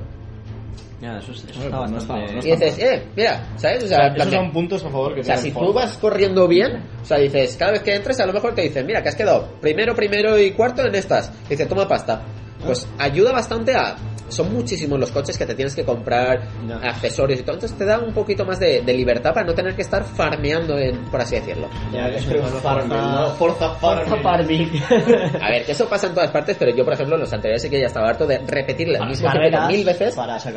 Ya, 1.03 1.19
eso, 1.19 1.33
eso 1.33 1.43
está 1.49 1.87
no 1.89 1.99
está- 1.99 2.15
no 2.17 2.39
Y 2.39 2.51
dices, 2.53 2.79
eh, 2.79 3.03
mira, 3.17 3.45
¿sabes? 3.57 3.83
O 3.83 3.87
O 3.87 3.89
sea, 3.89 3.97
sea, 3.99 4.07
esos 4.15 4.31
de- 4.31 4.37
son 4.37 4.53
puntos 4.53 4.85
a 4.85 4.89
favor 4.91 5.15
que 5.15 5.21
o 5.21 5.25
sea, 5.25 5.37
si 5.37 5.51
tú 5.51 5.73
vas 5.73 5.99
corriendo 5.99 6.47
bien, 6.47 6.81
o 7.03 7.05
sea, 7.05 7.19
dices, 7.19 7.57
cada 7.57 7.73
vez 7.73 7.83
que 7.83 7.95
entres, 7.97 8.21
a 8.21 8.27
lo 8.27 8.33
mejor 8.33 8.55
te 8.55 8.63
dicen, 8.63 8.87
mira, 8.87 9.03
que 9.03 9.09
has 9.09 9.17
quedado 9.17 9.49
primero, 9.61 9.95
primero 9.97 10.39
y 10.39 10.53
cuarto 10.53 10.87
en 10.87 10.95
estas. 10.95 11.33
Dice, 11.49 11.67
toma 11.67 11.89
pasta. 11.89 12.23
Pues 12.65 12.89
ayuda 12.99 13.33
bastante 13.33 13.75
a. 13.75 13.97
Son 14.33 14.53
muchísimos 14.53 14.99
los 14.99 15.11
coches 15.11 15.37
que 15.37 15.47
te 15.47 15.55
tienes 15.55 15.75
que 15.75 15.85
comprar, 15.85 16.43
accesorios 16.83 17.41
y 17.41 17.43
todo. 17.43 17.55
Entonces 17.55 17.77
te 17.77 17.85
da 17.85 17.99
un 17.99 18.13
poquito 18.13 18.45
más 18.45 18.59
de, 18.59 18.83
de 18.83 18.95
libertad 18.95 19.33
para 19.33 19.47
no 19.47 19.55
tener 19.55 19.75
que 19.75 19.83
estar 19.83 20.05
farmeando, 20.05 20.79
en, 20.79 21.05
por 21.11 21.21
así 21.21 21.37
decirlo. 21.37 21.69
Ya, 21.93 22.11
que 22.11 22.17
es 22.17 22.27
un 22.27 22.61
farming, 22.61 22.89
¿no? 22.89 23.31
Forza 23.31 23.71
Forza 23.75 24.17
farming. 24.17 24.71
A 25.41 25.51
ver, 25.51 25.65
que 25.65 25.73
eso 25.73 25.89
pasa 25.89 26.07
en 26.07 26.15
todas 26.15 26.31
partes, 26.31 26.57
pero 26.59 26.75
yo, 26.75 26.85
por 26.85 26.95
ejemplo, 26.95 27.15
en 27.17 27.21
los 27.21 27.33
anteriores 27.33 27.63
sí 27.63 27.71
que 27.71 27.81
ya 27.81 27.87
estaba 27.87 28.09
harto 28.09 28.27
de 28.27 28.39
repetir 28.39 28.89
el 28.89 28.99
Para 28.99 29.11
mismo 29.11 29.29
carreras, 29.29 29.69
mil 29.69 29.85
veces 29.85 30.15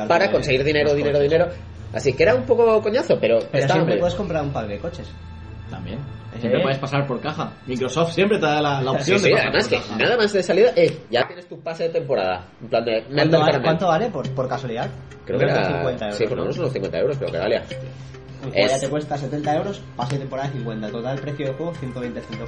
para 0.07 0.31
conseguir 0.31 0.63
dinero, 0.63 0.93
dinero, 0.93 1.17
coches. 1.17 1.31
dinero. 1.31 1.47
Así 1.93 2.13
que 2.13 2.23
era 2.23 2.35
un 2.35 2.43
poco 2.43 2.81
coñazo, 2.81 3.17
pero, 3.19 3.39
Pero 3.51 3.67
siempre 3.67 3.97
puedes 3.97 4.15
comprar 4.15 4.43
un 4.43 4.51
pack 4.51 4.67
de 4.67 4.79
coches. 4.79 5.07
También. 5.69 5.99
¿Eh? 6.35 6.39
Siempre 6.39 6.61
puedes 6.61 6.77
pasar 6.79 7.07
por 7.07 7.19
caja. 7.21 7.53
Microsoft 7.65 8.11
siempre 8.13 8.37
te 8.37 8.45
da 8.45 8.61
la, 8.61 8.81
la 8.81 8.91
Sí, 8.91 8.97
opción 8.97 9.19
sí, 9.19 9.25
de 9.25 9.31
pasar 9.31 9.47
además 9.47 9.67
por 9.67 9.77
que 9.79 9.83
caja. 9.87 9.97
nada 9.97 10.17
más 10.17 10.33
de 10.33 10.43
salida, 10.43 10.71
eh, 10.75 10.99
ya 11.09 11.27
tienes 11.27 11.47
tu 11.47 11.59
pase 11.61 11.83
de 11.83 11.89
temporada. 11.89 12.45
En 12.61 12.67
plan 12.67 12.85
de, 12.85 13.03
¿Cuánto, 13.13 13.39
vale. 13.39 13.61
¿cuánto 13.61 13.87
vale 13.87 14.09
por, 14.09 14.29
por 14.35 14.47
casualidad? 14.49 14.89
Creo 15.25 15.39
que 15.39 15.45
era 15.45 15.65
50 15.65 16.05
euros. 16.05 16.17
Sí, 16.17 16.23
por 16.25 16.37
lo 16.37 16.43
menos 16.43 16.57
unos 16.59 16.71
50 16.73 16.97
euros, 16.99 17.17
creo 17.17 17.31
que 17.31 17.37
valía. 17.37 17.63
El 18.47 18.51
juego 18.53 18.67
ya 18.67 18.79
te 18.79 18.89
cuesta 18.89 19.17
70 19.17 19.55
euros, 19.55 19.81
pase 19.95 20.13
de 20.13 20.19
temporada 20.19 20.49
50. 20.51 20.89
Total 20.89 21.19
precio 21.19 21.45
del 21.47 21.55
juego 21.55 21.73
120 21.75 22.21
100. 22.21 22.39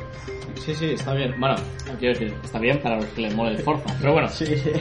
Sí, 0.63 0.75
sí, 0.75 0.86
está 0.91 1.13
bien. 1.13 1.33
Bueno, 1.39 1.55
quiero 1.99 2.13
decir, 2.17 2.33
está 2.43 2.60
bien 2.60 2.79
para 2.81 2.95
los 2.97 3.05
que 3.07 3.21
les 3.21 3.33
mole 3.36 3.51
el 3.51 3.60
Forza. 3.60 3.95
Pero 3.99 4.13
bueno, 4.13 4.29
Sí, 4.29 4.45
sí. 4.45 4.71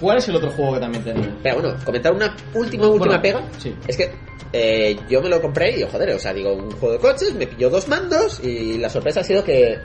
¿cuál 0.00 0.18
es 0.18 0.28
el 0.28 0.36
otro 0.36 0.50
juego 0.50 0.74
que 0.74 0.80
también 0.80 1.04
tenía? 1.04 1.34
Pero 1.42 1.60
bueno, 1.60 1.76
comentar 1.84 2.12
una 2.12 2.36
última, 2.54 2.86
última 2.88 3.06
Bueno, 3.18 3.22
pega. 3.22 3.42
sí. 3.58 3.74
Es 3.86 3.96
que 3.96 4.10
eh, 4.54 4.98
yo 5.08 5.22
me 5.22 5.28
lo 5.30 5.40
compré 5.40 5.78
y, 5.78 5.82
joder, 5.82 6.10
o 6.10 6.18
sea, 6.18 6.32
digo, 6.34 6.52
un 6.52 6.70
juego 6.72 6.92
de 6.92 6.98
coches, 6.98 7.34
me 7.34 7.46
pilló 7.46 7.70
dos 7.70 7.88
mandos 7.88 8.38
y 8.44 8.76
la 8.78 8.90
sorpresa 8.90 9.20
ha 9.20 9.24
sido 9.24 9.42
que, 9.42 9.78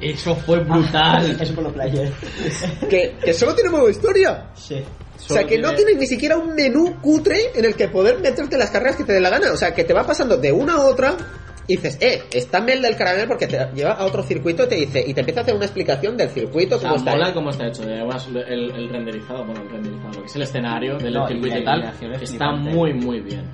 Eso 0.00 0.34
fue 0.36 0.60
brutal. 0.60 1.36
Es 1.40 1.50
por 1.50 1.64
los 1.64 1.72
players. 1.74 2.10
que, 2.88 3.14
que 3.22 3.34
solo 3.34 3.54
tiene 3.54 3.68
modo 3.70 3.90
historia. 3.90 4.46
Sí. 4.54 4.82
O 5.28 5.34
sea, 5.34 5.44
que 5.44 5.58
no 5.58 5.74
tiene 5.74 5.94
ni 5.94 6.06
siquiera 6.06 6.36
un 6.36 6.54
menú 6.54 7.00
cutre 7.00 7.38
en 7.54 7.64
el 7.64 7.74
que 7.74 7.88
poder 7.88 8.18
meterte 8.20 8.56
las 8.58 8.70
carreras 8.70 8.96
que 8.96 9.04
te 9.04 9.12
dé 9.12 9.20
la 9.20 9.30
gana. 9.30 9.52
O 9.52 9.56
sea, 9.56 9.74
que 9.74 9.84
te 9.84 9.92
va 9.92 10.04
pasando 10.06 10.36
de 10.36 10.52
una 10.52 10.74
a 10.74 10.84
otra 10.86 11.16
y 11.66 11.76
dices, 11.76 11.98
eh, 12.00 12.22
está 12.32 12.60
Mel 12.60 12.82
del 12.82 12.96
caramel 12.96 13.28
porque 13.28 13.46
te 13.46 13.56
lleva 13.74 13.92
a 13.92 14.04
otro 14.04 14.24
circuito 14.24 14.64
y 14.64 14.68
te 14.68 14.74
dice, 14.74 15.04
y 15.06 15.14
te 15.14 15.20
empieza 15.20 15.40
a 15.40 15.42
hacer 15.44 15.54
una 15.54 15.66
explicación 15.66 16.16
del 16.16 16.28
circuito, 16.30 16.76
O 16.76 16.78
sea, 16.80 16.88
cómo 16.90 16.98
está. 16.98 17.10
mola 17.12 17.32
cómo 17.32 17.50
está 17.50 17.68
hecho. 17.68 17.82
Además, 17.84 18.26
el, 18.28 18.70
el 18.72 18.88
renderizado, 18.88 19.44
bueno, 19.44 19.62
el 19.62 19.70
renderizado, 19.70 20.12
lo 20.14 20.20
que 20.22 20.26
es 20.26 20.36
el 20.36 20.42
escenario 20.42 20.98
del 20.98 21.14
No, 21.14 21.28
circuito 21.28 21.58
y 21.58 21.64
tal, 21.64 21.92
está 22.20 22.52
muy, 22.52 22.92
muy 22.94 23.20
bien. 23.20 23.44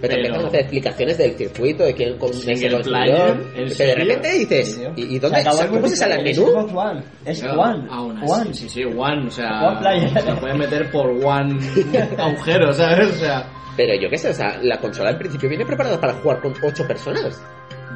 Pero, 0.00 0.08
Pero- 0.08 0.14
empiezan 0.16 0.44
a 0.44 0.48
hacer 0.48 0.60
explicaciones 0.60 1.18
del 1.18 1.34
circuito, 1.36 1.84
de 1.84 1.94
quién 1.94 2.18
con 2.18 2.30
es 2.30 2.36
el 2.36 2.56
Single 2.56 2.70
constructor, 2.74 3.14
player, 3.14 3.46
¿en 3.56 3.76
que 3.76 3.84
de 3.84 3.94
repente 3.94 4.32
dices, 4.32 4.80
¿y, 4.96 5.14
y 5.14 5.18
dónde, 5.18 5.38
el 5.40 5.44
cómo 5.68 5.86
se 5.88 5.96
sale 5.96 6.14
al 6.14 6.20
multiplayer, 6.22 6.66
menú? 6.66 7.04
es 7.24 7.42
así, 7.42 7.56
One. 7.56 8.54
Sí, 8.54 8.68
sí, 8.68 8.84
One, 8.84 9.26
o 9.28 9.30
sea. 9.30 9.68
One 9.68 9.78
player. 9.80 10.22
Se 10.22 10.30
lo 10.30 10.40
pueden 10.40 10.58
meter 10.58 10.90
por 10.90 11.06
One 11.10 11.58
agujero, 12.18 12.72
¿sabes? 12.72 13.08
O 13.14 13.18
sea. 13.18 13.50
Pero 13.76 13.94
yo 14.00 14.08
qué 14.10 14.18
sé, 14.18 14.28
o 14.30 14.34
sea, 14.34 14.58
la 14.62 14.78
consola 14.78 15.10
al 15.10 15.18
principio 15.18 15.48
viene 15.48 15.64
preparada 15.66 16.00
para 16.00 16.14
jugar 16.14 16.40
con 16.40 16.54
8 16.62 16.86
personas. 16.86 17.40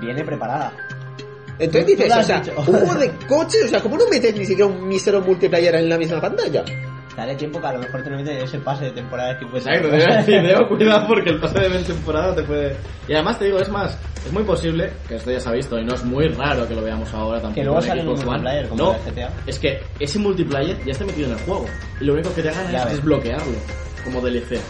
Viene 0.00 0.24
preparada. 0.24 0.72
Entonces 1.58 1.87
dices, 1.87 2.16
o 2.16 2.22
sea, 2.22 2.40
dicho. 2.40 2.54
un 2.58 2.64
juego 2.64 2.94
de 2.94 3.11
coche, 3.26 3.58
o 3.64 3.68
sea, 3.68 3.80
¿cómo 3.80 3.96
no 3.96 4.08
metes 4.08 4.34
ni 4.37 4.46
siquiera 4.46 4.66
un 4.70 4.87
mísero 4.87 5.20
multiplayer 5.20 5.74
en 5.74 5.88
la 5.88 5.98
misma 5.98 6.20
pantalla? 6.20 6.64
Dale 7.18 7.35
tiempo 7.35 7.61
que 7.61 7.66
a 7.66 7.72
lo 7.72 7.81
mejor 7.81 8.02
te 8.02 8.11
mete 8.11 8.42
ese 8.44 8.59
pase 8.61 8.85
de 8.85 8.90
temporada 8.92 9.37
que 9.37 9.44
puede 9.46 9.59
Exacto, 9.64 9.88
te 9.90 9.96
decir, 9.96 10.42
debo 10.46 10.68
cuidado 10.68 11.07
porque 11.09 11.31
el 11.31 11.40
pase 11.40 11.59
de 11.68 11.83
temporada 11.83 12.33
te 12.33 12.42
puede. 12.44 12.76
Y 13.09 13.14
además 13.14 13.38
te 13.40 13.46
digo, 13.46 13.59
es 13.59 13.68
más, 13.68 13.98
es 14.24 14.33
muy 14.33 14.44
posible, 14.44 14.92
que 15.09 15.16
esto 15.16 15.33
ya 15.33 15.40
se 15.40 15.48
ha 15.48 15.52
visto 15.52 15.76
y 15.78 15.85
no 15.85 15.94
es 15.94 16.04
muy 16.04 16.28
raro 16.28 16.68
que 16.68 16.76
lo 16.76 16.83
veamos 16.83 17.12
ahora 17.12 17.40
tampoco. 17.40 17.54
Que 17.57 17.64
luego 17.64 17.81
sale 17.83 18.02
un 18.02 18.07
multiplayer 18.09 18.68
como 18.68 18.85
no, 18.85 18.92
de 18.92 19.11
GTA. 19.11 19.33
es 19.48 19.59
que 19.59 19.81
ese 19.98 20.18
multiplayer 20.20 20.76
ya 20.85 20.92
está 20.92 21.04
metido 21.04 21.26
en 21.26 21.33
el 21.33 21.40
juego. 21.40 21.66
Y 22.00 22.04
lo 22.04 22.12
único 22.14 22.33
que 22.35 22.42
te 22.42 22.50
hagan 22.50 22.70
Ya 22.70 22.78
es 22.78 22.85
ves. 22.85 22.94
desbloquearlo 22.94 23.59
como 24.04 24.20
DLC. 24.20 24.61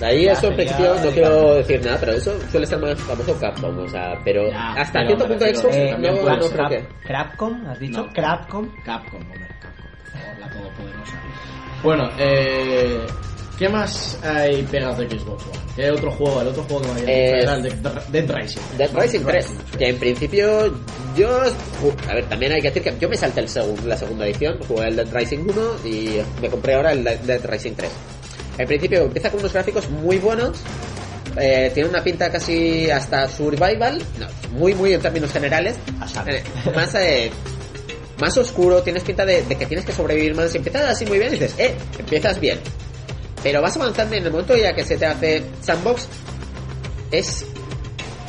De 0.00 0.06
ahí 0.06 0.24
Ya, 0.24 0.32
eso 0.32 0.46
en 0.48 0.52
no 0.52 0.56
de 0.58 1.12
quiero 1.12 1.54
decir 1.56 1.84
nada, 1.84 1.96
pero 2.00 2.12
eso 2.12 2.38
suele 2.50 2.66
ser 2.66 2.78
más 2.78 2.98
famoso 3.00 3.38
Capcom, 3.38 3.78
o 3.78 3.88
sea, 3.88 4.18
pero 4.24 4.50
Ya, 4.50 4.72
hasta 4.72 4.92
pero 5.00 5.06
cierto 5.08 5.26
punto 5.28 5.44
refiero, 5.44 5.60
Xbox 5.60 5.76
eh, 5.76 5.84
no, 5.84 5.90
también 5.92 6.14
no 6.14 6.48
creo 6.48 6.68
que... 6.68 6.88
Crapcom, 7.06 7.66
¿has 7.66 7.78
dicho? 7.78 8.02
No. 8.06 8.12
Crapcom. 8.12 8.68
Capcom, 8.82 9.20
hombre, 9.20 9.46
Capcom, 9.60 9.86
por 10.00 10.20
favor, 10.20 10.38
la 10.40 10.50
todopoderosa. 10.50 10.89
Bueno, 11.82 12.08
eh. 12.18 13.06
¿Qué 13.58 13.68
más 13.68 14.18
hay 14.24 14.62
pegas 14.62 14.96
de 14.96 15.06
Xbox 15.10 15.44
One? 15.44 15.58
¿Qué 15.76 15.90
otro 15.90 16.10
juego? 16.12 16.40
El 16.40 16.48
otro 16.48 16.62
juego 16.64 16.80
que 16.80 16.88
me 16.92 17.00
había 17.02 17.12
Eh, 17.14 17.42
era 17.42 17.54
el 17.56 17.62
de 17.62 17.70
Dead 18.10 18.34
Rising. 18.34 18.60
Dead 18.78 18.90
Rising 18.94 19.20
3, 19.22 19.46
que 19.78 19.88
en 19.90 19.98
principio 19.98 20.74
yo... 21.14 21.42
A 22.08 22.14
ver, 22.14 22.24
también 22.24 22.52
hay 22.52 22.62
que 22.62 22.68
decir 22.70 22.82
que 22.82 22.94
yo 22.98 23.08
me 23.10 23.18
salté 23.18 23.40
el 23.40 23.48
segun- 23.48 23.82
la 23.84 23.98
segunda 23.98 24.24
edición, 24.26 24.58
jugué 24.66 24.88
el 24.88 24.96
Dead 24.96 25.08
Rising 25.12 25.40
1 25.40 25.52
y 25.84 26.20
me 26.40 26.48
compré 26.48 26.72
ahora 26.74 26.92
el 26.92 27.04
Dead 27.04 27.40
Rising 27.44 27.72
3. 27.74 27.90
En 28.56 28.66
principio 28.66 29.02
empieza 29.02 29.30
con 29.30 29.40
unos 29.40 29.52
gráficos 29.52 29.90
muy 29.90 30.16
buenos, 30.16 30.58
eh, 31.38 31.70
tiene 31.74 31.90
una 31.90 32.02
pinta 32.02 32.30
casi 32.32 32.90
hasta 32.90 33.28
survival, 33.28 34.02
no, 34.18 34.26
muy 34.58 34.74
muy 34.74 34.94
en 34.94 35.02
términos 35.02 35.30
generales. 35.32 35.76
Eh, 36.26 36.42
más 36.74 36.94
eh, 36.94 37.30
más 38.20 38.36
oscuro, 38.38 38.82
tienes 38.82 39.02
pinta 39.04 39.24
de, 39.24 39.42
de 39.42 39.56
que 39.56 39.66
tienes 39.66 39.84
que 39.86 39.92
sobrevivir 39.92 40.34
más, 40.34 40.54
empiezas 40.54 40.82
así 40.90 41.06
muy 41.06 41.18
bien 41.18 41.30
y 41.30 41.38
dices, 41.38 41.54
eh, 41.58 41.74
empiezas 41.98 42.38
bien. 42.40 42.58
Pero 43.42 43.62
vas 43.62 43.76
avanzando 43.76 44.14
y 44.14 44.18
en 44.18 44.26
el 44.26 44.30
momento 44.32 44.56
ya 44.56 44.74
que 44.74 44.84
se 44.84 44.96
te 44.98 45.06
hace 45.06 45.42
sandbox, 45.62 46.08
es 47.10 47.46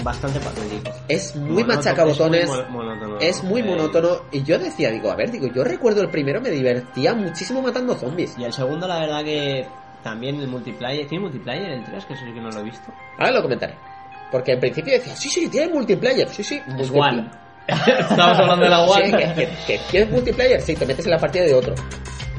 Bastante 0.03 0.39
patético. 0.39 0.91
es 1.07 1.35
muy 1.35 1.61
Monótono, 1.61 1.75
machacabotones, 1.75 2.43
es 2.43 2.49
muy 2.49 2.57
mo- 2.57 2.69
monótono. 2.83 3.17
es 3.19 3.43
muy 3.43 3.61
Eh, 3.61 3.63
monótono. 3.65 4.21
Y 4.31 4.41
yo 4.41 4.57
decía, 4.57 4.89
digo, 4.89 5.11
a 5.11 5.15
ver, 5.15 5.29
digo, 5.29 5.45
yo 5.53 5.63
recuerdo 5.63 6.01
el 6.01 6.09
primero, 6.09 6.41
me 6.41 6.49
divertía 6.49 7.13
muchísimo 7.13 7.61
matando 7.61 7.93
zombies. 7.95 8.33
Y 8.37 8.43
el 8.45 8.51
segundo, 8.53 8.87
la 8.87 8.99
verdad 9.01 9.23
que 9.23 9.67
también 10.01 10.39
el 10.39 10.47
multiplayer. 10.47 11.05
¿Tiene 11.07 11.25
multiplayer 11.25 11.69
el 11.73 11.83
3? 11.83 12.05
Que 12.05 12.13
eso 12.15 12.23
sí 12.25 12.33
que 12.33 12.41
no 12.41 12.49
lo 12.49 12.61
he 12.61 12.63
visto. 12.63 12.91
Ahora 13.19 13.31
lo 13.31 13.41
comentaré. 13.43 13.75
Porque 14.31 14.53
al 14.53 14.59
principio 14.59 14.93
decía, 14.93 15.15
sí, 15.15 15.29
sí, 15.29 15.47
tiene 15.49 15.71
multiplayer, 15.71 16.27
sí, 16.29 16.43
sí, 16.43 16.55
Es 16.55 16.73
multiplayer. 16.73 17.19
One. 17.19 17.31
Estamos 17.67 18.37
hablando 18.39 18.63
de 18.65 18.69
la 18.69 18.85
Sí, 18.85 18.91
One. 18.91 19.11
que, 19.11 19.33
que, 19.33 19.49
que 19.67 19.79
tienes 19.89 20.09
multiplayer, 20.09 20.61
sí, 20.61 20.75
te 20.75 20.85
metes 20.85 21.05
en 21.05 21.11
la 21.11 21.17
partida 21.17 21.43
de 21.43 21.53
otro. 21.53 21.73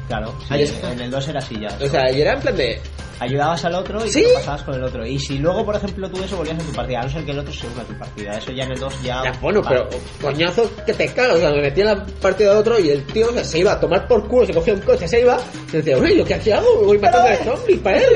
Claro. 0.07 0.35
sí, 0.47 0.53
Ahí 0.53 0.63
está. 0.63 0.91
en 0.91 0.99
el 1.01 1.11
2 1.11 1.27
era 1.29 1.39
así 1.39 1.59
ya. 1.59 1.69
O 1.83 1.89
sea, 1.89 2.11
y 2.11 2.21
era 2.21 2.33
en 2.33 2.39
plan 2.41 2.55
de, 2.55 2.81
Ayudabas 3.19 3.63
al 3.63 3.75
otro 3.75 4.03
y 4.05 4.09
¿Sí? 4.09 4.23
te 4.23 4.33
pasabas 4.33 4.63
con 4.63 4.73
el 4.75 4.83
otro. 4.83 5.05
Y 5.05 5.17
si 5.19 5.37
luego, 5.37 5.63
por 5.65 5.75
ejemplo, 5.75 6.09
tú 6.09 6.21
eso 6.23 6.35
volvías 6.35 6.59
a 6.59 6.65
tu 6.65 6.73
partida, 6.73 6.99
a 6.99 7.03
no 7.03 7.09
ser 7.09 7.23
que 7.23 7.31
el 7.31 7.39
otro 7.39 7.53
se 7.53 7.67
una 7.67 7.81
a 7.81 7.85
tu 7.85 7.97
partida. 7.97 8.37
Eso 8.37 8.51
ya 8.51 8.63
en 8.63 8.71
el 8.71 8.79
2 8.79 9.01
ya. 9.03 9.23
Ya, 9.23 9.31
bueno, 9.39 9.61
Vale. 9.61 9.83
pero 9.89 10.01
coñazo 10.21 10.69
que 10.85 10.93
te 10.93 11.07
cagas. 11.07 11.37
O 11.37 11.39
sea, 11.39 11.51
me 11.51 11.61
metí 11.61 11.81
en 11.81 11.87
la 11.87 12.05
partida 12.21 12.53
de 12.53 12.59
otro 12.59 12.79
y 12.79 12.89
el 12.89 13.05
tío 13.05 13.29
o 13.29 13.33
sea, 13.33 13.43
se 13.45 13.59
iba 13.59 13.71
a 13.73 13.79
tomar 13.79 14.07
por 14.07 14.27
culo, 14.27 14.45
se 14.45 14.53
cogía 14.53 14.73
un 14.73 14.81
coche, 14.81 15.07
se 15.07 15.21
iba. 15.21 15.37
Y 15.71 15.77
decía, 15.77 15.97
uy, 15.97 16.15
¿lo 16.15 16.25
que 16.25 16.33
aquí 16.33 16.51
hago? 16.51 16.83
Voy 16.85 16.97
matando 16.97 17.29
a 17.29 17.35
zombies 17.55 17.79
para 17.79 17.97
él. 17.99 18.07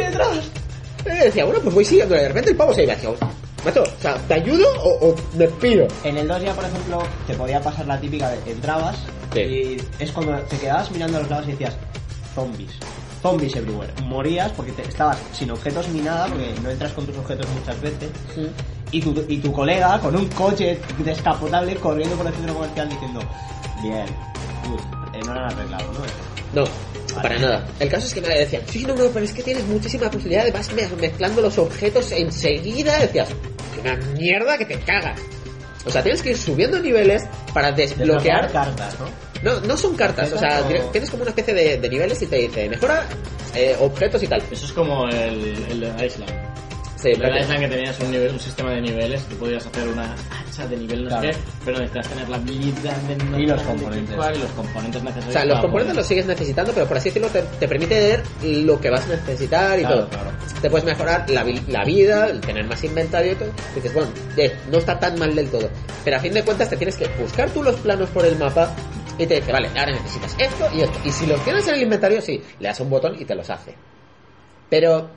Y 1.06 1.10
decía, 1.10 1.46
bueno, 1.46 1.62
pues 1.62 1.74
voy 1.74 1.86
siguiendo. 1.86 2.15
Y 2.15 2.20
de 2.20 2.28
repente 2.28 2.50
el 2.52 2.58
pavo 2.58 2.74
se 2.74 2.84
iba. 2.84 2.93
Decía, 2.93 3.10
macho, 3.67 3.84
o 3.84 4.01
sea, 4.01 4.15
¿te 4.27 4.34
ayudo 4.36 4.65
o, 4.84 5.10
o 5.10 5.15
me 5.38 5.47
piro? 5.47 5.88
En 6.03 6.17
el 6.17 6.27
2 6.27 6.41
ya, 6.41 6.53
por 6.53 6.65
ejemplo, 6.65 7.03
te 7.27 7.34
podía 7.36 7.62
pasar 7.62 7.86
la 7.88 7.99
típica 7.99 8.30
de 8.30 8.51
entrabas 8.51 8.97
Sí. 9.34 9.39
y 9.41 9.77
es 9.99 10.12
cuando 10.12 10.38
te 10.43 10.58
quedabas 10.58 10.89
mirando 10.91 11.17
a 11.17 11.21
los 11.21 11.30
lados 11.30 11.47
y 11.47 11.51
decías 11.51 11.75
zombies. 12.34 12.71
Zombies 13.21 13.56
everywhere. 13.56 13.91
Morías 14.03 14.51
porque 14.53 14.71
te, 14.71 14.84
estabas 14.84 15.17
sin 15.34 15.51
objetos 15.51 15.88
ni 15.89 15.99
nada, 16.01 16.27
porque 16.27 16.53
no 16.63 16.69
entras 16.69 16.93
con 16.93 17.06
tus 17.06 17.17
objetos 17.17 17.45
muchas 17.60 17.80
veces. 17.82 18.10
Y 18.91 19.01
tu, 19.01 19.25
y 19.27 19.38
tu 19.39 19.51
colega 19.51 19.99
con 19.99 20.15
un 20.15 20.27
coche 20.30 20.80
descapotable 20.99 21.75
corriendo 21.75 22.15
por 22.15 22.27
el 22.27 22.34
centro 22.34 22.53
comercial 22.53 22.88
diciendo, 22.89 23.19
bien, 23.82 24.06
good". 24.69 24.80
Eh, 25.13 25.19
no 25.25 25.34
lo 25.34 25.39
han 25.41 25.51
arreglado, 25.51 25.91
¿no? 25.93 26.62
No, 26.62 26.67
para 27.21 27.38
nada. 27.39 27.67
El 27.80 27.89
caso 27.89 28.08
es 28.08 28.13
que 28.13 28.21
me 28.21 28.30
decían, 28.30 28.62
sí, 28.67 28.86
no, 28.86 28.95
no, 28.95 29.06
pero 29.10 29.25
es 29.25 29.34
que 29.34 29.43
tienes 29.43 29.63
muchísima 29.65 30.10
posibilidad, 30.10 30.51
vas 30.53 30.71
me- 30.73 30.88
mezclando 30.99 31.41
los 31.41 31.58
objetos 31.58 32.12
enseguida. 32.12 32.97
Decías, 32.99 33.30
una 33.82 33.95
mierda 34.17 34.58
que 34.58 34.65
te 34.65 34.80
cagas. 34.80 35.19
O 35.86 35.89
sea, 35.89 36.03
tienes 36.03 36.21
que 36.21 36.32
ir 36.32 36.38
subiendo 36.38 36.80
niveles 36.80 37.23
para 37.53 37.71
desbloquear. 37.71 38.51
Cartas, 38.51 38.95
¿no? 38.99 39.08
No, 39.43 39.60
no 39.62 39.77
son 39.77 39.95
cartas, 39.95 40.34
o 40.34 40.38
sea, 40.39 40.49
¿Cartas 40.49 40.65
o- 40.65 40.69
dire- 40.73 40.91
tienes 40.91 41.10
como 41.12 41.21
una 41.21 41.30
especie 41.32 41.53
de, 41.53 41.77
de 41.77 41.89
niveles 41.89 42.21
y 42.21 42.25
te 42.25 42.36
dice, 42.38 42.67
mejora 42.69 43.06
eh, 43.56 43.75
objetos 43.80 44.21
y 44.23 44.27
tal. 44.27 44.41
Eso 44.51 44.65
es 44.65 44.71
como 44.73 45.08
el, 45.08 45.56
el 45.69 46.06
Island. 46.06 46.32
Sí, 46.97 47.12
pero- 47.17 47.38
Island 47.39 47.60
que 47.62 47.67
tenías 47.67 47.99
un, 47.99 48.10
nivel, 48.12 48.31
un 48.33 48.39
sistema 48.39 48.71
de 48.71 48.81
niveles, 48.81 49.23
tú 49.25 49.36
podías 49.38 49.65
hacer 49.65 49.88
una 49.88 50.15
hacha 50.31 50.67
de 50.67 50.77
nivel 50.77 51.03
no 51.03 51.10
Claro. 51.10 51.21
sé 51.21 51.29
qué, 51.31 51.38
pero 51.63 51.77
necesitas 51.79 52.07
tener 52.10 52.29
la 52.29 52.38
vida 52.39 52.97
de 53.07 53.15
no 53.25 53.39
Y 53.39 53.45
los 53.45 53.62
componentes. 53.62 54.15
y 54.15 54.39
los 54.39 54.51
componentes 54.51 55.03
necesarios. 55.03 55.29
O 55.29 55.31
sea, 55.31 55.45
los 55.45 55.60
componentes 55.60 55.95
los 55.95 56.07
sigues 56.07 56.25
necesitando, 56.25 56.73
pero 56.73 56.88
por 56.88 56.97
así 56.97 57.10
decirlo, 57.10 57.27
te, 57.29 57.43
te 57.43 57.67
permite 57.67 57.99
ver 57.99 58.23
lo 58.43 58.81
que 58.81 58.89
vas 58.89 59.05
a 59.05 59.10
necesitar 59.10 59.77
y 59.77 59.81
Claro, 59.83 59.95
todo. 59.99 60.10
claro. 60.10 60.31
Te 60.62 60.69
puedes 60.71 60.86
mejorar 60.86 61.29
la, 61.29 61.43
vi- 61.43 61.62
la 61.67 61.83
vida, 61.86 62.31
tener 62.41 62.65
más 62.65 62.83
inventario 62.83 63.33
y 63.33 63.36
todo. 63.36 63.49
Y 63.73 63.75
dices, 63.75 63.93
bueno, 63.93 64.10
eh, 64.36 64.55
no 64.71 64.79
está 64.79 64.97
tan 64.99 65.19
mal 65.19 65.36
del 65.36 65.49
todo. 65.49 65.69
Pero 66.03 66.17
a 66.17 66.19
fin 66.19 66.33
de 66.33 66.43
cuentas 66.43 66.67
te 66.69 66.77
tienes 66.77 66.95
que 66.97 67.07
buscar 67.21 67.49
tú 67.51 67.62
los 67.62 67.75
planos 67.75 68.10
por 68.10 68.25
el 68.25 68.38
mapa 68.39 68.73
y 69.19 69.27
te 69.27 69.36
dice, 69.36 69.51
vale, 69.51 69.67
ahora 69.77 69.91
necesitas 69.91 70.36
esto 70.39 70.67
y 70.75 70.81
esto. 70.81 70.99
Y 71.05 71.12
si 71.12 71.27
los 71.27 71.39
tienes 71.43 71.67
en 71.67 71.75
el 71.75 71.83
inventario, 71.83 72.21
sí, 72.21 72.41
le 72.60 72.67
das 72.69 72.79
un 72.79 72.89
botón 72.89 73.15
y 73.19 73.25
te 73.25 73.36
los 73.36 73.47
hace. 73.51 73.75
Pero 74.69 75.10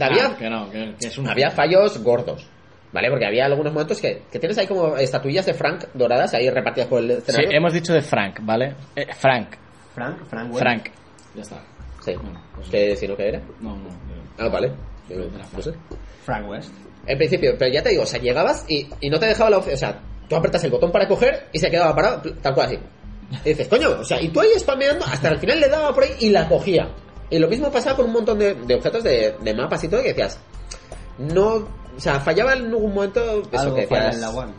había, 0.00 0.26
Ah, 0.26 0.36
que 0.38 0.50
no, 0.50 0.70
que, 0.70 0.94
que 1.00 1.06
es 1.08 1.18
un... 1.18 1.28
había 1.28 1.50
fallos 1.50 2.02
gordos. 2.02 2.46
¿Vale? 2.92 3.10
Porque 3.10 3.26
había 3.26 3.44
algunos 3.44 3.72
momentos 3.72 4.00
que, 4.00 4.22
que 4.30 4.38
tienes 4.38 4.56
ahí 4.56 4.66
como 4.66 4.96
estatuillas 4.96 5.44
de 5.44 5.52
Frank 5.52 5.84
doradas 5.92 6.32
ahí 6.34 6.48
repartidas 6.48 6.88
por 6.88 7.00
el 7.00 7.08
Sí, 7.10 7.18
escenario. 7.18 7.50
hemos 7.58 7.72
dicho 7.72 7.92
de 7.92 8.00
Frank, 8.00 8.38
¿vale? 8.42 8.74
Eh, 8.94 9.06
Frank, 9.14 9.48
Frank, 9.94 10.18
Frank, 10.30 10.48
West. 10.50 10.60
Frank. 10.60 10.86
Ya 11.34 11.42
está. 11.42 11.62
Sí. 12.02 12.14
Bueno, 12.14 12.42
pues- 12.54 12.68
Que 12.70 12.96
si 12.96 13.06
no, 13.08 13.16
¿qué 13.16 13.28
era? 13.28 13.40
No, 13.60 13.76
no. 13.76 13.88
Ah, 14.38 14.48
vale. 14.48 14.72
No 15.10 15.62
sé. 15.62 15.72
Frank 16.24 16.48
West. 16.48 16.72
En 17.06 17.18
principio, 17.18 17.54
pero 17.58 17.72
ya 17.72 17.82
te 17.82 17.90
digo, 17.90 18.04
o 18.04 18.06
sea, 18.06 18.20
llegabas 18.20 18.64
y, 18.68 18.88
y 19.00 19.10
no 19.10 19.18
te 19.18 19.26
dejaba 19.26 19.50
la 19.50 19.58
opción, 19.58 19.74
o 19.74 19.78
sea, 19.78 20.00
tú 20.28 20.34
apretas 20.36 20.64
el 20.64 20.70
botón 20.70 20.90
para 20.90 21.06
coger 21.06 21.48
y 21.52 21.58
se 21.58 21.70
quedaba 21.70 21.94
parado, 21.94 22.22
tal 22.42 22.54
cual 22.54 22.66
así. 22.68 22.78
Y 23.44 23.48
dices, 23.50 23.68
coño, 23.68 23.90
o 24.00 24.04
sea, 24.04 24.20
y 24.22 24.28
tú 24.28 24.40
ahí 24.40 24.48
spameando, 24.58 25.04
hasta 25.04 25.28
el 25.28 25.38
final 25.38 25.60
le 25.60 25.68
daba 25.68 25.92
por 25.94 26.04
ahí 26.04 26.10
y 26.20 26.30
la 26.30 26.48
cogía. 26.48 26.88
Y 27.30 27.38
lo 27.38 27.48
mismo 27.48 27.70
pasaba 27.70 27.96
con 27.96 28.06
un 28.06 28.12
montón 28.12 28.38
de, 28.38 28.54
de 28.54 28.74
objetos 28.76 29.02
de, 29.02 29.36
de 29.40 29.54
mapas 29.54 29.82
y 29.84 29.88
todo, 29.88 30.02
que 30.02 30.08
decías, 30.08 30.40
no, 31.18 31.54
o 31.54 31.98
sea, 32.00 32.20
fallaba 32.20 32.52
en 32.54 32.66
algún 32.66 32.94
momento 32.94 33.20
eso 33.50 33.60
Algo 33.62 33.76
que 33.76 33.86
falla 33.86 34.06
decías. 34.06 34.14
en 34.16 34.20
la 34.34 34.40
One. 34.42 34.52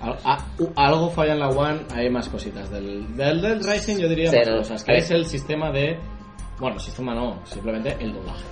Al- 0.00 0.18
a- 0.24 0.46
u- 0.58 0.72
algo 0.74 1.10
falla 1.10 1.32
en 1.34 1.38
la 1.40 1.48
One, 1.48 1.80
hay 1.94 2.08
más 2.10 2.28
cositas. 2.28 2.70
Del, 2.70 3.14
del, 3.16 3.40
del 3.42 3.62
Rising 3.64 3.98
yo 3.98 4.08
diría 4.08 4.30
Sí, 4.30 4.36
más 4.38 4.48
no. 4.48 4.56
cosas, 4.58 4.84
que 4.84 4.96
es 4.96 5.10
el 5.10 5.26
sistema 5.26 5.70
de... 5.70 5.98
Bueno, 6.58 6.78
sistema 6.80 7.14
no, 7.14 7.44
simplemente 7.46 7.94
el 8.00 8.14
doblaje. 8.14 8.44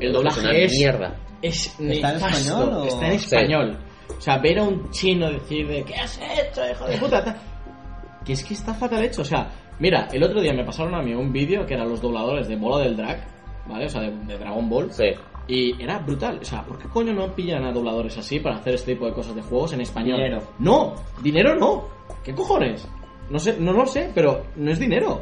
El 0.00 0.08
Es 0.08 0.12
doblaje 0.12 0.40
una 0.40 0.50
es... 0.52 0.72
mierda. 0.72 1.14
Es 1.40 1.78
en 1.80 1.90
español 1.92 2.72
o- 2.74 2.84
Está 2.86 3.06
en 3.06 3.18
Sí. 3.20 3.24
español. 3.26 3.78
O 4.18 4.20
sea, 4.20 4.38
ver 4.38 4.58
a 4.58 4.64
un 4.64 4.90
chino 4.90 5.30
decir 5.30 5.66
de 5.68 5.84
¿qué 5.84 5.94
has 5.94 6.18
hecho, 6.18 6.62
hijo 6.70 6.84
de 6.86 6.98
puta? 6.98 7.24
Ta- 7.24 7.36
Que 8.24 8.32
es 8.32 8.42
que 8.42 8.54
está 8.54 8.72
fatal 8.74 9.04
hecho. 9.04 9.20
O 9.22 9.24
sea, 9.24 9.50
mira, 9.78 10.08
el 10.12 10.22
otro 10.22 10.40
día 10.40 10.52
me 10.52 10.64
pasaron 10.64 10.94
a 10.94 11.02
mí 11.02 11.14
un 11.14 11.32
vídeo 11.32 11.64
que 11.66 11.74
eran 11.74 11.88
los 11.88 12.00
dobladores 12.00 12.48
de 12.48 12.56
Bola 12.56 12.84
del 12.84 12.96
Drag, 12.96 13.24
¿vale? 13.68 13.86
O 13.86 13.88
sea, 13.88 14.02
de, 14.02 14.10
de 14.26 14.38
Dragon 14.38 14.68
Ball. 14.68 14.92
Sí. 14.92 15.04
Y 15.46 15.82
era 15.82 15.98
brutal. 15.98 16.38
O 16.40 16.44
sea, 16.44 16.62
¿por 16.64 16.78
qué 16.78 16.88
coño 16.88 17.12
no 17.12 17.34
pillan 17.34 17.64
a 17.64 17.72
dobladores 17.72 18.16
así 18.16 18.40
para 18.40 18.56
hacer 18.56 18.74
este 18.74 18.94
tipo 18.94 19.06
de 19.06 19.12
cosas 19.12 19.34
de 19.34 19.42
juegos 19.42 19.72
en 19.74 19.80
español? 19.82 20.16
Dinero. 20.16 20.42
No, 20.58 20.94
dinero 21.22 21.54
no. 21.56 21.84
¿Qué 22.24 22.34
cojones? 22.34 22.88
No 23.30 23.38
sé, 23.38 23.56
no 23.58 23.72
lo 23.72 23.84
sé, 23.86 24.10
pero 24.14 24.44
no 24.56 24.70
es 24.70 24.78
dinero. 24.78 25.20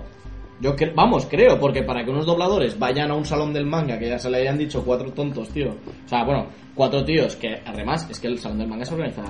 Yo 0.61 0.76
cre- 0.76 0.92
vamos, 0.94 1.26
creo, 1.26 1.59
porque 1.59 1.82
para 1.82 2.05
que 2.05 2.11
unos 2.11 2.24
dobladores 2.26 2.78
vayan 2.78 3.11
a 3.11 3.14
un 3.14 3.24
salón 3.24 3.53
del 3.53 3.66
manga, 3.66 3.98
que 3.98 4.09
ya 4.09 4.18
se 4.18 4.30
le 4.30 4.38
hayan 4.38 4.57
dicho 4.59 4.84
cuatro 4.84 5.11
tontos, 5.12 5.48
tío. 5.48 5.70
O 5.70 6.09
sea, 6.09 6.24
bueno, 6.24 6.46
cuatro 6.74 7.05
tíos, 7.05 7.34
que 7.34 7.61
además 7.66 8.07
es 8.09 8.20
que 8.20 8.28
el 8.28 8.38
salón 8.38 8.59
del 8.59 8.68
manga 8.68 8.84
se 8.84 8.94
organiza 8.94 9.22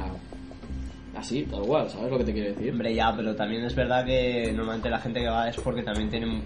así, 1.22 1.44
tal 1.44 1.62
cual, 1.62 1.88
¿sabes 1.88 2.10
lo 2.10 2.18
que 2.18 2.24
te 2.24 2.32
quiero 2.32 2.48
decir? 2.50 2.72
Hombre, 2.72 2.94
ya, 2.94 3.12
pero 3.16 3.34
también 3.34 3.64
es 3.64 3.74
verdad 3.74 4.04
que 4.04 4.52
normalmente 4.52 4.90
la 4.90 4.98
gente 4.98 5.20
que 5.20 5.28
va 5.28 5.48
es 5.48 5.56
porque 5.56 5.82
también 5.82 6.10
tienen 6.10 6.42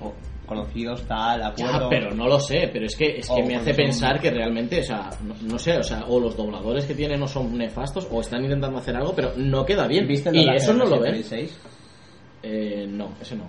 conocidos, 0.46 1.02
tal, 1.06 1.42
acuerdo. 1.42 1.82
Ya, 1.84 1.88
pero 1.88 2.14
no 2.14 2.28
lo 2.28 2.38
sé, 2.38 2.70
pero 2.72 2.86
es 2.86 2.94
que, 2.94 3.18
es 3.18 3.28
que 3.28 3.42
me 3.42 3.56
hace 3.56 3.74
pensar 3.74 4.20
que 4.20 4.30
realmente, 4.30 4.80
o 4.80 4.84
sea, 4.84 5.10
no, 5.22 5.34
no 5.42 5.58
sé, 5.58 5.76
o 5.78 5.82
sea, 5.82 6.04
o 6.06 6.20
los 6.20 6.36
dobladores 6.36 6.84
que 6.84 6.94
tienen 6.94 7.18
no 7.18 7.26
son 7.26 7.56
nefastos 7.56 8.06
o 8.10 8.20
están 8.20 8.44
intentando 8.44 8.78
hacer 8.78 8.96
algo, 8.96 9.14
pero 9.14 9.32
no 9.36 9.64
queda 9.64 9.86
bien. 9.88 10.06
¿Viste 10.06 10.28
el 10.28 10.36
y 10.36 10.48
eso 10.54 10.72
no 10.72 10.84
lo 10.84 11.00
ven. 11.00 11.14
Evil 11.14 11.24
6? 11.24 11.58
Eh, 12.42 12.86
no, 12.88 13.14
ese 13.20 13.34
no. 13.34 13.48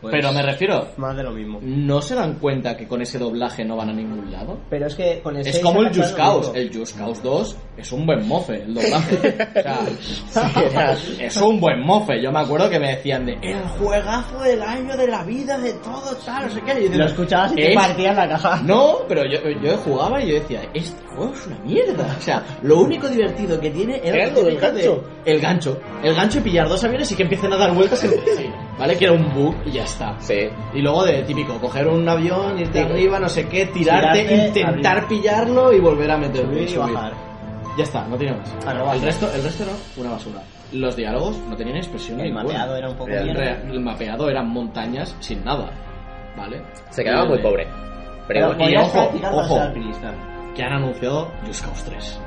Pues, 0.00 0.12
pero 0.14 0.30
me 0.32 0.42
refiero, 0.42 0.88
Más 0.98 1.16
de 1.16 1.22
lo 1.22 1.30
mismo. 1.32 1.58
¿no 1.62 2.02
se 2.02 2.14
dan 2.14 2.34
cuenta 2.34 2.76
que 2.76 2.86
con 2.86 3.00
ese 3.00 3.18
doblaje 3.18 3.64
no 3.64 3.76
van 3.76 3.88
a 3.88 3.92
ningún 3.94 4.30
lado? 4.30 4.58
Pero 4.68 4.86
es 4.86 4.94
que 4.94 5.20
con 5.22 5.34
el 5.36 5.40
Es 5.46 5.52
6 5.54 5.64
como 5.64 5.82
el 5.82 5.88
Just 5.88 6.14
Cause. 6.16 6.52
El 6.54 6.70
Just 6.76 6.98
Cause 6.98 7.22
2 7.22 7.56
es 7.78 7.92
un 7.92 8.04
buen 8.06 8.28
mofe, 8.28 8.62
el 8.62 8.74
doblaje. 8.74 9.16
O 10.36 10.70
sea, 10.70 10.96
es 11.20 11.36
un 11.38 11.60
buen 11.60 11.80
mofe. 11.80 12.20
Yo 12.22 12.30
me 12.30 12.40
acuerdo 12.40 12.68
que 12.68 12.78
me 12.78 12.94
decían 12.96 13.24
de 13.26 13.32
el 13.42 13.60
juegazo 13.78 14.38
del 14.40 14.60
año 14.62 14.96
de 14.96 15.06
la 15.08 15.24
vida, 15.24 15.58
de 15.58 15.72
todo, 15.74 16.14
tal, 16.24 16.46
no 16.48 16.50
sé 16.54 16.60
qué. 16.62 16.78
Y 16.84 16.90
yo 16.90 16.98
Lo 16.98 17.06
escuchabas 17.06 17.52
y 17.52 17.56
te 17.56 17.68
"Es 17.70 17.74
partías 17.74 18.16
la 18.16 18.28
caja. 18.28 18.60
no, 18.64 18.98
pero 19.08 19.22
yo, 19.24 19.38
yo 19.62 19.76
jugaba 19.78 20.22
y 20.22 20.28
yo 20.28 20.34
decía, 20.34 20.62
este 20.74 21.06
juego 21.08 21.32
es 21.32 21.46
una 21.46 21.58
mierda. 21.60 22.16
O 22.18 22.20
sea, 22.20 22.44
lo 22.62 22.80
único 22.80 23.08
divertido 23.08 23.58
que 23.60 23.70
tiene 23.70 24.00
era 24.04 24.26
lo 24.30 24.42
del 24.42 24.54
de- 24.56 24.60
gancho. 24.60 25.04
el 25.24 25.40
gancho. 25.40 25.80
El 26.02 26.14
gancho 26.14 26.38
y 26.38 26.42
pillar 26.42 26.68
dos 26.68 26.84
aviones 26.84 27.10
y 27.12 27.16
que 27.16 27.22
empiecen 27.22 27.52
a 27.52 27.56
dar 27.56 27.72
vueltas 27.74 27.98
sí. 28.00 28.08
¿Vale? 28.78 28.96
Que 28.96 29.04
era 29.06 29.14
un 29.14 29.32
bug 29.34 29.54
y 29.64 29.70
ya 29.72 29.85
está. 29.86 30.14
Sí. 30.20 30.48
Y 30.74 30.80
luego 30.82 31.04
de 31.04 31.22
típico, 31.22 31.58
coger 31.58 31.86
un 31.88 32.08
avión, 32.08 32.58
irte 32.58 32.78
Sí. 32.80 32.84
arriba, 32.84 33.18
no 33.18 33.28
sé 33.28 33.48
qué, 33.48 33.66
tirarte, 33.66 34.22
Tirarte, 34.24 34.46
intentar 34.48 34.98
abrir. 34.98 35.08
pillarlo 35.08 35.72
y 35.72 35.80
volver 35.80 36.10
a 36.10 36.16
meterlo. 36.18 36.50
Subir 36.52 36.62
y 36.62 36.68
subir. 36.68 36.94
bajar. 36.94 37.12
Ya 37.76 37.84
está, 37.84 38.06
no 38.08 38.16
tiene 38.16 38.36
más. 38.36 38.54
Ah, 38.66 38.72
no, 38.74 38.92
el 38.92 39.02
resto, 39.02 39.30
el 39.34 39.42
resto 39.42 39.64
no, 39.64 40.02
una 40.02 40.12
basura. 40.12 40.40
Los 40.72 40.96
diálogos 40.96 41.36
no 41.48 41.56
tenían 41.56 41.76
expresión 41.76 42.18
El 42.20 42.26
ninguna. 42.26 42.44
mapeado 42.44 42.76
era 42.76 42.88
un 42.88 42.96
poco. 42.96 43.10
Re- 43.10 43.60
El 43.70 43.80
mapeado 43.80 44.28
eran 44.30 44.48
montañas 44.48 45.14
sin 45.20 45.44
nada. 45.44 45.70
¿Vale? 46.36 46.62
Se 46.90 47.02
quedaba 47.04 47.24
Y 47.24 47.28
muy 47.28 47.36
de- 47.38 47.42
pobre. 47.42 47.66
Pero 48.28 48.54
y 48.58 48.76
ojo, 48.76 49.10
ojo. 49.32 49.60
que 50.54 50.62
han 50.62 50.72
anunciado 50.72 51.30
Just 51.46 51.64
Cause 51.64 51.84
3. 51.90 52.20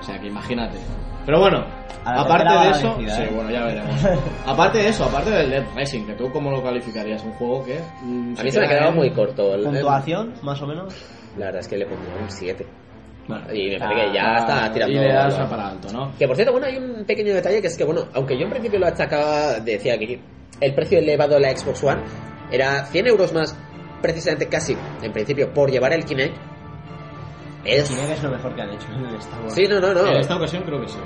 O 0.00 0.02
sea 0.02 0.18
que 0.18 0.26
imagínate. 0.28 0.78
Pero 1.26 1.38
bueno, 1.40 1.64
la 2.04 2.22
aparte 2.22 2.48
de 2.48 2.70
eso, 2.70 2.96
sí, 2.98 3.04
¿eh? 3.22 3.30
bueno, 3.34 3.50
ya 3.50 3.64
veremos. 3.66 3.94
aparte 4.46 4.78
de 4.78 4.88
eso, 4.88 5.04
aparte 5.04 5.30
del 5.30 5.50
Dead 5.50 5.64
Racing, 5.76 6.06
que 6.06 6.14
tú 6.14 6.30
cómo 6.32 6.50
lo 6.50 6.62
calificarías, 6.62 7.22
un 7.22 7.32
juego 7.32 7.64
que 7.64 7.78
mm, 8.02 8.34
a 8.38 8.42
mí 8.42 8.50
se 8.50 8.60
me 8.60 8.66
queda 8.66 8.76
quedaba 8.76 8.88
en- 8.90 8.96
muy 8.96 9.10
corto. 9.10 9.54
el- 9.54 9.64
Puntuación, 9.64 10.32
más 10.42 10.60
o 10.62 10.66
menos. 10.66 10.94
La 11.36 11.46
verdad 11.46 11.60
es 11.60 11.68
que 11.68 11.76
le 11.76 11.86
pondría 11.86 12.14
un 12.20 12.30
7. 12.30 12.66
Bueno, 13.28 13.44
Y 13.54 13.70
me 13.70 13.78
parece 13.78 14.00
que 14.08 14.14
ya 14.14 14.36
está 14.38 14.72
tirando. 14.72 14.94
Y 14.94 14.98
le 14.98 15.12
das 15.12 15.34
algo. 15.34 15.46
a 15.46 15.50
para 15.50 15.68
alto, 15.68 15.92
¿no? 15.92 16.12
Que 16.18 16.26
por 16.26 16.34
cierto, 16.34 16.52
bueno, 16.52 16.66
hay 16.66 16.76
un 16.78 17.04
pequeño 17.04 17.34
detalle 17.34 17.60
que 17.60 17.68
es 17.68 17.76
que, 17.76 17.84
bueno, 17.84 18.02
aunque 18.14 18.36
yo 18.36 18.44
en 18.44 18.50
principio 18.50 18.78
lo 18.80 18.86
achacaba, 18.86 19.60
decía 19.60 19.96
que 19.98 20.18
el 20.60 20.74
precio 20.74 20.98
elevado 20.98 21.34
de 21.34 21.40
la 21.40 21.56
Xbox 21.56 21.84
One 21.84 22.00
era 22.50 22.84
100 22.86 23.06
euros 23.06 23.32
más, 23.32 23.56
precisamente 24.02 24.48
casi, 24.48 24.76
en 25.02 25.12
principio, 25.12 25.52
por 25.52 25.70
llevar 25.70 25.92
el 25.92 26.04
Kinect. 26.04 26.34
Es... 27.64 27.88
Kinect 27.88 28.10
es 28.10 28.22
lo 28.22 28.30
mejor 28.30 28.54
que 28.54 28.62
han 28.62 28.70
hecho 28.70 28.86
en 28.92 29.04
el 29.06 29.14
Star 29.16 29.40
Wars. 29.40 29.54
Sí, 29.54 29.66
no, 29.68 29.80
no, 29.80 29.92
no. 29.92 30.06
En 30.06 30.16
esta 30.20 30.36
ocasión 30.36 30.62
creo 30.64 30.80
que 30.80 30.88
sí. 30.88 30.98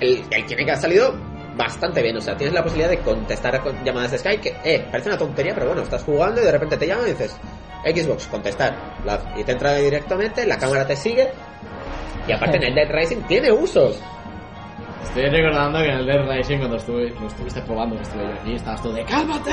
El, 0.00 0.24
el 0.30 0.46
Kinect 0.46 0.70
ha 0.70 0.76
salido 0.76 1.14
bastante 1.56 2.02
bien, 2.02 2.16
o 2.16 2.20
sea, 2.20 2.36
tienes 2.36 2.54
la 2.54 2.62
posibilidad 2.62 2.88
de 2.90 2.98
contestar 3.00 3.54
a 3.56 3.60
con- 3.60 3.84
llamadas 3.84 4.12
de 4.12 4.18
Skype, 4.18 4.40
que, 4.40 4.56
eh, 4.64 4.86
parece 4.90 5.10
una 5.10 5.18
tontería, 5.18 5.52
pero 5.54 5.66
bueno, 5.66 5.82
estás 5.82 6.02
jugando 6.02 6.40
y 6.40 6.44
de 6.44 6.52
repente 6.52 6.76
te 6.78 6.86
llaman 6.86 7.06
y 7.06 7.10
dices, 7.10 7.36
Xbox, 7.84 8.26
contestar, 8.28 8.74
La- 9.04 9.20
y 9.36 9.44
te 9.44 9.52
entra 9.52 9.74
directamente, 9.74 10.46
la 10.46 10.56
cámara 10.58 10.86
te 10.86 10.96
sigue, 10.96 11.28
y 12.26 12.32
aparte 12.32 12.56
en 12.56 12.62
el 12.64 12.74
Dead 12.74 12.88
Rising 12.90 13.22
tiene 13.28 13.52
usos. 13.52 13.98
Estoy 15.02 15.28
recordando 15.28 15.78
que 15.80 15.88
en 15.90 15.98
el 15.98 16.06
Dead 16.06 16.26
Rising 16.26 16.58
cuando 16.58 16.76
estuve, 16.76 17.10
lo 17.20 17.26
estuviste 17.26 17.60
probando, 17.62 17.96
que 17.96 18.02
estuve 18.02 18.22
yo 18.24 18.32
aquí, 18.40 18.54
estabas 18.54 18.82
tú 18.82 18.92
de 18.92 19.04
¡Cálmate! 19.04 19.50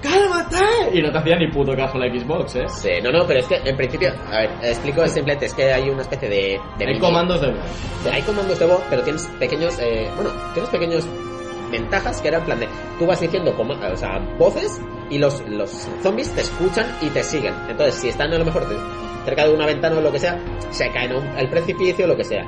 ¡Cálmate! 0.00 0.56
Y 0.92 1.02
no 1.02 1.10
te 1.10 1.18
hacía 1.18 1.36
ni 1.38 1.48
puto 1.50 1.74
caso 1.76 1.98
la 1.98 2.06
Xbox, 2.08 2.56
¿eh? 2.56 2.68
Sí, 2.68 2.90
no, 3.02 3.10
no, 3.10 3.26
pero 3.26 3.40
es 3.40 3.46
que 3.46 3.56
en 3.64 3.76
principio, 3.76 4.10
a 4.26 4.38
ver, 4.38 4.50
explico 4.62 5.06
simplemente, 5.08 5.46
es 5.46 5.54
que 5.54 5.72
hay 5.72 5.88
una 5.90 6.02
especie 6.02 6.28
de... 6.28 6.36
de 6.78 6.84
Hay 6.86 6.94
mini- 6.94 7.00
comandos 7.00 7.40
de 7.40 7.48
voz. 7.50 8.04
de- 8.04 8.10
hay 8.12 8.22
comandos 8.22 8.58
de 8.58 8.66
voz, 8.66 8.82
pero 8.90 9.02
tienes 9.02 9.26
pequeños, 9.38 9.76
eh, 9.80 10.08
bueno, 10.14 10.30
tienes 10.54 10.70
pequeños 10.70 11.08
ventajas 11.70 12.20
que 12.20 12.28
era 12.28 12.38
en 12.38 12.44
plan 12.44 12.60
de, 12.60 12.68
tú 12.98 13.06
vas 13.06 13.20
diciendo 13.20 13.54
coma- 13.56 13.78
o 13.92 13.96
sea, 13.96 14.18
voces 14.38 14.80
y 15.10 15.18
los, 15.18 15.40
los 15.48 15.70
zombies 16.02 16.30
te 16.34 16.42
escuchan 16.42 16.86
y 17.00 17.08
te 17.10 17.22
siguen. 17.24 17.54
Entonces, 17.68 17.94
si 17.96 18.08
están 18.08 18.32
a 18.32 18.38
lo 18.38 18.44
mejor 18.44 18.66
cerca 19.24 19.46
de 19.46 19.54
una 19.54 19.66
ventana 19.66 19.96
o 19.98 20.00
lo 20.00 20.12
que 20.12 20.18
sea, 20.18 20.38
se 20.70 20.88
caen 20.90 21.12
al 21.12 21.48
precipicio 21.48 22.04
o 22.04 22.08
lo 22.08 22.16
que 22.16 22.24
sea. 22.24 22.44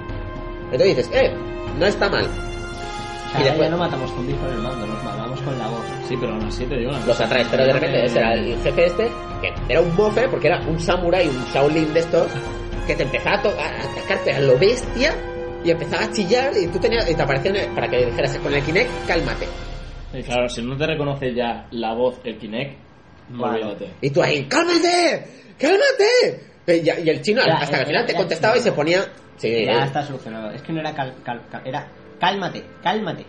Entonces 0.74 0.96
dices, 0.96 1.10
eh, 1.14 1.32
no 1.78 1.86
está 1.86 2.08
mal. 2.08 2.24
O 2.26 3.30
sea, 3.32 3.40
y 3.40 3.44
después- 3.44 3.68
ya 3.68 3.70
no 3.70 3.78
matamos 3.78 4.10
zombies 4.12 4.38
con 4.38 4.50
el 4.50 4.58
mando, 4.58 4.86
nos 4.86 5.04
matamos 5.04 5.40
con 5.40 5.58
la 5.58 5.68
voz. 5.68 5.80
Sí, 6.08 6.16
pero 6.20 6.32
aún 6.34 6.44
así 6.44 6.64
te 6.66 6.76
digo 6.76 6.90
una 6.90 7.06
Los 7.06 7.20
atraes, 7.20 7.46
pero 7.50 7.64
de 7.64 7.72
repente 7.72 8.04
ese 8.04 8.18
era 8.18 8.34
el 8.34 8.58
jefe 8.62 8.86
este, 8.86 9.10
que 9.40 9.52
era 9.68 9.80
un 9.80 9.94
mofe, 9.96 10.28
porque 10.28 10.48
era 10.48 10.60
un 10.66 10.78
samurái, 10.80 11.28
un 11.28 11.44
Shaolin 11.52 11.92
de 11.94 12.00
estos, 12.00 12.28
que 12.86 12.94
te 12.94 13.02
empezaba 13.04 13.36
a, 13.38 13.42
to- 13.42 13.54
a 13.58 13.66
atacarte 13.92 14.32
a 14.32 14.40
lo 14.40 14.58
bestia 14.58 15.14
y 15.64 15.70
empezaba 15.70 16.04
a 16.04 16.10
chillar 16.12 16.52
y 16.60 16.66
tú 16.68 16.78
tenías, 16.78 17.08
y 17.10 17.14
te 17.14 17.22
aparecían 17.22 17.56
para 17.74 17.88
que 17.88 18.04
dijeras 18.06 18.36
con 18.38 18.52
el 18.52 18.62
Kinect, 18.62 18.90
cálmate. 19.06 19.46
Y 20.12 20.22
claro, 20.22 20.48
si 20.48 20.62
no 20.62 20.76
te 20.76 20.86
reconoce 20.86 21.34
ya 21.34 21.66
la 21.72 21.94
voz, 21.94 22.16
el 22.24 22.36
Kinect, 22.38 22.76
olvídate. 23.38 23.88
Y 24.00 24.10
tú 24.10 24.22
ahí, 24.22 24.44
cálmate, 24.44 25.24
cálmate. 25.58 26.40
Y, 26.66 27.08
el 27.10 27.20
chino 27.20 27.42
Ya, 27.44 27.54
hasta 27.54 27.68
que 27.76 27.80
al 27.82 27.86
final 27.86 28.06
te 28.06 28.12
ya, 28.12 28.18
contestaba 28.18 28.54
ya. 28.54 28.60
y 28.60 28.62
se 28.64 28.72
ponía... 28.72 29.04
Sí, 29.37 29.64
Ya 29.64 29.72
eh, 29.72 29.85
está 29.85 30.05
solucionado. 30.05 30.51
Es 30.51 30.62
que 30.62 30.72
no 30.72 30.80
era 30.80 30.95
cal, 30.95 31.14
cal- 31.24 31.43
cal- 31.51 31.62
era 31.64 31.87
cálmate, 32.20 32.62
cálmate. 32.82 33.24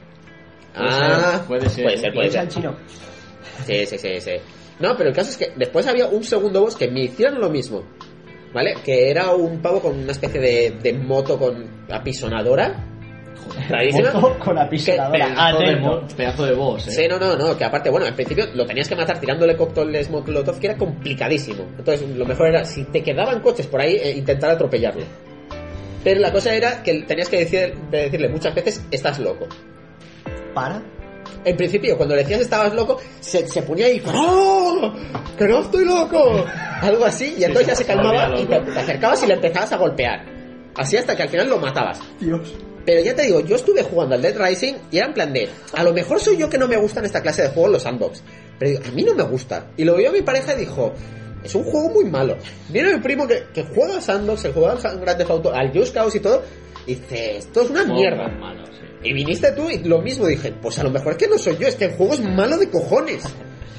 ah, 0.75 1.41
puede 1.47 1.69
ser, 1.69 1.83
puede 1.85 1.97
ser, 1.97 2.13
puede 2.13 2.31
ser. 2.31 2.41
el 2.43 2.47
chino. 2.49 2.75
Sí, 3.65 3.85
sí, 3.85 3.97
sí, 3.97 4.21
sí. 4.21 4.31
No, 4.79 4.95
pero 4.97 5.09
el 5.09 5.15
caso 5.15 5.29
es 5.31 5.37
que 5.37 5.53
después 5.55 5.87
había 5.87 6.07
un 6.07 6.23
segundo 6.23 6.61
boss 6.61 6.75
que 6.75 6.89
me 6.89 7.01
hicieron 7.03 7.39
lo 7.39 7.49
mismo. 7.49 7.83
¿Vale? 8.53 8.75
Que 8.85 9.09
era 9.09 9.31
un 9.33 9.61
pavo 9.61 9.81
con 9.81 9.99
una 9.99 10.13
especie 10.13 10.39
de, 10.39 10.77
de 10.81 10.93
moto 10.93 11.37
con 11.37 11.85
apisonadora. 11.91 12.73
Rarísima. 13.69 14.11
Moto 14.13 14.39
con 14.39 14.55
la 14.55 14.69
pistoladora. 14.69 15.25
Pedazo 15.27 15.59
de, 15.59 15.65
Atento. 15.65 15.87
mo- 16.01 16.07
pedazo 16.15 16.45
de 16.45 16.53
voz, 16.53 16.87
¿eh? 16.87 16.91
Sí, 16.91 17.07
no, 17.09 17.19
no, 17.19 17.35
no, 17.35 17.57
que 17.57 17.65
aparte, 17.65 17.89
bueno, 17.89 18.05
al 18.05 18.13
principio 18.15 18.45
lo 18.53 18.65
tenías 18.65 18.87
que 18.87 18.95
matar 18.95 19.19
tirándole 19.19 19.57
cócteles 19.57 20.09
Molotov, 20.09 20.57
que 20.59 20.67
era 20.67 20.77
complicadísimo. 20.77 21.63
Entonces, 21.77 22.09
lo 22.09 22.25
mejor 22.25 22.47
era, 22.47 22.63
si 22.63 22.85
te 22.85 23.03
quedaban 23.03 23.41
coches 23.41 23.67
por 23.67 23.81
ahí, 23.81 23.95
eh, 23.97 24.11
intentar 24.17 24.51
atropellarlo. 24.51 25.03
Pero 26.05 26.21
la 26.21 26.31
cosa 26.31 26.53
era 26.53 26.81
que 26.83 27.01
tenías 27.01 27.27
que 27.27 27.39
decir- 27.45 27.73
de 27.91 28.03
decirle 28.03 28.29
muchas 28.29 28.55
veces, 28.55 28.81
estás 28.91 29.19
loco. 29.19 29.47
Para. 30.53 30.81
En 31.43 31.57
principio, 31.57 31.97
cuando 31.97 32.15
le 32.15 32.21
decías 32.21 32.41
estabas 32.41 32.73
loco, 32.73 32.97
se, 33.19 33.47
se 33.47 33.61
ponía 33.63 33.87
ahí, 33.87 34.01
¡Oh! 34.05 34.93
¡Que 35.37 35.45
no 35.47 35.59
estoy 35.61 35.83
loco! 35.85 36.45
Algo 36.81 37.05
así, 37.05 37.35
y 37.37 37.43
entonces 37.43 37.67
ya 37.67 37.75
se 37.75 37.85
calmaba 37.85 38.39
y 38.39 38.45
te 38.45 38.55
acercabas 38.55 39.23
y 39.23 39.27
le 39.27 39.33
empezabas 39.33 39.71
a 39.73 39.77
golpear. 39.77 40.25
Así 40.75 40.95
hasta 40.97 41.15
que 41.15 41.23
al 41.23 41.29
final 41.29 41.49
lo 41.49 41.57
matabas. 41.57 41.99
Dios. 42.19 42.53
Pero 42.85 43.01
ya 43.01 43.15
te 43.15 43.23
digo, 43.23 43.39
yo 43.39 43.55
estuve 43.55 43.81
jugando 43.81 44.13
al 44.15 44.21
Dead 44.21 44.35
Rising 44.37 44.75
y 44.91 44.97
era 44.97 45.07
en 45.07 45.13
plan 45.13 45.33
de, 45.33 45.49
a 45.73 45.83
lo 45.83 45.91
mejor 45.93 46.19
soy 46.19 46.37
yo 46.37 46.47
que 46.49 46.57
no 46.59 46.67
me 46.67 46.77
gustan 46.77 47.03
esta 47.05 47.21
clase 47.21 47.41
de 47.41 47.49
juegos, 47.49 47.71
los 47.71 47.81
sandbox. 47.83 48.21
Pero 48.59 48.71
digo, 48.71 48.83
a 48.87 48.91
mí 48.91 49.03
no 49.03 49.15
me 49.15 49.23
gusta. 49.23 49.67
Y 49.75 49.83
lo 49.83 49.95
vio 49.95 50.11
mi 50.11 50.21
pareja 50.21 50.53
y 50.53 50.57
dijo, 50.59 50.93
es 51.45 51.55
un 51.55 51.63
juego 51.63 51.89
muy 51.89 52.05
malo. 52.05 52.37
Viene 52.69 52.93
mi 52.95 52.99
primo 53.01 53.27
que, 53.27 53.45
que 53.53 53.63
juega 53.63 53.95
al 53.95 54.01
sandbox, 54.01 54.43
que 54.43 54.51
juega 54.51 54.73
al 54.73 54.99
Grand 54.99 55.17
Theft 55.17 55.29
Auto, 55.31 55.53
al 55.53 55.71
Just 55.71 55.93
Cause 55.93 56.17
y 56.17 56.21
todo, 56.21 56.43
y 56.85 56.95
dice, 56.95 57.37
esto 57.37 57.61
es 57.61 57.69
una 57.69 57.81
Juego 57.81 57.95
mierda. 57.95 58.27
malo, 58.27 58.65
sí. 58.67 58.85
Y 59.03 59.13
viniste 59.13 59.51
tú 59.51 59.69
y 59.69 59.79
lo 59.83 60.01
mismo 60.01 60.25
dije, 60.25 60.51
pues 60.61 60.79
a 60.79 60.83
lo 60.83 60.89
mejor 60.89 61.13
es 61.13 61.17
que 61.17 61.27
no 61.27 61.37
soy 61.37 61.57
yo, 61.57 61.67
es 61.67 61.75
que 61.75 61.85
el 61.85 61.91
juego 61.93 62.13
es 62.13 62.21
malo 62.21 62.57
de 62.57 62.69
cojones. 62.69 63.23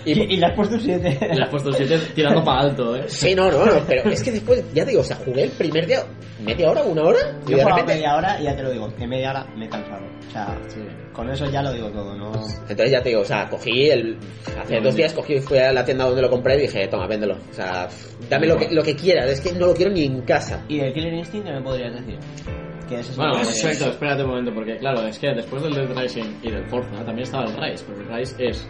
Y, 0.06 0.12
Y, 0.12 0.22
y 0.34 0.36
le 0.36 0.46
has 0.46 0.54
puesto 0.54 0.76
un 0.76 0.80
7. 0.80 1.18
Le 1.34 1.42
has 1.42 1.50
puesto 1.50 1.72
7 1.72 1.98
tirando 2.14 2.42
para 2.44 2.60
alto, 2.60 2.96
¿eh? 2.96 3.04
sí, 3.08 3.34
no, 3.34 3.50
no, 3.50 3.66
no, 3.66 3.84
pero 3.86 4.08
es 4.10 4.22
que 4.22 4.30
después, 4.32 4.64
ya 4.72 4.84
te 4.84 4.90
digo, 4.90 5.02
o 5.02 5.04
sea, 5.04 5.16
jugué 5.16 5.42
el 5.44 5.50
primer 5.50 5.86
día, 5.86 5.98
media 6.40 6.70
hora, 6.70 6.82
una 6.84 7.02
hora, 7.02 7.18
y 7.46 7.50
Yo 7.50 7.56
de 7.56 7.62
he 7.62 7.64
jugado 7.64 7.76
repente... 7.80 7.94
media 7.94 8.16
hora 8.16 8.40
y 8.40 8.44
ya 8.44 8.56
te 8.56 8.62
lo 8.62 8.70
digo, 8.70 8.94
que 8.94 9.06
media 9.06 9.30
hora 9.30 9.46
me 9.56 9.66
he 9.66 9.68
cansado. 9.68 10.06
O 10.28 10.30
sea, 10.30 10.58
Sí. 10.68 10.80
con 11.12 11.28
eso 11.30 11.44
ya 11.50 11.62
lo 11.62 11.72
digo 11.72 11.90
todo, 11.90 12.14
¿no? 12.16 12.30
Entonces 12.68 12.90
ya 12.90 13.02
te 13.02 13.08
digo, 13.10 13.20
o 13.22 13.24
sea, 13.24 13.48
cogí 13.48 13.90
el... 13.90 14.16
Hace 14.60 14.80
dos 14.80 14.94
días 14.94 15.12
cogí, 15.12 15.40
fui 15.40 15.58
a 15.58 15.72
la 15.72 15.84
tienda 15.84 16.04
donde 16.04 16.22
lo 16.22 16.30
compré 16.30 16.56
y 16.56 16.62
dije, 16.62 16.86
toma, 16.88 17.06
véndelo. 17.06 17.34
O 17.50 17.52
sea, 17.54 17.88
dame 18.30 18.46
lo 18.46 18.56
que, 18.56 18.68
lo 18.70 18.82
que 18.82 18.94
quieras, 18.94 19.30
es 19.30 19.40
que 19.40 19.52
no 19.52 19.66
lo 19.66 19.74
quiero 19.74 19.90
ni 19.92 20.04
en 20.04 20.20
casa. 20.22 20.64
¿Y 20.68 20.78
del 20.78 20.92
Killer 20.92 21.14
Instinct 21.14 21.46
qué 21.46 21.52
me 21.52 21.62
podrías 21.62 21.94
decir? 21.94 22.18
Que 22.88 23.00
ese 23.00 23.10
es 23.10 23.16
Bueno, 23.16 23.38
exacto, 23.38 23.86
espérate 23.90 24.22
un 24.22 24.28
momento, 24.30 24.52
porque 24.54 24.76
claro, 24.76 25.04
es 25.06 25.18
que 25.18 25.28
después 25.34 25.62
del 25.62 25.74
Dead 25.74 25.88
Rising 25.96 26.38
y 26.42 26.50
del 26.52 26.64
Forza 26.68 26.90
también 27.04 27.20
estaba 27.22 27.44
el 27.44 27.56
Rise, 27.56 27.84
pero 27.88 28.00
el 28.00 28.16
Rise 28.16 28.36
es 28.38 28.68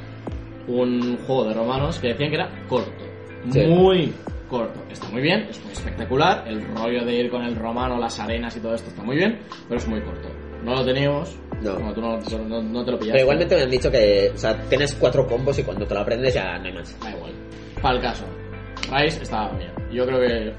un 0.69 1.17
juego 1.27 1.45
de 1.49 1.55
romanos 1.55 1.99
que 2.01 2.09
decían 2.09 2.31
que 2.31 2.37
era 2.37 2.51
corto, 2.69 3.05
Sí. 3.51 3.61
muy 3.67 4.13
corto. 4.49 4.81
Está 4.91 5.09
muy 5.09 5.23
bien, 5.23 5.47
es 5.51 5.63
muy 5.63 5.73
espectacular, 5.73 6.45
el 6.47 6.63
rollo 6.77 7.05
de 7.05 7.15
ir 7.15 7.31
con 7.31 7.43
el 7.43 7.57
romano, 7.57 7.99
las 7.99 8.19
arenas 8.21 8.57
y 8.57 8.61
todo 8.61 8.75
esto 8.75 8.89
está 8.91 9.03
muy 9.03 9.17
bien, 9.17 9.39
pero 9.69 9.79
es 9.81 9.87
muy 9.89 10.01
corto. 10.01 10.29
No 10.65 10.75
lo 10.75 10.85
teníamos, 10.85 11.37
No. 11.63 11.75
como 11.77 11.93
tú 11.93 12.01
no, 12.01 12.19
no- 12.49 12.63
no 12.63 12.85
te 12.85 12.91
lo 12.91 12.99
pillaste. 12.99 13.13
Pero 13.13 13.23
igualmente 13.23 13.57
me 13.57 13.63
han 13.63 13.71
dicho 13.71 13.91
que, 13.91 14.33
o 14.35 14.39
sea, 14.39 14.57
tienes 14.69 14.95
cuatro 14.95 15.27
combos 15.27 15.59
y 15.59 15.63
cuando 15.63 15.87
te 15.87 15.95
lo 15.95 16.01
aprendes 16.01 16.35
ya 16.35 16.59
no 16.59 16.65
hay 16.67 16.73
más. 16.73 17.01
Da 17.01 17.11
igual. 17.11 17.33
Para 17.81 17.97
el 17.97 18.03
caso, 18.03 18.25
Rise 18.93 19.23
estaba 19.23 19.51
bien. 19.57 19.71
Yo 19.93 20.07
creo 20.07 20.21
que 20.21 20.53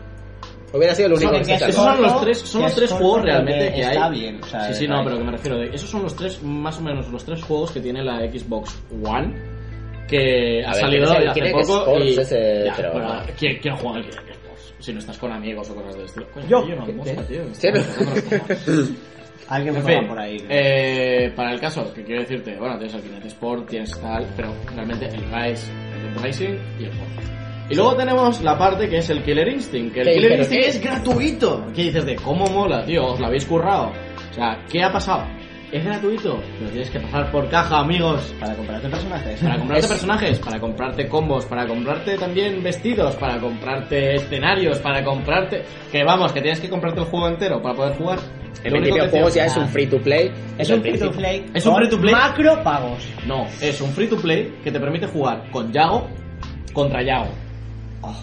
Hubiera 0.73 0.93
sido 0.93 1.07
el 1.07 1.13
único 1.13 1.31
que 1.31 1.45
se 1.45 1.53
esos 1.55 1.75
son 1.75 2.01
los 2.01 2.19
tres, 2.21 2.37
son 2.39 2.61
los 2.63 2.71
es 2.71 2.77
tres 2.77 2.91
juegos 2.91 3.21
realmente 3.21 3.69
que 3.69 3.75
que 3.75 3.85
hay. 3.85 3.95
está 3.95 4.09
bien, 4.09 4.39
o 4.43 4.45
sea, 4.47 4.67
sí, 4.67 4.73
sí, 4.73 4.87
no, 4.87 5.01
pero 5.01 5.17
que 5.17 5.23
me 5.23 5.31
refiero 5.31 5.57
de. 5.57 5.67
Esos 5.73 5.89
son 5.89 6.03
los 6.03 6.13
tres, 6.13 6.43
más 6.43 6.77
o 6.77 6.81
menos, 6.81 7.07
los 7.09 7.23
tres 7.23 7.41
juegos 7.41 7.71
que 7.71 7.79
tiene 7.79 8.03
la 8.03 8.19
Xbox 8.29 8.77
One. 9.01 9.33
Que 10.07 10.63
ha 10.65 10.71
ver, 10.71 10.79
salido 10.81 11.13
el 11.13 11.27
hace 11.29 11.39
Kinect 11.39 11.53
poco. 11.67 11.79
Sports 11.79 12.05
y, 12.05 12.19
ese, 12.19 12.63
Ya, 12.65 12.73
pero- 12.75 12.91
pero 12.93 13.07
¿quién, 13.37 13.57
quién 13.61 13.75
juega 13.75 13.97
al 13.97 14.03
Kinect 14.03 14.29
Sports? 14.29 14.73
Si 14.79 14.93
no 14.93 14.99
estás 14.99 15.17
con 15.17 15.31
amigos 15.31 15.69
o 15.69 15.75
cosas 15.75 15.97
de 15.97 16.05
estilo. 16.05 16.27
Coño, 16.33 16.47
Yo, 16.47 16.67
yo 16.67 16.75
no 16.75 16.85
¿qué- 16.85 16.93
mosca, 16.93 17.23
tío. 17.27 17.41
Sí, 17.53 17.67
¿no? 17.73 17.81
Alguien 19.49 19.75
me 19.75 19.81
fin, 19.81 20.07
por 20.07 20.19
ahí. 20.19 20.37
eh, 20.49 21.31
para 21.35 21.53
el 21.53 21.59
caso, 21.59 21.93
que 21.93 22.03
quiero 22.03 22.21
decirte, 22.21 22.57
bueno, 22.59 22.77
tienes 22.77 22.95
el 22.95 23.01
Kinect 23.01 23.25
Sport, 23.27 23.69
tienes 23.69 23.91
tal, 24.01 24.27
pero 24.35 24.53
realmente 24.75 25.05
el 25.05 25.21
Rise, 25.31 25.71
el 25.71 26.21
Rising 26.21 26.57
y 26.79 26.83
el 26.83 26.91
Forza. 26.91 27.21
Y 27.69 27.75
luego 27.75 27.95
tenemos 27.95 28.41
la 28.43 28.57
parte 28.57 28.89
que 28.89 28.97
es 28.97 29.09
el 29.09 29.23
Killer 29.23 29.47
Instinct, 29.47 29.93
que 29.93 30.01
el. 30.01 30.07
Killer 30.07 30.31
¿Pero 30.31 30.41
Instinct 30.43 30.63
qué? 30.63 30.69
es 30.69 30.81
gratuito. 30.81 31.65
¿Qué 31.73 31.83
dices 31.83 32.05
de 32.05 32.15
cómo 32.17 32.45
mola, 32.47 32.83
tío? 32.85 33.05
¿Os 33.05 33.19
lo 33.19 33.27
habéis 33.27 33.45
currado? 33.45 33.91
O 34.31 34.33
sea, 34.33 34.63
¿qué 34.69 34.83
ha 34.83 34.91
pasado? 34.91 35.25
Es 35.71 35.83
gratuito, 35.83 36.39
pero 36.59 36.71
tienes 36.71 36.89
que 36.89 36.99
pasar 37.01 37.29
por 37.29 37.49
caja, 37.49 37.79
amigos. 37.79 38.33
Para 38.39 38.55
comprarte 38.55 38.87
personajes. 38.87 39.39
Para 39.41 39.57
comprarte 39.57 39.85
Es- 39.85 39.91
personajes, 39.91 40.39
para 40.39 40.59
comprarte 40.61 41.07
combos, 41.09 41.45
para 41.45 41.67
comprarte 41.67 42.17
también 42.17 42.63
vestidos, 42.63 43.15
para 43.17 43.37
comprarte 43.39 44.15
escenarios, 44.15 44.79
para 44.79 45.03
comprarte... 45.03 45.65
Que 45.91 46.05
vamos, 46.05 46.31
que 46.31 46.41
tienes 46.41 46.61
que 46.61 46.69
comprarte 46.69 47.01
el 47.01 47.05
juego 47.07 47.27
entero 47.27 47.61
para 47.61 47.75
poder 47.75 47.97
jugar. 47.97 48.19
En 48.63 48.73
único 48.73 48.95
principio 48.95 49.03
el 49.03 49.09
que 49.11 49.17
juego 49.17 49.29
ya 49.35 49.45
es 49.45 49.57
un 49.57 49.67
free 49.67 49.87
to 49.87 49.97
play. 50.01 50.31
Es 50.57 50.69
un 50.69 50.81
free 50.81 50.97
to 50.97 51.11
play. 51.11 51.45
Es 51.53 51.65
un 51.65 51.75
free 51.75 51.89
to 51.89 51.99
play. 51.99 52.13
Macro 52.13 52.63
pagos. 52.63 53.07
No, 53.27 53.45
es 53.61 53.81
un 53.81 53.91
free 53.91 54.07
to 54.07 54.15
play 54.17 54.57
que 54.63 54.71
te 54.71 54.79
permite 54.79 55.05
jugar 55.07 55.43
con 55.51 55.71
Yago 55.73 56.07
contra 56.73 57.03
Yago. 57.03 57.27
Oh, 58.01 58.15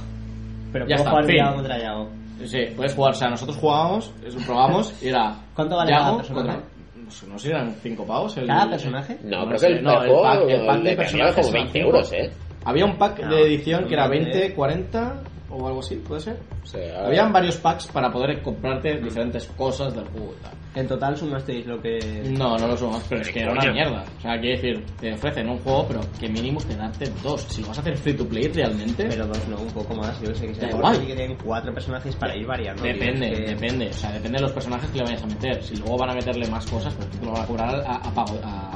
pero 0.72 0.86
Ya 0.86 0.96
puedo 0.96 0.98
está, 0.98 1.10
jugar 1.10 1.24
fin. 1.26 1.36
Yago 1.36 1.54
contra 1.56 1.78
Yago. 1.78 2.08
Sí, 2.46 2.58
puedes 2.74 2.94
jugar, 2.94 3.12
o 3.12 3.14
sea, 3.14 3.28
nosotros 3.30 3.56
jugábamos, 3.58 4.12
eso 4.26 4.38
probamos 4.44 4.92
y 5.02 5.08
era. 5.08 5.36
¿Cuánto 5.54 5.76
vale 5.76 5.92
Yago 5.92 6.22
contra- 6.22 6.60
No 7.04 7.10
sé, 7.10 7.26
no 7.26 7.38
sé, 7.38 7.50
eran 7.50 7.74
5 7.82 8.06
pavos. 8.06 8.36
El, 8.38 8.46
¿Cada 8.46 8.70
personaje? 8.70 9.18
No, 9.24 9.40
No 9.40 9.46
creo 9.48 9.58
sé, 9.58 9.66
que 9.68 9.72
el, 9.74 9.82
no, 9.84 10.02
el 10.02 10.10
pack- 10.10 10.48
el 10.48 10.66
pack 10.66 10.76
de 10.82 10.96
cambiaba 10.96 10.96
personajes 10.96 11.34
como 11.46 11.48
eran 11.48 11.52
20 11.52 11.72
cinco. 11.72 11.86
euros, 11.86 12.12
¿eh? 12.12 12.30
Había 12.64 12.84
un 12.86 12.96
pack 12.96 13.20
No, 13.20 13.34
de 13.34 13.42
edición 13.42 13.84
que 13.86 13.94
era 13.94 14.04
no, 14.04 14.10
20, 14.10 14.48
no. 14.48 14.54
40 14.54 15.14
o 15.56 15.66
algo 15.68 15.80
así, 15.80 15.96
puede 15.96 16.20
ser. 16.20 16.38
O 16.62 16.66
sea, 16.66 17.06
Habían 17.06 17.32
varios 17.32 17.56
packs 17.56 17.86
para 17.88 18.10
poder 18.10 18.42
comprarte 18.42 18.98
diferentes 18.98 19.46
cosas 19.56 19.94
del 19.94 20.04
juego 20.06 20.34
y 20.38 20.42
tal. 20.42 20.52
En 20.76 20.88
total 20.88 21.16
sumasteis 21.16 21.64
lo 21.66 21.80
que. 21.80 21.98
No, 22.36 22.56
no 22.58 22.66
lo 22.66 22.76
sumamos, 22.76 23.04
pero 23.08 23.20
es 23.22 23.28
que 23.30 23.40
era 23.40 23.52
una 23.52 23.70
mierda. 23.72 24.04
O 24.18 24.20
sea, 24.20 24.40
quiero 24.40 24.56
decir, 24.60 24.84
te 25.00 25.12
ofrecen 25.14 25.48
un 25.48 25.58
juego, 25.60 25.86
pero 25.86 26.00
que 26.18 26.28
mínimo 26.28 26.60
te 26.60 26.74
darte 26.74 27.08
dos. 27.22 27.42
Si 27.42 27.62
lo 27.62 27.68
vas 27.68 27.78
a 27.78 27.80
hacer 27.80 27.96
free 27.96 28.14
to 28.14 28.26
play 28.26 28.48
realmente, 28.48 29.06
Pero 29.08 29.26
dos, 29.26 29.46
no, 29.48 29.56
un 29.58 29.68
poco 29.68 29.94
más. 29.94 30.20
Yo 30.20 30.34
sé 30.34 30.48
que 30.48 30.54
sea 30.56 30.70
igual. 30.70 30.98
que 30.98 31.14
tienen 31.14 31.36
cuatro 31.44 31.72
personajes 31.72 32.16
para 32.16 32.36
ir 32.36 32.44
variando. 32.46 32.82
tío, 32.82 32.92
Depende, 32.92 33.32
es 33.32 33.38
que- 33.38 33.46
depende. 33.54 33.88
O 33.88 33.92
sea, 33.92 34.10
depende 34.12 34.38
de 34.38 34.42
los 34.42 34.52
personajes 34.52 34.90
que 34.90 34.98
le 34.98 35.04
vayas 35.04 35.22
a 35.22 35.26
meter. 35.26 35.62
Si 35.62 35.76
luego 35.76 35.96
van 35.96 36.10
a 36.10 36.14
meterle 36.14 36.48
más 36.48 36.66
cosas, 36.66 36.92
pues 36.94 37.08
tú 37.10 37.24
lo 37.24 37.32
van 37.32 37.42
a 37.42 37.46
cobrar 37.46 37.74
a, 37.86 37.94
a, 37.96 38.10
pago- 38.12 38.40
a, 38.42 38.73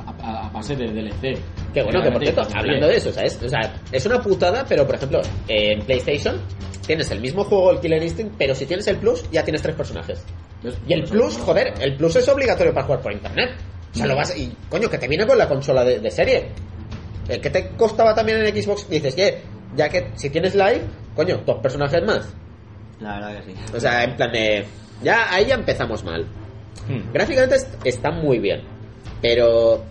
base 0.58 0.76
de 0.76 0.86
DLC. 0.88 1.38
Que 1.74 1.82
bueno, 1.82 2.02
que 2.02 2.10
por 2.10 2.22
cierto, 2.22 2.42
hablando 2.54 2.86
de 2.86 2.96
eso, 2.96 3.12
¿sabes? 3.12 3.38
O 3.42 3.48
sea, 3.48 3.74
es 3.90 4.04
una 4.06 4.20
putada, 4.22 4.64
pero 4.68 4.86
por 4.86 4.94
ejemplo, 4.96 5.20
en 5.48 5.80
PlayStation 5.82 6.40
tienes 6.86 7.10
el 7.10 7.20
mismo 7.20 7.44
juego, 7.44 7.70
el 7.72 7.80
Killer 7.80 8.02
Instinct, 8.02 8.34
pero 8.38 8.54
si 8.54 8.66
tienes 8.66 8.86
el 8.86 8.96
Plus, 8.96 9.24
ya 9.30 9.42
tienes 9.44 9.62
tres 9.62 9.74
personajes. 9.74 10.24
Y 10.86 10.92
el 10.92 11.04
Plus, 11.04 11.36
joder, 11.38 11.74
el 11.80 11.96
Plus 11.96 12.16
es 12.16 12.28
obligatorio 12.28 12.72
para 12.74 12.86
jugar 12.86 13.00
por 13.02 13.12
internet. 13.12 13.50
O 13.94 13.96
sea, 13.96 14.06
lo 14.06 14.16
vas. 14.16 14.36
Y 14.36 14.52
coño, 14.68 14.88
que 14.90 14.98
te 14.98 15.08
viene 15.08 15.26
con 15.26 15.38
la 15.38 15.48
consola 15.48 15.84
de, 15.84 15.98
de 16.00 16.10
serie. 16.10 16.48
El 17.28 17.40
que 17.40 17.50
te 17.50 17.68
costaba 17.70 18.14
también 18.14 18.38
en 18.44 18.62
Xbox, 18.62 18.88
dices, 18.88 19.14
que 19.14 19.42
ya 19.76 19.88
que 19.88 20.10
si 20.14 20.30
tienes 20.30 20.54
live, 20.54 20.80
coño, 21.14 21.42
dos 21.44 21.58
personajes 21.58 22.02
más. 22.04 22.28
La 23.00 23.14
verdad 23.20 23.36
que 23.44 23.52
sí. 23.52 23.58
O 23.76 23.78
sea, 23.80 24.02
en 24.04 24.16
plan 24.16 24.32
de. 24.32 24.64
Ya, 25.02 25.32
ahí 25.32 25.46
ya 25.46 25.54
empezamos 25.54 26.02
mal. 26.04 26.24
Hmm. 26.88 27.12
Gráficamente 27.12 27.56
est- 27.56 27.74
está 27.84 28.10
muy 28.10 28.38
bien, 28.38 28.62
pero 29.20 29.84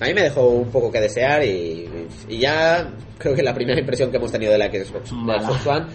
a 0.00 0.04
mí 0.06 0.14
me 0.14 0.22
dejó 0.22 0.48
un 0.48 0.70
poco 0.70 0.90
que 0.92 1.00
desear 1.00 1.42
y, 1.44 1.88
y 2.28 2.38
ya 2.38 2.88
creo 3.18 3.34
que 3.34 3.42
la 3.42 3.54
primera 3.54 3.80
impresión 3.80 4.10
que 4.10 4.16
hemos 4.16 4.30
tenido 4.32 4.52
de 4.52 4.58
la 4.58 4.66
Xbox, 4.66 5.10
de 5.10 5.16
la 5.16 5.22
Mala. 5.22 5.40
Xbox 5.42 5.66
One 5.66 5.86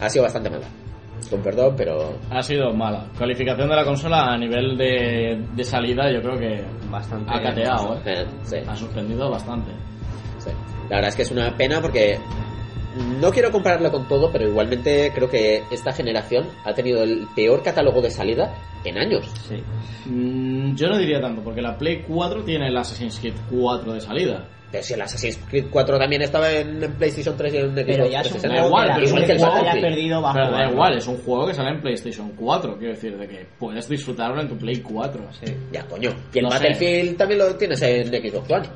ha 0.00 0.08
sido 0.10 0.24
bastante 0.24 0.50
mala. 0.50 0.66
Con 1.30 1.42
perdón, 1.42 1.74
pero 1.76 2.14
Ha 2.30 2.42
sido 2.42 2.72
mala. 2.72 3.06
Calificación 3.18 3.68
de 3.68 3.74
la 3.76 3.84
consola 3.84 4.32
a 4.32 4.38
nivel 4.38 4.78
de, 4.78 5.42
de 5.54 5.64
salida, 5.64 6.10
yo 6.12 6.20
creo 6.22 6.38
que 6.38 6.64
Bastante. 6.90 7.30
ha 7.30 7.42
cateado, 7.42 8.00
¿eh? 8.06 8.26
sí, 8.44 8.56
Ha 8.66 8.76
sorprendido 8.76 9.28
bastante. 9.30 9.70
sí. 10.38 10.50
La 10.88 10.96
verdad 10.96 11.08
es 11.08 11.16
que 11.16 11.22
es 11.22 11.30
una 11.30 11.54
pena 11.56 11.80
porque 11.82 12.18
no 13.20 13.30
quiero 13.30 13.50
compararlo 13.52 13.90
con 13.90 14.06
todo, 14.08 14.30
pero 14.32 14.48
igualmente 14.48 15.10
creo 15.14 15.28
que 15.30 15.62
esta 15.70 15.92
generación 15.92 16.46
ha 16.64 16.72
tenido 16.74 17.02
el 17.02 17.26
peor 17.34 17.62
catálogo 17.62 18.00
de 18.02 18.10
salida 18.10 18.54
en 18.84 18.98
años. 18.98 19.26
Sí. 19.48 19.62
Mm, 20.06 20.74
yo 20.74 20.88
no 20.88 20.98
diría 20.98 21.20
tanto, 21.20 21.42
porque 21.42 21.62
la 21.62 21.76
Play 21.76 22.04
4 22.06 22.44
tiene 22.44 22.68
el 22.68 22.76
Assassin's 22.76 23.18
Creed 23.18 23.34
4 23.50 23.92
de 23.94 24.00
salida. 24.00 24.44
Pero 24.70 24.84
si 24.84 24.92
el 24.92 25.00
Assassin's 25.00 25.38
Creed 25.48 25.66
4 25.70 25.98
también 25.98 26.20
estaba 26.20 26.52
en, 26.52 26.82
en 26.82 26.92
PlayStation 26.92 27.34
3 27.38 27.54
y 27.54 27.56
en 27.56 27.70
Xbox 27.72 27.84
Pero 27.86 28.06
ya 28.06 28.20
es 28.20 28.32
un 28.32 28.40
360. 28.40 28.48
Da 28.48 28.66
igual, 28.66 28.86
que 29.26 29.34
la 29.34 29.50
juego 29.50 29.72
que- 29.72 29.80
perdido 29.80 30.22
Pero 30.34 30.50
da 30.50 30.70
igual, 30.70 30.96
es 30.98 31.06
un 31.06 31.16
juego 31.18 31.46
que 31.46 31.54
sale 31.54 31.70
en 31.70 31.80
PlayStation 31.80 32.32
4, 32.36 32.76
quiero 32.76 32.92
decir, 32.94 33.16
de 33.16 33.28
que 33.28 33.46
puedes 33.58 33.88
disfrutarlo 33.88 34.40
en 34.42 34.48
tu 34.48 34.58
Play 34.58 34.76
4. 34.82 35.22
Sí. 35.42 35.54
Ya, 35.72 35.86
coño. 35.86 36.10
Y 36.34 36.38
el 36.38 36.44
No 36.44 36.50
sé. 36.50 36.56
Battlefield 36.58 37.16
también 37.16 37.38
lo 37.40 37.54
tienes 37.56 37.80
en 37.80 38.08
Xbox 38.08 38.50
One. 38.50 38.68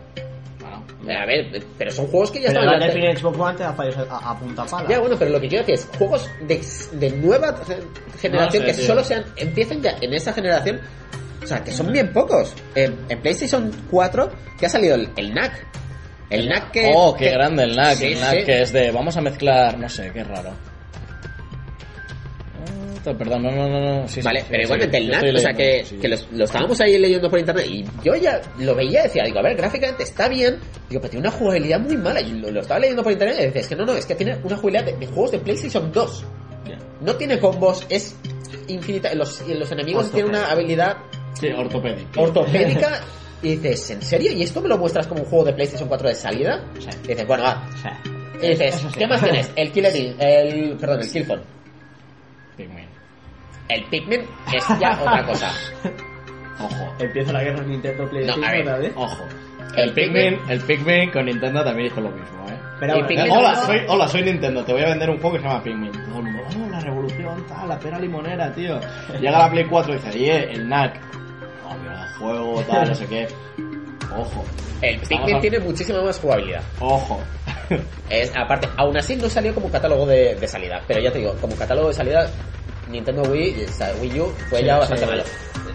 Eh, 1.07 1.13
A 1.17 1.27
ver, 1.27 1.63
pero 1.79 1.91
son 1.91 2.07
juegos 2.07 2.31
que 2.31 2.41
ya 2.41 2.49
Pero 2.49 2.61
estaban... 2.61 2.81
Battlefield 2.81 3.09
en 3.11 3.17
Xbox 3.19 3.39
One 3.39 3.57
te 3.57 3.63
da 3.65 3.73
fallos 3.73 3.97
a, 3.97 4.31
a 4.31 4.39
punta 4.39 4.65
pala. 4.65 4.89
Ya, 4.89 4.99
bueno, 5.01 5.17
pero 5.19 5.31
lo 5.33 5.41
que 5.41 5.49
quiero 5.49 5.65
decir 5.67 5.75
es 5.75 5.97
juegos 5.99 6.29
de, 6.47 6.61
de 6.99 7.11
nueva 7.17 7.57
ge- 7.67 7.83
generación 8.21 8.63
No 8.63 8.69
sé, 8.69 8.73
que 8.73 8.79
tío. 8.79 8.87
solo 8.87 9.05
sean 9.05 9.25
empiecen 9.37 9.83
ya 9.83 9.97
en 10.01 10.13
esa 10.15 10.33
generación. 10.33 10.81
O 11.43 11.47
sea, 11.47 11.63
que 11.65 11.73
son 11.73 11.91
bien 11.93 12.13
pocos. 12.13 12.55
En, 12.75 12.97
en 13.09 13.21
PlayStation 13.21 13.71
4 13.91 14.31
que 14.59 14.67
ha 14.67 14.69
salido 14.69 14.95
el, 14.95 15.09
el 15.17 15.35
NAC. 15.35 15.67
El 16.31 16.49
NAC 16.49 16.71
que... 16.71 16.93
oh, 16.95 17.15
qué 17.15 17.25
que- 17.27 17.31
grande 17.33 17.65
el 17.65 17.75
NAC. 17.77 17.97
Sí, 17.97 18.07
el 18.13 18.21
NAC 18.21 18.39
sí. 18.39 18.45
que 18.45 18.63
es 18.63 18.73
de. 18.73 18.91
Vamos 18.93 19.17
a 19.17 19.21
mezclar. 19.21 19.77
No 19.79 19.89
sé, 19.89 20.11
qué 20.15 20.23
raro. 20.25 20.51
Perdón, 23.05 23.43
no, 23.43 23.51
no, 23.51 23.69
no. 23.69 24.01
no. 24.03 24.09
Sí, 24.09 24.21
Vale, 24.23 24.41
sí, 24.41 24.47
pero 24.49 24.61
sí, 24.63 24.65
igualmente 24.67 24.97
el 24.99 25.11
estoy 25.13 25.31
o 25.31 25.39
sea 25.39 25.53
que, 25.53 25.85
que 26.01 26.09
los- 26.09 26.29
lo 26.33 26.45
estábamos 26.45 26.81
ahí 26.81 26.99
leyendo 26.99 27.29
por 27.29 27.39
internet 27.39 27.67
y 27.69 27.85
yo 28.05 28.15
ya 28.15 28.41
lo 28.59 28.75
veía 28.75 29.01
y 29.01 29.03
decía, 29.05 29.25
digo, 29.25 29.39
a 29.39 29.43
ver, 29.43 29.57
gráficamente 29.57 30.05
está 30.05 30.29
bien, 30.29 30.59
digo, 30.89 31.01
pero 31.01 31.11
tiene 31.11 31.27
una 31.29 31.37
jugabilidad 31.37 31.81
muy 31.81 31.97
mala 31.97 32.21
y 32.21 32.33
lo, 32.33 32.51
lo 32.51 32.61
estaba 32.61 32.81
leyendo 32.81 33.03
por 33.03 33.13
internet 33.13 33.37
y 33.41 33.45
decía, 33.47 33.61
es 33.63 33.69
que 33.69 33.77
no, 33.77 33.85
no, 33.85 33.95
es 33.95 34.07
que 34.07 34.15
tiene 34.15 34.37
una 34.45 34.57
jugabilidad 34.57 34.85
de, 34.85 34.97
de 34.99 35.07
juegos 35.07 35.33
de 35.33 35.39
PlayStation 35.41 35.91
2. 35.93 36.25
Ya. 36.69 36.79
No 37.01 37.15
tiene 37.17 37.39
combos, 37.41 37.85
es 37.89 38.15
infinita, 38.69 39.13
los, 39.15 39.43
los 39.49 39.73
enemigos 39.73 40.11
tienen 40.13 40.31
una 40.31 40.47
habilidad 40.51 40.97
Sí, 41.35 41.49
ortopédico. 41.49 42.21
ortopédica 42.23 43.01
y 43.43 43.57
dices, 43.57 43.91
¿en 43.91 44.03
serio? 44.03 44.31
¿Y 44.33 44.43
esto 44.45 44.61
me 44.61 44.69
lo 44.69 44.79
muestras 44.79 45.09
como 45.09 45.23
un 45.23 45.27
juego 45.29 45.47
de 45.47 45.55
PlayStation 45.55 45.89
4 45.89 46.09
de 46.09 46.15
salida? 46.15 46.65
Sí. 46.79 46.89
Y 47.05 47.09
dices, 47.09 47.27
bueno, 47.27 47.43
va. 47.43 47.69
Y 48.41 48.49
dices, 48.51 48.75
sí. 48.77 48.87
¿qué 48.99 49.07
más 49.09 49.21
tienes? 49.23 49.51
El 49.57 49.73
Killer, 49.73 49.93
el, 50.21 50.77
perdón, 50.77 51.01
el 51.01 51.11
Killzone. 51.11 51.43
Pikmin. 52.57 52.87
El 53.69 53.85
Pikmin 53.85 54.21
es 54.53 54.65
ya 54.81 54.91
otra 55.01 55.25
cosa. 55.25 55.51
Ojo. 56.61 56.95
empieza 56.99 57.33
la 57.33 57.43
guerra 57.43 57.63
Nintendo 57.65 58.09
PlayStation 58.09 58.41
No, 58.41 58.47
a 58.47 58.51
ver. 58.53 58.61
otra 58.63 58.79
vez. 58.79 58.93
Ojo. 58.97 59.25
El 59.77 59.89
El 59.89 59.95
Pikmin, 59.95 60.39
el 60.49 60.61
Pikmin 60.61 61.11
con 61.11 61.25
Nintendo 61.25 61.65
también 61.65 61.89
dijo 61.89 62.01
lo 62.01 62.11
mismo, 62.11 62.47
¿eh? 62.51 62.59
Pero 62.79 62.93
bueno, 62.95 63.09
Pikmin- 63.09 63.31
hola, 63.39 63.53
no, 63.55 63.63
soy, 63.67 63.79
hola, 63.89 64.09
soy 64.09 64.23
Nintendo, 64.23 64.65
te 64.65 64.73
voy 64.73 64.83
a 64.83 64.87
vender 64.89 65.09
un 65.09 65.19
juego 65.19 65.37
que 65.37 65.43
se 65.43 65.49
llama 65.49 65.63
Pikmin. 65.63 65.93
Todo 65.93 66.19
el 66.19 66.25
mundo, 66.25 66.43
oh, 66.67 66.69
la 66.71 66.81
revolución, 66.81 67.47
tal, 67.47 67.69
la 67.69 67.79
pera 67.79 67.99
limonera, 67.99 68.53
tío. 68.53 68.79
Llega 69.19 69.39
la 69.39 69.51
Play 69.51 69.65
4 69.65 69.93
y 69.93 69.97
dice, 69.97 70.11
oye, 70.11 70.53
el 70.53 70.69
NAC. 70.69 71.01
Oh, 71.67 71.75
mira, 71.79 72.07
juego, 72.19 72.61
tal, 72.69 72.89
no 72.89 72.95
sé 72.95 73.07
qué. 73.07 73.29
Ojo. 74.15 74.45
El 74.83 74.99
Pikmin 75.01 75.37
a- 75.37 75.41
tiene 75.41 75.59
muchísima 75.61 76.03
más 76.03 76.19
jugabilidad. 76.21 76.63
Ojo. 76.81 77.21
Es, 78.11 78.31
aparte, 78.37 78.69
aún 78.77 78.95
así 78.97 79.17
no 79.17 79.29
salió 79.31 79.55
como 79.55 79.71
catálogo 79.71 80.05
de, 80.05 80.35
de 80.35 80.47
salida. 80.49 80.83
Pero 80.87 81.01
ya 81.01 81.11
te 81.11 81.21
digo, 81.21 81.35
como 81.41 81.57
catálogo 81.57 81.89
de 81.89 81.95
salida, 81.95 82.29
Nintendo 82.93 83.23
Wii, 83.23 83.65
o 83.69 83.73
sea, 83.73 83.93
Wii 84.01 84.21
U 84.21 84.33
fue 84.49 84.61
Sí, 84.61 84.65
ya 84.67 84.79
bastante 84.79 85.05
sí. 85.05 85.11
malo. 85.11 85.23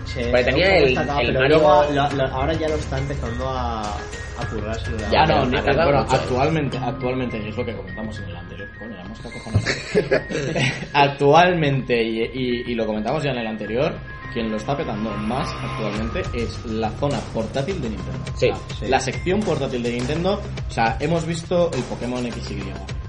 Sí, 0.05 0.19
Porque 0.31 0.43
tenía 0.45 0.77
el- 0.77 0.85
destacado, 0.85 1.19
el 1.19 1.27
pero 1.27 1.39
Mario- 1.41 1.57
luego 1.57 1.83
lo- 1.93 2.09
lo- 2.15 2.33
ahora 2.33 2.53
ya 2.53 2.69
lo 2.69 2.75
está 2.75 2.97
empezando 2.97 3.49
a, 3.49 3.81
a 3.81 4.45
currarse. 4.49 4.91
Ya, 5.11 5.25
no, 5.25 5.35
ha 5.57 5.63
tardado 5.63 5.91
bueno, 5.91 6.05
actualmente, 6.09 6.77
actualmente, 6.77 7.37
y 7.43 7.49
es 7.49 7.57
lo 7.57 7.65
que 7.65 7.75
comentamos 7.75 8.17
en 8.19 8.25
el 8.29 8.35
anterior, 8.37 8.69
coño, 8.79 8.95
la 8.95 9.03
mosca 9.03 9.29
cojones. 9.29 9.87
actualmente, 10.93 12.01
y, 12.03 12.21
y- 12.23 12.63
y 12.71 12.75
lo 12.75 12.85
comentamos 12.85 13.23
ya 13.23 13.31
en 13.31 13.37
el 13.39 13.47
anterior, 13.47 13.93
quien 14.33 14.49
lo 14.51 14.57
está 14.57 14.75
petando 14.77 15.09
más 15.11 15.49
actualmente 15.61 16.21
es 16.33 16.63
la 16.65 16.89
zona 16.91 17.19
portátil 17.33 17.81
de 17.81 17.89
Nintendo. 17.89 18.19
Sí, 18.35 18.49
O 18.49 18.55
sea, 18.55 18.75
sí. 18.79 18.87
La 18.87 18.99
sección 18.99 19.39
portátil 19.41 19.83
de 19.83 19.91
Nintendo, 19.91 20.41
o 20.69 20.71
sea, 20.71 20.97
hemos 20.99 21.25
visto 21.25 21.71
el 21.73 21.81
Pokémon 21.83 22.23
XY, 22.31 22.63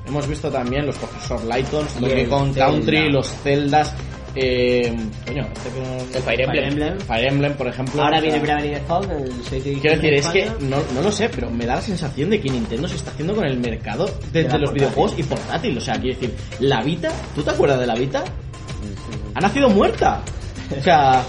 hemos 0.08 0.26
visto 0.26 0.50
también 0.50 0.86
los 0.86 0.96
Profesor 0.96 1.44
Laytons, 1.44 1.96
Y 1.98 2.00
Donkey 2.00 2.26
Kong 2.26 2.52
Zelda. 2.54 2.66
Country, 2.66 3.10
los 3.10 3.28
Zeldas, 3.42 3.94
eh, 4.34 4.94
coño, 5.26 5.46
este 5.54 5.70
que 5.70 5.80
no- 5.80 6.16
El 6.16 6.22
Fire 6.22 6.40
Emblem. 6.42 6.48
Fire 6.52 6.68
Emblem. 6.68 7.00
Fire 7.00 7.28
Emblem, 7.28 7.52
por 7.54 7.66
ejemplo. 7.68 8.02
Ahora 8.02 8.20
viene 8.20 8.36
sea, 8.36 8.42
Bravely 8.44 8.74
Default, 8.74 9.10
el 9.10 9.32
6 9.48 9.64
de 9.64 9.72
Quiero 9.74 9.96
decir, 9.96 10.14
es 10.14 10.26
que 10.28 10.50
no, 10.60 10.76
no 10.94 11.02
lo 11.02 11.10
sé, 11.12 11.28
pero 11.28 11.50
me 11.50 11.66
da 11.66 11.76
la 11.76 11.82
sensación 11.82 12.30
de 12.30 12.40
que 12.40 12.50
Nintendo 12.50 12.86
se 12.88 12.96
está 12.96 13.10
haciendo 13.10 13.34
con 13.34 13.44
el 13.46 13.58
mercado 13.58 14.06
de, 14.32 14.42
De 14.42 14.48
la 14.48 14.54
de 14.54 14.58
los 14.60 14.70
portátil. 14.70 14.74
videojuegos 14.74 15.18
y 15.18 15.22
portátil. 15.24 15.78
O 15.78 15.80
sea, 15.80 15.94
quiero 16.00 16.18
decir, 16.20 16.34
la 16.60 16.82
Vita, 16.82 17.10
¿tú 17.34 17.42
te 17.42 17.50
acuerdas 17.50 17.80
de 17.80 17.86
la 17.86 17.94
Vita? 17.94 18.24
Ha 19.34 19.40
nacido 19.40 19.68
muerta. 19.70 20.20
O 20.78 20.82
sea, 20.82 21.22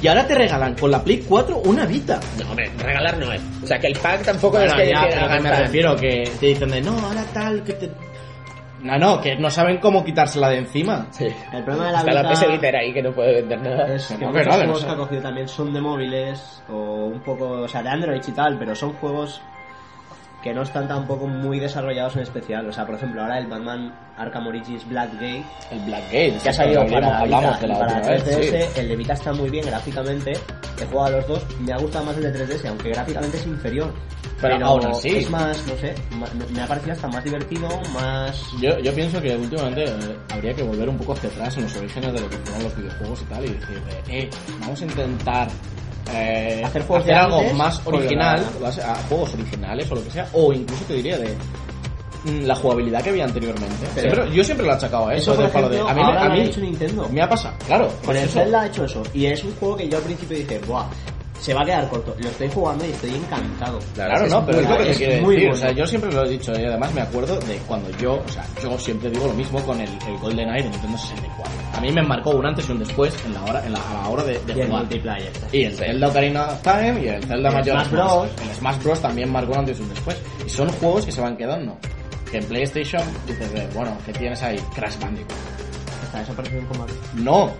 y 0.00 0.06
ahora 0.06 0.26
te 0.26 0.34
regalan 0.34 0.74
con 0.74 0.90
la 0.90 1.02
Play 1.02 1.24
4 1.28 1.58
una 1.64 1.84
Vita. 1.84 2.18
No, 2.40 2.50
hombre, 2.50 2.70
regalar 2.78 3.18
no 3.18 3.32
es. 3.32 3.40
O 3.62 3.66
sea, 3.66 3.78
que 3.78 3.88
el 3.88 3.98
pack 3.98 4.24
tampoco 4.24 4.56
Bueno, 4.58 4.72
es 4.74 4.80
que 4.82 4.88
ya, 4.90 5.02
que 5.08 5.14
pero 5.14 5.42
me 5.42 5.50
refiero 5.56 5.96
que 5.96 6.30
te 6.40 6.46
dicen 6.46 6.70
de 6.70 6.80
no, 6.80 6.98
ahora 6.98 7.24
tal, 7.34 7.62
que 7.64 7.72
te. 7.74 7.90
No, 8.82 8.98
no, 8.98 9.20
que 9.20 9.36
no 9.36 9.50
saben 9.50 9.78
cómo 9.78 10.04
quitársela 10.04 10.48
de 10.50 10.58
encima. 10.58 11.06
Sí. 11.10 11.26
El 11.52 11.64
problema 11.64 11.86
de 11.86 11.92
la 11.92 11.98
Está 11.98 12.12
la 12.12 12.22
Vita 12.22 12.32
PS 12.34 12.52
Vita 12.52 12.78
ahí 12.78 12.92
que 12.92 13.02
no 13.02 13.12
puede 13.12 13.34
vender 13.34 13.60
nada. 13.60 13.94
es 13.94 14.06
que 14.08 14.18
No, 14.18 14.28
muchos 14.28 14.42
que 14.46 14.50
juegos 14.50 14.68
no 14.68 14.74
sé. 14.76 14.86
que 14.86 14.92
ha 14.92 14.96
cogido 14.96 15.22
también 15.22 15.48
son 15.48 15.72
de 15.72 15.80
móviles 15.80 16.62
o 16.68 17.06
un 17.06 17.20
poco, 17.20 17.48
o 17.62 17.68
sea, 17.68 17.82
de 17.82 17.88
Android 17.90 18.20
y 18.26 18.32
tal, 18.32 18.58
pero 18.58 18.74
son 18.76 18.92
juegos 18.94 19.40
que 20.42 20.54
no 20.54 20.62
están 20.62 20.86
tampoco 20.86 21.26
muy 21.26 21.58
desarrollados 21.58 22.14
en 22.16 22.22
especial. 22.22 22.66
O 22.68 22.72
sea, 22.72 22.86
por 22.86 22.94
ejemplo, 22.94 23.20
ahora 23.22 23.38
el 23.38 23.46
Batman 23.48 23.92
Arkham 24.16 24.46
Origins 24.46 24.88
Blackgate 24.88 25.44
El 25.72 25.80
Blackgate. 25.80 26.38
que 26.42 26.48
ha 26.48 26.52
salido 26.52 26.86
para 26.86 27.18
hablamos 27.18 27.60
Vita 27.60 27.66
de 27.66 27.72
y 27.72 27.76
para 27.78 27.94
última 27.96 28.10
vez, 28.12 28.24
3DS, 28.24 28.66
sí. 28.74 28.80
el 28.80 28.88
de 28.88 28.96
Vita 28.96 29.12
está 29.14 29.32
muy 29.32 29.50
bien 29.50 29.66
gráficamente, 29.66 30.32
he 30.80 30.84
jugado 30.86 31.06
a 31.06 31.10
los 31.18 31.26
dos, 31.28 31.46
me 31.60 31.72
ha 31.72 31.76
gustado 31.78 32.04
más 32.04 32.16
el 32.18 32.22
de 32.32 32.46
3DS, 32.46 32.66
aunque 32.68 32.88
gráficamente 32.90 33.36
es 33.36 33.46
inferior. 33.46 33.92
Pero 34.40 34.64
aún 34.64 34.86
así. 34.86 35.08
Es 35.16 35.28
más, 35.30 35.66
no 35.66 35.74
sé, 35.76 35.94
ma- 36.12 36.26
me- 36.54 36.62
ha 36.62 36.66
parecido 36.68 36.92
hasta 36.92 37.08
más 37.08 37.24
divertido, 37.24 37.68
más... 37.92 38.40
Yo, 38.60 38.78
yo 38.78 38.94
pienso 38.94 39.20
que 39.20 39.36
últimamente 39.36 39.84
eh, 39.84 40.16
habría 40.30 40.54
que 40.54 40.62
volver 40.62 40.88
un 40.88 40.96
poco 40.98 41.14
hacia 41.14 41.28
atrás 41.30 41.56
en 41.56 41.64
los 41.64 41.76
orígenes 41.76 42.12
de 42.12 42.20
lo 42.20 42.30
que 42.30 42.36
fueron 42.38 42.62
los 42.62 42.76
videojuegos 42.76 43.22
y 43.22 43.24
tal 43.24 43.44
y 43.44 43.48
decir, 43.48 43.82
de, 44.06 44.18
eh, 44.20 44.30
vamos 44.60 44.80
a 44.80 44.84
intentar 44.84 45.48
eh, 46.14 46.62
Hacer 46.64 46.82
juegos 46.82 47.06
de 47.06 47.14
algo 47.14 47.42
más 47.54 47.80
original, 47.86 48.44
la- 48.60 48.66
vas 48.68 48.78
a 48.78 48.94
juegos 49.08 49.34
originales 49.34 49.90
o 49.90 49.94
lo 49.94 50.04
que 50.04 50.10
sea, 50.10 50.28
o 50.32 50.52
incluso 50.52 50.84
te 50.84 50.94
diría 50.94 51.18
de 51.18 51.34
mm, 52.24 52.44
la 52.46 52.54
jugabilidad 52.56 53.02
que 53.02 53.10
había 53.10 53.24
anteriormente. 53.24 53.86
Pero- 53.94 54.14
Siempre- 54.14 54.36
yo 54.36 54.44
siempre 54.44 54.66
lo 54.66 54.72
he 54.72 54.76
achacado 54.76 55.08
a 55.08 55.14
eso, 55.14 55.32
Eso, 55.32 55.48
por 55.50 55.68
de- 55.68 55.78
a 55.80 55.84
mí, 55.84 55.94
me- 55.94 56.02
ahora 56.02 56.22
a 56.22 56.28
lo 56.28 56.32
ha 56.34 56.38
hecho 56.38 56.60
Nintendo. 56.60 57.08
me 57.10 57.22
ha 57.22 57.28
pasado, 57.28 57.54
claro. 57.66 57.88
Con 58.04 58.16
el. 58.16 58.28
Zelda 58.28 58.62
ha 58.62 58.66
hecho 58.66 58.84
eso, 58.84 59.02
y 59.14 59.26
es 59.26 59.44
un 59.44 59.54
juego 59.56 59.76
que 59.76 59.88
yo 59.88 59.98
al 59.98 60.02
principio 60.04 60.36
dije, 60.38 60.58
buah, 60.66 60.86
se 61.40 61.54
va 61.54 61.62
a 61.62 61.64
quedar 61.64 61.88
corto. 61.88 62.14
Lo 62.18 62.28
estoy 62.28 62.48
jugando 62.50 62.84
y 62.86 62.90
estoy 62.90 63.14
encantado. 63.14 63.78
Claro, 63.94 64.10
Claro, 64.10 64.24
es 64.26 64.32
no, 64.32 64.46
pero 64.46 64.60
es 64.60 64.68
lo 64.68 64.76
que 64.78 64.84
te 65.06 65.20
muy 65.20 65.34
decir. 65.36 65.48
O 65.48 65.50
bueno. 65.52 65.56
sea, 65.66 65.72
yo 65.72 65.86
siempre 65.86 66.12
lo 66.12 66.24
he 66.24 66.28
dicho 66.30 66.52
y 66.52 66.64
además 66.64 66.92
me 66.94 67.00
acuerdo 67.02 67.38
de 67.40 67.56
cuando 67.66 67.90
yo, 67.98 68.14
o 68.14 68.28
sea, 68.28 68.44
yo 68.62 68.78
siempre 68.78 69.10
digo 69.10 69.26
lo 69.26 69.34
mismo 69.34 69.62
con 69.64 69.80
el, 69.80 69.88
el 69.88 70.18
Golden 70.18 70.48
Eye 70.50 70.62
de 70.64 70.70
Nintendo 70.70 70.98
64. 70.98 71.52
A 71.74 71.80
mí 71.80 71.92
me 71.92 72.02
marcó 72.02 72.30
un 72.30 72.46
antes 72.46 72.68
y 72.68 72.72
un 72.72 72.78
después 72.80 73.14
en 73.24 73.34
la 73.34 73.44
hora, 73.44 73.64
en 73.64 73.72
la, 73.72 73.78
a 73.78 73.94
la 74.02 74.08
hora 74.08 74.24
de, 74.24 74.32
de 74.40 74.52
Y 74.54 74.60
el 74.60 74.66
jugar. 74.66 74.82
multiplayer. 74.82 75.32
Y 75.52 75.62
el 75.64 75.74
Zelda 75.76 76.08
Ocarina 76.08 76.46
of 76.48 76.62
Time 76.62 77.00
y 77.02 77.08
el 77.08 77.22
Zelda 77.24 77.48
El 77.50 77.54
Majora's 77.54 77.88
Smash. 77.88 77.90
Bros. 77.90 78.28
El 78.42 78.54
Smash 78.56 78.82
Bros 78.82 79.00
también 79.00 79.30
marcó 79.32 79.52
un 79.52 79.58
antes 79.58 79.78
y 79.78 79.82
un 79.82 79.88
después. 79.90 80.16
Y 80.44 80.48
son 80.48 80.68
juegos 80.72 81.06
que 81.06 81.12
se 81.12 81.20
van 81.20 81.36
quedando. 81.36 81.76
Que 82.30 82.38
en 82.38 82.44
PlayStation 82.44 83.02
dices, 83.26 83.52
de, 83.52 83.66
bueno, 83.68 83.96
¿qué 84.04 84.12
tienes 84.12 84.42
ahí? 84.42 84.58
Crash 84.74 84.98
Bandicoot. 84.98 85.32
Está 86.04 86.18
desaparecido 86.18 86.60
en 86.60 86.66
combate. 86.66 86.92
No. 87.14 87.50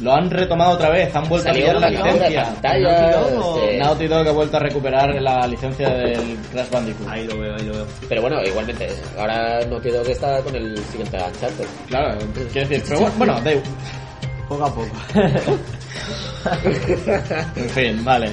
Lo 0.00 0.12
han 0.14 0.30
retomado 0.30 0.72
otra 0.72 0.90
vez, 0.90 1.14
han 1.14 1.28
vuelto 1.28 1.48
Salió 1.48 1.70
a 1.70 1.74
pillar 1.74 1.80
la 1.80 1.90
licencia. 1.90 2.44
pantalla, 2.44 3.10
Naughty 3.10 3.12
Dog 3.12 3.54
este, 3.54 3.78
Naughty 3.78 4.06
Dog 4.06 4.28
ha 4.28 4.32
vuelto 4.32 4.56
a 4.56 4.60
recuperar 4.60 5.22
la 5.22 5.46
licencia 5.46 5.88
del 5.90 6.38
Crash 6.52 6.70
Bandicoot. 6.70 7.08
Ahí 7.08 7.26
lo 7.26 7.38
veo, 7.38 7.54
ahí 7.54 7.66
lo 7.66 7.72
veo. 7.74 7.86
Pero 8.08 8.22
bueno, 8.22 8.42
igualmente, 8.42 8.88
ahora 9.18 9.60
no 9.66 9.78
quiero 9.78 10.02
que 10.02 10.12
está 10.12 10.40
con 10.42 10.54
el 10.56 10.76
siguiente 10.86 11.16
Uncharted. 11.16 11.66
Claro, 11.88 12.18
quiero 12.52 12.68
decir, 12.68 12.84
pero 12.88 13.00
bueno, 13.00 13.14
bueno, 13.18 13.40
da 13.42 13.52
igual. 13.52 13.66
Poco 14.48 14.64
a 14.64 14.74
poco. 14.74 14.88
En 17.56 17.68
fin, 17.70 18.04
vale. 18.04 18.30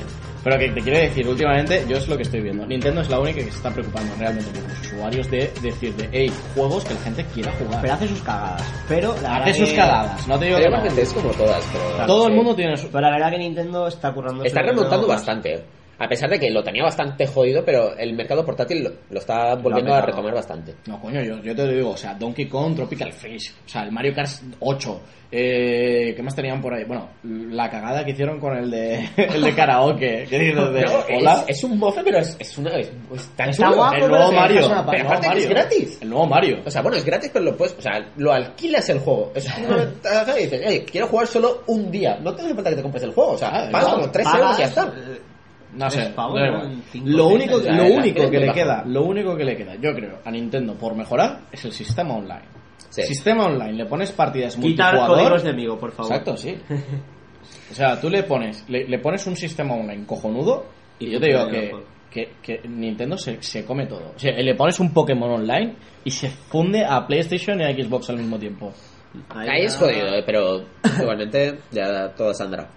Pero 0.48 0.60
que 0.60 0.70
te 0.70 0.82
quiero 0.82 0.98
decir, 1.00 1.28
últimamente, 1.28 1.84
yo 1.90 1.98
es 1.98 2.08
lo 2.08 2.16
que 2.16 2.24
estoy 2.24 2.40
viendo. 2.40 2.66
Nintendo 2.66 3.02
es 3.02 3.10
la 3.10 3.20
única 3.20 3.40
que 3.40 3.52
se 3.52 3.58
está 3.58 3.70
preocupando 3.70 4.16
realmente 4.18 4.50
por 4.58 4.70
los 4.70 4.80
usuarios 4.80 5.30
de 5.30 5.52
decir 5.62 5.94
de, 5.96 6.08
hey, 6.14 6.32
juegos 6.56 6.86
que 6.86 6.94
la 6.94 7.00
gente 7.02 7.26
quiera 7.34 7.52
jugar. 7.60 7.82
pero 7.82 7.94
hace 7.96 8.08
sus 8.08 8.22
cagadas. 8.22 8.64
Pero 8.88 9.14
la 9.22 9.36
Hace 9.36 9.44
verdad 9.44 9.56
sus 9.60 9.70
que- 9.72 9.76
cagadas, 9.76 10.28
no 10.30 10.40
te 10.40 10.46
digo 10.46 10.58
Pero 10.58 10.84
que 10.84 10.90
no. 10.90 10.96
es 11.02 11.14
como 11.14 11.30
todas, 11.32 11.66
pero... 11.74 12.06
Todo 12.08 12.28
el 12.30 12.34
mundo 12.36 12.56
tiene 12.56 12.78
su... 12.78 12.88
Pero 12.88 13.02
la 13.02 13.10
verdad 13.12 13.32
que 13.32 13.38
Nintendo 13.40 13.88
está 13.88 14.14
currando. 14.14 14.46
Está 14.46 14.62
remontando 14.62 15.00
todo- 15.00 15.08
bastante. 15.10 15.66
A 16.00 16.08
pesar 16.08 16.30
de 16.30 16.40
que 16.40 16.50
lo 16.52 16.64
tenía 16.64 16.84
bastante 16.84 17.26
jodido, 17.26 17.64
pero 17.66 17.98
el 17.98 18.14
mercado 18.14 18.46
portátil 18.46 18.84
lo, 18.84 18.92
lo 19.10 19.20
está 19.20 19.56
volviendo 19.56 19.94
a 19.94 20.02
retomar 20.02 20.34
bastante. 20.34 20.76
No, 20.88 21.02
coño, 21.02 21.22
yo, 21.24 21.42
yo 21.42 21.56
te 21.56 21.66
lo 21.66 21.72
digo, 21.72 21.90
o 21.92 21.98
sea, 21.98 22.14
Donkey 22.14 22.48
Kong, 22.48 22.76
Tropical 22.76 23.12
Freeze, 23.14 23.54
o 23.66 23.70
sea, 23.70 23.84
el 23.84 23.92
Mario 23.92 24.14
Kart 24.14 24.30
8, 24.60 25.02
eh, 25.32 26.14
¿qué 26.16 26.24
más 26.24 26.36
tenían 26.36 26.62
por 26.62 26.74
ahí? 26.74 26.84
Bueno, 26.86 27.10
la 27.24 27.70
cagada 27.70 28.06
que 28.06 28.12
hicieron 28.12 28.40
con 28.40 28.56
el 28.56 28.70
de, 28.72 29.10
el 29.18 29.42
de 29.42 29.54
karaoke, 29.56 30.26
¿qué 30.30 30.40
dices 30.40 30.72
de, 30.74 30.82
No, 30.84 31.00
hola? 31.18 31.44
es, 31.48 31.58
es 31.58 31.64
un 31.64 31.78
mofe, 31.80 32.02
pero 32.04 32.20
es, 32.20 32.38
es 32.40 32.58
una... 32.58 32.70
Es, 32.78 32.92
es 33.16 33.28
tan 33.36 33.50
Está 33.50 33.70
guapo, 33.72 33.96
el 33.96 34.08
nuevo 34.08 34.32
Mario, 34.32 34.66
una 34.68 34.86
Pero 34.86 35.04
aparte 35.06 35.30
que 35.30 35.38
es 35.40 35.44
Mario. 35.48 35.50
gratis. 35.50 35.98
El 36.02 36.10
nuevo 36.10 36.26
Mario. 36.28 36.58
O 36.66 36.70
sea, 36.72 36.82
bueno, 36.82 36.98
es 36.98 37.04
gratis, 37.06 37.30
pero 37.34 37.44
lo 37.46 37.58
puedes... 37.58 37.76
O 37.78 37.82
sea, 37.82 37.94
lo 38.18 38.32
alquilas 38.32 38.88
el 38.90 39.00
juego. 39.00 39.32
Es 39.36 39.48
una 39.58 39.76
ventaja 39.84 40.40
y 40.40 40.44
dices, 40.44 40.62
oye, 40.66 40.86
quiero 40.86 41.08
jugar 41.08 41.28
solo 41.28 41.64
un 41.68 41.92
día. 41.92 42.18
No 42.22 42.34
te 42.36 42.44
hace 42.44 42.54
falta 42.54 42.70
que 42.70 42.76
te 42.78 42.82
compres 42.84 43.04
el 43.04 43.12
juego. 43.14 43.32
O 43.32 43.38
sea, 43.38 43.50
Ah, 43.50 43.70
pagas 43.72 43.94
como 43.94 44.12
3 44.12 44.24
Pagas, 44.26 44.40
euros 44.42 44.56
y 44.58 44.62
ya 44.62 44.68
está. 44.68 44.94
No 45.74 45.90
sé, 45.90 46.14
lo 47.04 47.28
único, 47.28 47.62
ya, 47.62 47.74
lo 47.74 47.86
único 47.86 48.30
que 48.30 48.40
le 48.40 48.52
queda, 48.54 48.84
lo 48.86 49.04
único 49.04 49.36
que 49.36 49.44
le 49.44 49.56
queda, 49.58 49.76
yo 49.76 49.94
creo, 49.94 50.20
a 50.24 50.32
Nintendo 50.32 50.74
por 50.76 50.96
mejorar 50.96 51.42
es 51.52 51.66
el 51.66 51.72
sistema 51.74 52.16
online. 52.16 52.46
Sí. 52.90 53.04
Sistema 53.04 53.46
online, 53.46 53.74
le 53.74 53.86
pones 53.86 54.12
partidas 54.12 54.56
Quitar 54.56 54.94
multijugador. 54.94 55.18
códigos 55.18 55.44
de 55.44 55.50
amigo, 55.50 55.78
por 55.78 55.92
favor. 55.92 56.12
Exacto, 56.12 56.38
sí. 56.38 56.58
O 57.72 57.74
sea, 57.74 58.00
tú 58.00 58.10
le 58.10 58.24
pones, 58.24 58.66
le, 58.68 58.88
le 58.88 59.00
pones 59.00 59.26
un 59.28 59.36
sistema 59.36 59.74
online 59.76 60.06
cojonudo 60.06 60.66
y 61.00 61.12
yo 61.12 61.20
te 61.20 61.28
digo 61.28 61.48
que, 61.48 61.72
que, 62.10 62.32
que 62.42 62.68
Nintendo 62.68 63.18
se, 63.18 63.42
se 63.42 63.64
come 63.64 63.86
todo. 63.86 64.14
O 64.16 64.20
sea, 64.20 64.32
le 64.34 64.56
pones 64.56 64.80
un 64.80 64.94
Pokémon 64.94 65.32
online 65.32 65.76
y 66.04 66.12
se 66.12 66.30
funde 66.30 66.84
a 66.86 67.06
PlayStation 67.06 67.60
y 67.62 67.64
a 67.66 67.74
Xbox 67.74 68.10
al 68.10 68.18
mismo 68.18 68.38
tiempo. 68.38 68.74
Ahí 69.30 69.64
es 69.66 69.74
ya- 69.74 69.80
jodido, 69.80 70.08
eh, 70.16 70.24
pero 70.26 70.62
igualmente 71.00 71.60
ya 71.72 72.10
todo 72.16 72.34
saldrá. 72.34 72.68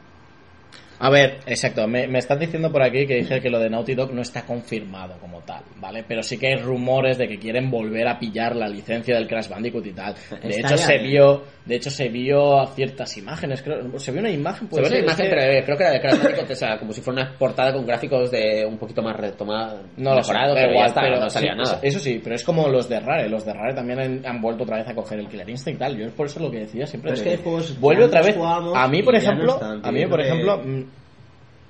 A 1.03 1.09
ver, 1.09 1.39
exacto, 1.47 1.89
me, 1.89 2.07
me 2.07 2.19
están 2.19 2.39
diciendo 2.39 2.71
por 2.71 2.83
aquí 2.83 3.07
que 3.07 3.15
dije 3.17 3.41
que 3.41 3.49
lo 3.49 3.59
de 3.59 3.71
Naughty 3.71 3.95
Dog 3.95 4.13
no 4.13 4.21
está 4.21 4.43
confirmado 4.43 5.15
como 5.19 5.41
tal, 5.41 5.63
¿vale? 5.77 6.05
Pero 6.07 6.23
sí 6.23 6.37
que 6.37 6.49
hay 6.49 6.57
rumores 6.57 7.17
de 7.17 7.27
que 7.27 7.39
quieren 7.39 7.71
volver 7.71 8.07
a 8.07 8.19
pillar 8.19 8.55
la 8.55 8.69
licencia 8.69 9.15
del 9.15 9.27
Crash 9.27 9.49
Bandicoot 9.49 9.87
y 9.87 9.93
tal. 9.93 10.15
De 10.15 10.21
Estaría 10.51 10.59
hecho 10.61 10.77
se 10.77 10.99
bien. 10.99 11.11
vio, 11.11 11.43
de 11.65 11.75
hecho 11.77 11.91
se 11.91 12.09
vio 12.11 12.67
ciertas 12.75 13.17
imágenes, 13.17 13.63
creo, 13.63 13.99
se 13.99 14.13
vio 14.13 14.21
una 14.21 14.31
imagen, 14.31 14.69
Se 14.69 14.71
puede 14.77 14.83
ve 14.83 14.89
una 14.89 14.95
ser, 14.97 15.05
imagen, 15.05 15.25
es 15.27 15.31
que- 15.33 15.37
pero 15.37 15.53
eh, 15.53 15.63
creo 15.65 15.77
que 15.79 15.83
era 15.85 15.93
de 15.93 16.01
Crash 16.03 16.19
Bandicoot, 16.23 16.51
o 16.51 16.55
sea, 16.55 16.79
como 16.79 16.93
si 16.93 17.01
fuera 17.01 17.23
una 17.23 17.39
portada 17.39 17.73
con 17.73 17.87
gráficos 17.87 18.31
de 18.31 18.67
un 18.67 18.77
poquito 18.77 19.01
más 19.03 19.17
retomado, 19.17 19.81
no 19.97 20.15
lo 20.15 20.23
sé, 20.23 20.33
mejorado, 20.33 20.55
da 20.55 20.61
pero 20.61 20.71
igual, 20.73 20.85
ya 20.85 20.89
está, 20.89 21.01
pero 21.01 21.21
no 21.21 21.31
salía 21.31 21.53
sí, 21.53 21.59
nada. 21.59 21.79
Eso 21.83 21.99
sí, 21.99 22.21
pero 22.23 22.35
es 22.37 22.45
como 22.45 22.69
los 22.69 22.91
de 22.91 23.01
Rare, 23.01 23.27
los 23.31 23.47
de 23.47 23.55
Rare 23.55 23.73
también 23.73 24.01
han, 24.01 24.27
han 24.27 24.43
vuelto 24.43 24.65
otra 24.65 24.77
vez 24.77 24.89
a 24.89 24.95
coger 24.95 25.19
el 25.21 25.29
Killer 25.29 25.49
Instinct 25.49 25.77
y 25.77 25.79
tal. 25.83 25.97
Yo 25.97 26.05
es 26.09 26.13
por 26.13 26.27
eso 26.27 26.41
lo 26.41 26.51
que 26.51 26.59
decía 26.59 26.87
siempre. 26.87 27.13
Pero 27.13 27.15
es 27.15 27.21
de- 27.21 27.25
que 27.25 27.37
hay 27.39 27.43
juegos 27.43 27.73
que 27.73 27.79
vuelve 27.81 28.05
otra 28.05 28.19
antes 28.21 28.35
vez. 28.35 28.37
jugábamos 28.45 28.77
A 28.77 28.87
mí, 28.89 28.99
y 28.99 29.03
por 29.03 29.15
ya 29.15 29.21
no 29.21 29.25
ejemplo, 29.33 29.55
están, 29.55 29.81
a 29.83 29.93
mí, 29.93 30.05
por 30.07 30.21
que- 30.21 30.27
ejemplo, 30.29 30.59
mm, 30.59 30.85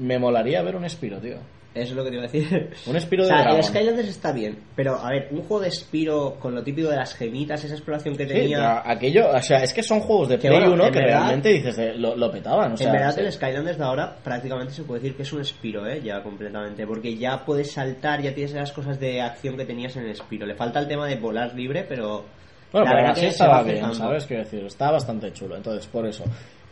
me 0.01 0.19
molaría 0.19 0.63
ver 0.63 0.77
un 0.77 0.89
Spiro, 0.89 1.19
tío. 1.19 1.37
Eso 1.73 1.91
es 1.93 1.97
lo 1.97 2.03
que 2.03 2.11
te 2.11 2.17
iba 2.17 2.25
a 2.25 2.29
decir. 2.29 2.71
Un 2.89 3.01
Spiro 3.01 3.23
O 3.23 3.27
de 3.27 3.33
sea, 3.33 3.43
dragón. 3.43 3.59
el 3.59 3.65
Skylanders 3.65 4.09
está 4.09 4.33
bien, 4.33 4.59
pero 4.75 4.97
a 4.97 5.09
ver, 5.11 5.29
un 5.31 5.43
juego 5.43 5.61
de 5.63 5.71
Spiro 5.71 6.37
con 6.41 6.53
lo 6.53 6.65
típico 6.65 6.89
de 6.89 6.97
las 6.97 7.15
gemitas, 7.15 7.63
esa 7.63 7.75
exploración 7.75 8.17
que 8.17 8.27
tenía. 8.27 8.83
aquello, 8.85 9.29
o 9.33 9.41
sea, 9.41 9.63
es 9.63 9.73
que 9.73 9.81
son 9.85 10.01
juegos 10.01 10.31
de 10.31 10.39
Play 10.39 10.51
bueno, 10.53 10.73
1 10.73 10.87
en 10.87 10.93
que 10.93 10.99
verdad- 10.99 11.19
realmente 11.21 11.49
dices, 11.51 11.77
de- 11.77 11.95
lo, 11.95 12.17
lo 12.17 12.29
petaban, 12.33 12.73
o 12.73 12.77
sea, 12.77 12.89
en 12.89 12.93
verdad, 12.95 13.15
sí. 13.15 13.21
el 13.21 13.31
Skylanders 13.33 13.79
de 13.79 13.85
ahora 13.85 14.17
prácticamente 14.25 14.73
se 14.73 14.83
puede 14.83 15.01
decir 15.01 15.17
que 15.17 15.23
es 15.23 15.33
un 15.33 15.45
Spiro, 15.45 15.87
¿eh? 15.87 16.01
Ya 16.03 16.21
completamente. 16.25 16.85
Porque 16.89 17.17
ya 17.17 17.45
puedes 17.45 17.71
saltar, 17.71 18.21
ya 18.21 18.35
tienes 18.35 18.51
esas 18.53 18.73
cosas 18.73 18.99
de 18.99 19.21
acción 19.21 19.57
que 19.57 19.65
tenías 19.65 19.95
en 19.97 20.07
el 20.07 20.17
Spiro. 20.17 20.47
Le 20.47 20.57
falta 20.57 20.81
el 20.81 20.89
tema 20.89 21.07
de 21.07 21.15
volar 21.17 21.55
libre, 21.55 21.85
pero. 21.89 22.25
Bueno, 22.73 22.85
la 22.87 22.91
pero 22.97 23.03
verdad 23.07 23.15
que 23.21 23.27
estaba 23.29 23.63
bien. 23.63 23.95
¿sabes? 23.95 24.27
Quiero 24.27 24.43
decir, 24.43 24.65
está 24.65 24.91
bastante 24.91 25.33
chulo, 25.33 25.57
entonces, 25.57 25.87
por 25.87 26.05
eso. 26.05 26.25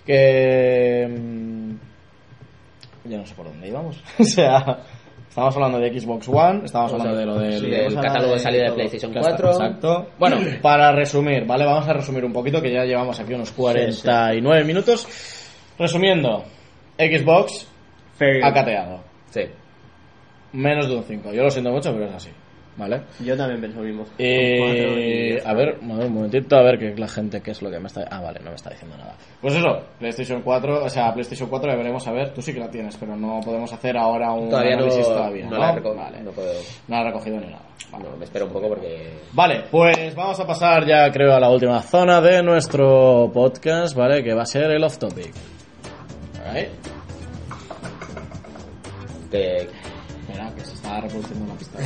Que... 0.05 1.09
Ya 3.09 3.19
no 3.19 3.27
sé 3.27 3.35
por 3.35 3.47
dónde 3.47 3.69
íbamos. 3.69 4.03
o 4.19 4.25
sea, 4.25 4.81
estamos 5.29 5.55
hablando 5.55 5.79
de 5.79 6.01
Xbox 6.01 6.29
One, 6.29 6.65
estamos 6.65 6.93
hablando 6.93 7.17
de 7.17 7.27
lo 7.27 7.39
del... 7.39 7.61
Sí, 7.61 7.97
catálogo 7.97 8.29
de 8.29 8.35
de 8.35 8.39
salida 8.39 8.65
de. 8.65 8.73
PlayStation 8.73 9.13
Ya 9.13 9.21
está, 9.21 9.37
4. 9.37 9.51
Exacto. 9.51 10.07
Bueno, 10.19 10.37
para 10.63 10.93
resumir, 10.93 11.47
¿vale? 11.47 11.65
Vamos 11.65 11.89
a 11.89 11.93
resumir 11.93 12.25
un 12.25 12.33
poquito, 12.33 12.61
que 12.61 12.73
ya 12.73 12.85
llevamos 12.85 13.19
aquí 13.19 13.35
unos 13.35 13.53
49 13.53 14.65
minutos. 14.65 15.07
Resumiendo, 15.79 16.45
Xbox 16.99 17.67
Fair. 18.17 18.45
ha 18.45 18.53
cateado. 18.53 19.01
Sí. 19.31 19.43
Menos 20.53 20.89
de 20.89 20.97
un 20.97 21.05
5. 21.05 21.33
Yo 21.33 21.43
lo 21.43 21.51
siento 21.51 21.71
mucho, 21.71 21.93
pero 21.93 22.07
es 22.07 22.15
así. 22.15 22.31
¿Vale? 22.79 23.03
Yo 23.19 23.37
también 23.37 23.59
pienso 23.61 23.81
lo 23.81 23.87
mismo. 23.87 24.05
Eh, 24.19 25.43
a 25.45 25.53
ver, 25.53 25.79
un 25.83 25.89
momentito, 26.13 26.57
a 26.57 26.63
ver 26.63 26.79
qué 26.79 26.95
la 26.97 27.09
gente, 27.09 27.41
qué 27.43 27.51
es 27.51 27.61
lo 27.61 27.69
que 27.73 27.81
me 27.81 27.89
está... 27.89 28.07
Ah, 28.09 28.21
vale, 28.21 28.39
no 28.39 28.51
me 28.51 28.55
está 28.57 28.71
diciendo 28.71 28.97
nada. 28.97 29.17
Pues 29.41 29.55
eso, 29.57 29.81
PlayStation 29.99 30.43
4, 30.43 30.85
o 30.85 30.89
sea, 30.89 31.13
PlayStation 31.13 31.49
4 31.49 31.71
ya 31.73 31.77
veremos 31.77 32.07
a 32.07 32.13
ver, 32.13 32.33
tú 32.33 32.41
sí 32.41 32.55
que 32.55 32.61
la 32.61 32.71
tienes, 32.71 32.97
pero 32.97 33.17
no 33.17 33.41
podemos 33.45 33.73
hacer 33.73 33.97
ahora 33.99 34.31
un 34.33 34.49
Todavía 34.49 34.77
no, 34.77 34.85
análisis 34.85 35.07
todavía, 35.09 35.45
no 35.47 35.51
¿no? 35.51 35.59
la 35.59 35.73
he 35.73 35.77
reco- 35.77 35.97
vale. 35.97 36.23
no 36.23 36.31
puedo. 36.31 36.53
No 36.87 36.95
la 36.97 37.03
he 37.03 37.05
recogido 37.07 37.41
ni 37.41 37.47
nada. 37.47 37.63
Vale. 37.91 38.05
No, 38.05 38.17
me 38.17 38.25
espero 38.25 38.47
un 38.47 38.53
poco 38.53 38.69
porque. 38.69 39.11
Vale, 39.33 39.65
pues 39.73 40.15
vamos 40.15 40.39
a 40.39 40.47
pasar 40.47 40.87
ya 40.87 41.11
creo 41.11 41.35
a 41.35 41.41
la 41.41 41.51
última 41.51 41.81
zona 41.83 42.21
de 42.21 42.43
nuestro 42.45 43.29
podcast, 43.35 43.97
¿vale? 43.97 44.23
Que 44.23 44.35
va 44.35 44.43
a 44.43 44.47
ser 44.47 44.71
el 44.71 44.85
off 44.85 44.99
topic. 44.99 45.33
Alright. 46.47 46.69
que 49.33 49.57
Espera, 49.57 50.53
que 50.55 50.61
se 50.65 50.75
está 50.75 51.01
reproduciendo 51.01 51.47
la 51.53 51.59
pista. 51.59 51.79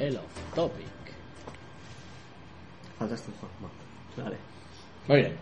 El 0.00 0.16
off 0.16 0.54
topic. 0.54 0.86
Falta 2.98 3.14
este 3.14 3.30
juego. 3.32 3.70
Vale. 4.16 4.36
Muy 5.06 5.18
bien. 5.18 5.36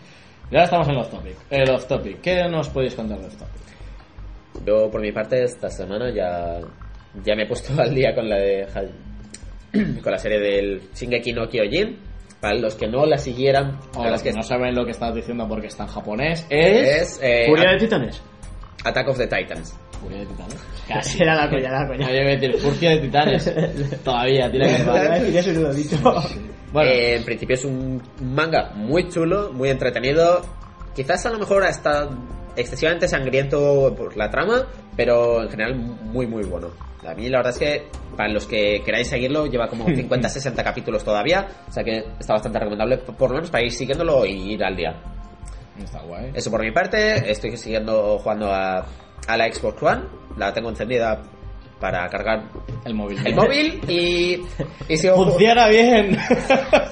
Ya 0.50 0.64
estamos 0.64 0.88
en 0.88 0.94
el 0.94 1.00
off 1.00 1.10
topic. 1.10 1.36
El 1.48 1.70
off 1.70 1.86
topic. 1.86 2.20
¿Qué 2.20 2.42
nos 2.48 2.68
podéis 2.68 2.96
contar 2.96 3.20
de 3.20 3.26
off 3.26 3.36
topic? 3.36 4.66
Yo, 4.66 4.90
por 4.90 5.00
mi 5.00 5.12
parte, 5.12 5.44
esta 5.44 5.70
semana 5.70 6.12
ya, 6.12 6.58
ya 7.24 7.36
me 7.36 7.44
he 7.44 7.46
puesto 7.46 7.80
al 7.80 7.94
día 7.94 8.12
con 8.12 8.28
la 8.28 8.36
de 8.36 8.66
con 10.02 10.10
la 10.10 10.18
serie 10.18 10.40
del 10.40 10.90
Shingeki 10.92 11.32
no 11.32 11.48
Kyojin. 11.48 12.08
Para 12.40 12.54
los 12.54 12.74
que 12.74 12.88
no 12.88 13.06
la 13.06 13.18
siguieran, 13.18 13.78
O 13.90 13.98
para 13.98 14.10
los 14.10 14.12
los 14.12 14.22
que 14.22 14.30
que 14.30 14.36
no 14.36 14.42
saben 14.42 14.74
lo 14.74 14.84
que 14.84 14.92
estás 14.92 15.14
diciendo 15.14 15.46
porque 15.48 15.66
está 15.68 15.84
en 15.84 15.88
japonés, 15.88 16.46
es... 16.48 17.02
es 17.02 17.20
eh, 17.20 17.46
Furia 17.48 17.72
de 17.72 17.78
Titanes. 17.78 18.22
Attack 18.84 19.08
of 19.08 19.18
the 19.18 19.26
Titans. 19.26 19.76
Furia 20.00 20.18
de 20.18 20.26
titanes. 20.26 20.56
Casi 20.88 21.22
era 21.22 21.34
la 21.34 21.50
coña, 21.50 21.70
la 21.70 21.86
coña. 21.86 22.06
Nadie 22.06 22.24
va 22.24 22.30
a 22.30 22.36
decir 22.36 22.58
Furia 22.60 22.90
de 22.90 22.98
titanes. 22.98 23.54
Todavía, 24.04 24.50
tiene 24.50 24.76
que 24.76 24.82
Iba 24.82 24.94
a 24.94 25.18
decir 25.18 25.36
eso 25.36 25.50
y 25.50 25.54
no 25.54 25.60
lo 25.60 25.70
he 25.72 25.74
dicho. 25.74 25.96
Bueno, 26.70 26.90
Eh, 26.90 27.16
en 27.16 27.24
principio 27.24 27.54
es 27.54 27.64
un 27.64 28.02
manga 28.20 28.72
muy 28.74 29.08
chulo, 29.08 29.50
muy 29.54 29.70
entretenido. 29.70 30.42
Quizás 30.94 31.24
a 31.24 31.30
lo 31.30 31.38
mejor 31.38 31.64
hasta 31.64 32.10
excesivamente 32.56 33.08
sangriento 33.08 33.94
por 33.96 34.14
la 34.18 34.28
trama, 34.30 34.66
pero 34.94 35.42
en 35.42 35.48
general 35.48 35.76
muy 35.76 36.26
muy 36.26 36.44
bueno. 36.44 36.68
A 37.06 37.14
mí 37.14 37.26
la 37.30 37.38
verdad 37.38 37.52
es 37.54 37.58
que 37.58 37.88
para 38.16 38.28
los 38.28 38.46
que 38.46 38.82
queráis 38.84 39.08
seguirlo 39.08 39.46
lleva 39.46 39.68
como 39.68 39.86
50-60 39.86 40.62
capítulos 40.62 41.04
todavía, 41.04 41.46
o 41.68 41.72
sea 41.72 41.82
que 41.82 42.04
está 42.18 42.34
bastante 42.34 42.58
recomendable 42.58 42.98
por 42.98 43.30
lo 43.30 43.36
menos 43.36 43.50
para 43.50 43.64
ir 43.64 43.72
siguiéndolo 43.72 44.26
y 44.26 44.52
ir 44.52 44.62
al 44.62 44.76
día. 44.76 44.94
está 45.82 46.00
guay. 46.02 46.32
Eso 46.34 46.50
por 46.50 46.62
mi 46.62 46.70
parte, 46.72 47.30
estoy 47.30 47.56
siguiendo 47.56 48.18
jugando 48.18 48.52
a, 48.52 48.84
a 49.28 49.36
la 49.36 49.52
Xbox 49.52 49.82
One, 49.82 50.02
la 50.36 50.52
tengo 50.52 50.70
encendida 50.70 51.20
para 51.80 52.08
cargar 52.08 52.42
El 52.84 52.94
móvil. 52.94 53.24
el 53.24 53.34
móvil 53.36 53.80
y, 53.86 54.34
y 54.88 54.96
ju- 54.96 55.14
Funciona 55.30 55.68
bien. 55.68 56.18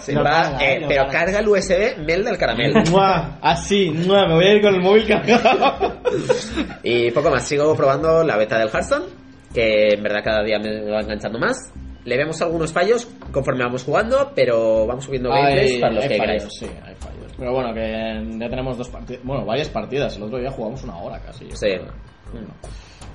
Sí, 0.01 0.13
No 0.15 0.23
va, 0.23 0.43
carga, 0.43 0.65
eh, 0.65 0.81
no 0.81 0.87
pero 0.89 1.03
carga. 1.07 1.19
carga 1.25 1.39
el 1.41 1.49
USB 1.49 1.99
Melda 2.07 2.31
el 2.31 2.39
caramel. 2.39 2.73
Mua, 2.91 3.39
Así, 3.43 3.91
me 3.91 4.33
voy 4.35 4.45
a 4.45 4.53
ir 4.55 4.63
con 4.63 4.75
el 4.77 4.81
móvil 4.83 5.09
cargado. 5.09 6.01
y 6.85 7.11
poco 7.11 7.31
más, 7.31 7.43
sigo 7.49 7.75
probando 7.75 8.23
la 8.23 8.37
beta 8.37 8.59
del 8.59 8.69
Hearthstone, 8.69 9.07
que 9.53 9.89
en 9.95 10.03
verdad 10.05 10.21
cada 10.23 10.43
día 10.45 10.59
me 10.61 10.89
va 10.91 11.01
enganchando 11.01 11.39
más. 11.41 11.73
Le 12.05 12.17
vemos 12.17 12.41
algunos 12.41 12.73
fallos 12.73 13.09
conforme 13.33 13.65
vamos 13.65 13.83
jugando, 13.83 14.31
pero 14.37 14.87
vamos 14.87 15.05
subiendo 15.05 15.31
gameplays 15.31 15.81
para 15.81 15.95
los 15.95 16.05
hay 16.05 16.11
que 16.11 16.17
fallos, 16.19 16.43
queráis. 16.43 16.59
sí, 16.61 16.67
hay 16.87 16.95
fallos. 16.95 17.33
Pero 17.37 17.53
bueno, 17.53 17.75
que 17.75 18.39
ya 18.39 18.49
tenemos 18.49 18.79
dos 18.79 18.89
partidas, 18.89 19.25
bueno, 19.25 19.45
varias 19.45 19.69
partidas. 19.69 20.17
El 20.17 20.23
otro 20.23 20.39
día 20.39 20.53
jugamos 20.53 20.85
una 20.85 20.97
hora 20.99 21.19
casi. 21.21 21.51
Sí. 21.51 21.67
Bueno. 21.77 21.93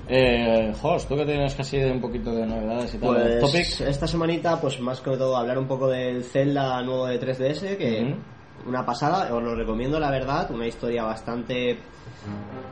Eh, 0.08 0.72
Jos, 0.80 1.06
tú 1.06 1.16
que 1.16 1.24
tienes 1.24 1.54
casi 1.54 1.78
un 1.78 2.00
poquito 2.00 2.34
de 2.34 2.44
novedades 2.46 2.94
y 2.94 2.98
tal, 2.98 3.08
Pues 3.10 3.40
topic. 3.40 3.88
esta 3.88 4.06
semanita, 4.06 4.60
pues 4.60 4.80
más 4.80 5.00
que 5.00 5.16
todo 5.16 5.36
hablar 5.36 5.58
un 5.58 5.66
poco 5.66 5.88
del 5.88 6.24
Zelda 6.24 6.82
nuevo 6.82 7.06
de 7.06 7.20
3DS, 7.20 7.76
que 7.76 8.02
Ujú. 8.02 8.68
una 8.68 8.84
pasada, 8.84 9.32
os 9.34 9.42
lo 9.42 9.54
recomiendo 9.54 9.98
la 10.00 10.10
verdad, 10.10 10.50
una 10.50 10.66
historia 10.66 11.04
bastante... 11.04 11.78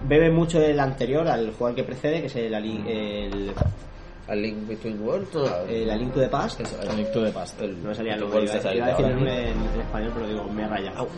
Bebe 0.07 0.30
mucho 0.30 0.59
del 0.59 0.80
anterior, 0.80 1.26
al 1.28 1.49
juego 1.53 1.66
al 1.68 1.74
que 1.74 1.84
precede, 1.84 2.20
que 2.20 2.26
es 2.26 2.36
el, 2.36 2.55
el, 2.55 3.53
A 4.31 4.35
Link 4.35 4.68
Between 4.68 5.03
Worlds, 5.03 5.35
no, 5.35 5.45
el 5.68 5.91
A 5.91 5.97
Link 5.97 6.12
to 6.14 6.20
the 6.20 6.28
Past. 6.28 6.61
eso, 6.61 6.76
A 6.81 6.93
Link 6.95 7.11
to 7.12 7.24
the 7.24 7.33
Past. 7.33 7.61
No 7.61 7.89
me 7.89 7.95
salía 7.95 8.14
el 8.14 8.20
nombre, 8.20 8.45
iba, 8.45 8.53
iba 8.55 8.62
a 8.68 8.72
el 8.72 8.85
decir 8.97 9.05
el 9.07 9.14
nombre 9.16 9.51
en, 9.51 9.57
en 9.74 9.81
español, 9.81 10.11
pero 10.14 10.26
digo, 10.28 10.45
me 10.45 10.62
he 10.62 10.68
rayado. 10.68 11.09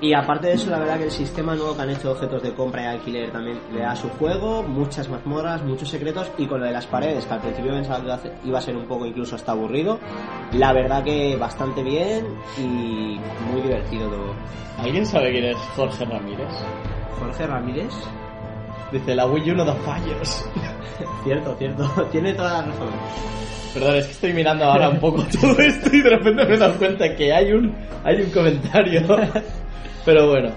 Y 0.00 0.14
aparte 0.14 0.48
de 0.48 0.54
eso, 0.54 0.68
la 0.70 0.78
verdad 0.80 0.98
que 0.98 1.04
el 1.04 1.10
sistema 1.12 1.54
nuevo 1.54 1.76
que 1.76 1.82
han 1.82 1.90
hecho 1.90 2.10
objetos 2.10 2.42
de 2.42 2.52
compra 2.54 2.82
y 2.82 2.86
alquiler 2.86 3.30
también 3.30 3.60
le 3.72 3.80
da 3.82 3.94
su 3.94 4.08
juego, 4.08 4.62
muchas 4.64 5.08
mazmorras, 5.08 5.62
muchos 5.62 5.88
secretos, 5.90 6.28
y 6.38 6.46
con 6.46 6.58
lo 6.60 6.66
de 6.66 6.72
las 6.72 6.86
paredes, 6.86 7.24
que 7.26 7.34
al 7.34 7.40
principio 7.40 7.72
pensaba 7.72 7.98
que 8.00 8.04
iba 8.06 8.14
a 8.14 8.16
hacer- 8.16 8.34
iba 8.44 8.58
a 8.58 8.62
ser 8.62 8.76
un 8.76 8.86
poco 8.86 9.06
incluso 9.06 9.36
hasta 9.36 9.52
aburrido, 9.52 10.00
la 10.54 10.72
verdad 10.72 11.04
que 11.04 11.36
bastante 11.36 11.82
bien 11.84 12.26
y 12.58 13.20
muy 13.52 13.60
divertido 13.62 14.08
todo. 14.08 14.34
¿Alguien 14.78 15.06
sabe 15.06 15.30
quién 15.30 15.44
es 15.44 15.56
Jorge 15.76 16.04
Ramírez? 16.04 16.48
Jorge 17.20 17.46
Ramírez, 17.46 17.92
Dice, 18.92 19.14
la 19.14 19.26
Wii 19.26 19.50
U 19.50 19.54
no 19.56 19.64
da 19.64 19.74
fallos. 19.74 20.44
cierto, 21.24 21.54
cierto, 21.58 21.84
tiene 22.12 22.34
toda 22.34 22.60
la 22.60 22.62
razón. 22.66 22.88
Perdón, 23.74 23.96
es 23.96 24.06
que 24.06 24.12
estoy 24.12 24.32
mirando 24.34 24.64
ahora 24.66 24.90
un 24.90 25.00
poco 25.00 25.22
todo 25.40 25.58
esto 25.58 25.88
y 25.94 26.02
de 26.02 26.10
repente 26.10 26.44
me 26.44 26.54
he 26.54 26.58
dado 26.58 26.74
cuenta 26.74 27.16
que 27.16 27.32
hay 27.32 27.52
un, 27.52 27.74
hay 28.04 28.20
un 28.20 28.30
comentario. 28.30 29.00
Pero 30.04 30.28
bueno. 30.28 30.50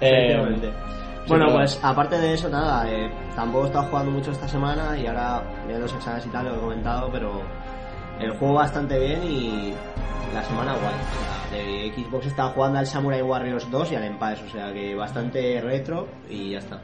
eh, 0.00 0.38
sí, 0.60 0.68
Bueno, 1.26 1.46
pues 1.50 1.80
aparte 1.82 2.18
de 2.18 2.34
eso, 2.34 2.48
nada, 2.48 2.88
eh, 2.88 3.10
tampoco 3.34 3.64
he 3.64 3.66
estado 3.68 3.88
jugando 3.88 4.10
mucho 4.12 4.30
esta 4.30 4.46
semana 4.46 4.96
y 4.96 5.06
ahora 5.06 5.42
vienen 5.66 5.82
los 5.82 5.92
exámenes 5.94 6.26
y 6.26 6.28
tal, 6.28 6.46
lo 6.46 6.54
he 6.54 6.60
comentado, 6.60 7.08
pero 7.10 7.42
el 8.20 8.30
juego 8.32 8.54
bastante 8.54 8.98
bien 8.98 9.22
y 9.24 9.74
la 10.34 10.42
semana 10.44 10.72
guay. 10.72 10.94
O 10.94 11.50
sea, 11.50 11.58
de 11.58 11.92
Xbox 11.94 12.26
estaba 12.26 12.50
jugando 12.50 12.78
al 12.78 12.86
Samurai 12.86 13.22
Warriors 13.22 13.70
2 13.70 13.92
y 13.92 13.94
al 13.94 14.04
Empires, 14.04 14.42
o 14.46 14.50
sea 14.50 14.72
que 14.72 14.94
bastante 14.94 15.60
retro 15.60 16.08
y 16.28 16.50
ya 16.50 16.58
está. 16.58 16.80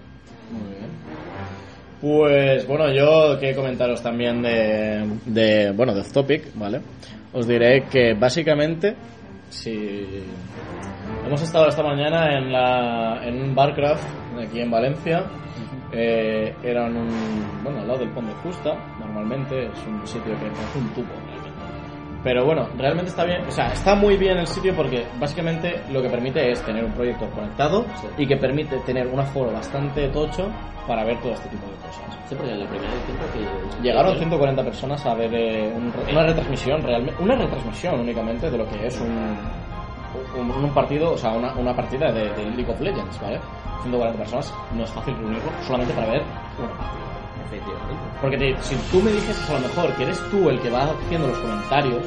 Muy 0.50 0.74
bien. 0.76 0.90
Pues 2.00 2.66
bueno, 2.66 2.92
yo 2.92 3.38
que 3.40 3.54
comentaros 3.54 4.02
también 4.02 4.42
de, 4.42 5.04
de 5.26 5.72
bueno, 5.72 5.94
de 5.94 6.02
topic, 6.04 6.54
¿vale? 6.54 6.80
Os 7.32 7.46
diré 7.46 7.84
que 7.90 8.14
básicamente 8.14 8.94
si 9.50 10.06
hemos 11.26 11.42
estado 11.42 11.68
esta 11.68 11.82
mañana 11.82 12.38
en 12.38 12.52
la 12.52 13.20
en 13.24 13.42
un 13.42 13.54
barcraft 13.54 14.04
aquí 14.38 14.60
en 14.60 14.70
Valencia. 14.70 15.24
Eh, 15.92 16.54
era 16.62 16.86
en 16.86 16.96
un 16.96 17.62
bueno 17.64 17.80
al 17.80 17.86
lado 17.88 18.00
del 18.00 18.10
Pont 18.10 18.28
de 18.28 18.34
Fusta, 18.36 18.74
normalmente 18.98 19.66
es 19.66 19.86
un 19.86 20.06
sitio 20.06 20.32
que 20.38 20.46
parece 20.46 20.78
un 20.78 20.88
tubo 20.90 21.06
realmente. 21.26 21.48
Pero 22.22 22.44
bueno, 22.44 22.68
realmente 22.76 23.10
está 23.10 23.24
bien, 23.24 23.42
o 23.46 23.50
sea, 23.50 23.68
está 23.68 23.94
muy 23.94 24.16
bien 24.16 24.36
el 24.38 24.46
sitio 24.46 24.74
porque 24.74 25.06
básicamente 25.20 25.80
lo 25.92 26.02
que 26.02 26.08
permite 26.10 26.50
es 26.50 26.60
tener 26.62 26.84
un 26.84 26.90
proyector 26.92 27.30
conectado 27.30 27.86
y 28.18 28.26
que 28.26 28.36
permite 28.36 28.76
tener 28.80 29.06
un 29.06 29.20
aforo 29.20 29.52
bastante 29.52 30.08
tocho 30.08 30.48
para 30.86 31.04
ver 31.04 31.18
todo 31.20 31.32
este 31.32 31.48
tipo 31.48 31.64
de 31.66 31.76
cosas. 31.76 32.18
Sí, 32.28 32.34
porque 32.34 32.52
en 32.52 32.60
la 32.60 32.66
primera 32.68 32.92
tiempo 33.06 33.24
que... 33.32 33.82
Llegaron 33.82 34.16
140 34.18 34.64
personas 34.64 35.06
a 35.06 35.14
ver 35.14 35.32
eh, 35.32 35.72
un- 35.74 35.92
una 36.10 36.24
retransmisión, 36.26 36.82
realmente, 36.82 37.22
una 37.22 37.36
retransmisión 37.36 38.00
únicamente 38.00 38.50
de 38.50 38.58
lo 38.58 38.68
que 38.68 38.86
es 38.86 39.00
un, 39.00 39.36
un, 40.38 40.50
un 40.50 40.70
partido, 40.74 41.12
o 41.12 41.16
sea, 41.18 41.32
una, 41.32 41.52
una 41.54 41.74
partida 41.74 42.10
de, 42.12 42.30
de 42.30 42.44
League 42.50 42.70
of 42.70 42.80
Legends, 42.80 43.20
¿vale? 43.20 43.40
140 43.82 44.18
personas, 44.18 44.54
no 44.74 44.82
es 44.84 44.90
fácil 44.90 45.14
reunirlo 45.16 45.50
solamente 45.66 45.94
para 45.94 46.06
ver 46.08 46.22
una 46.58 46.68
partida. 46.68 47.04
Efectivamente. 47.46 47.94
Porque 48.20 48.36
te- 48.36 48.56
si 48.62 48.74
tú 48.90 49.00
me 49.02 49.10
dijeses 49.12 49.48
a 49.50 49.54
lo 49.54 49.60
mejor 49.60 49.94
que 49.96 50.02
eres 50.02 50.30
tú 50.30 50.48
el 50.50 50.60
que 50.60 50.70
va 50.70 50.84
haciendo 50.84 51.28
los 51.28 51.38
comentarios, 51.38 52.04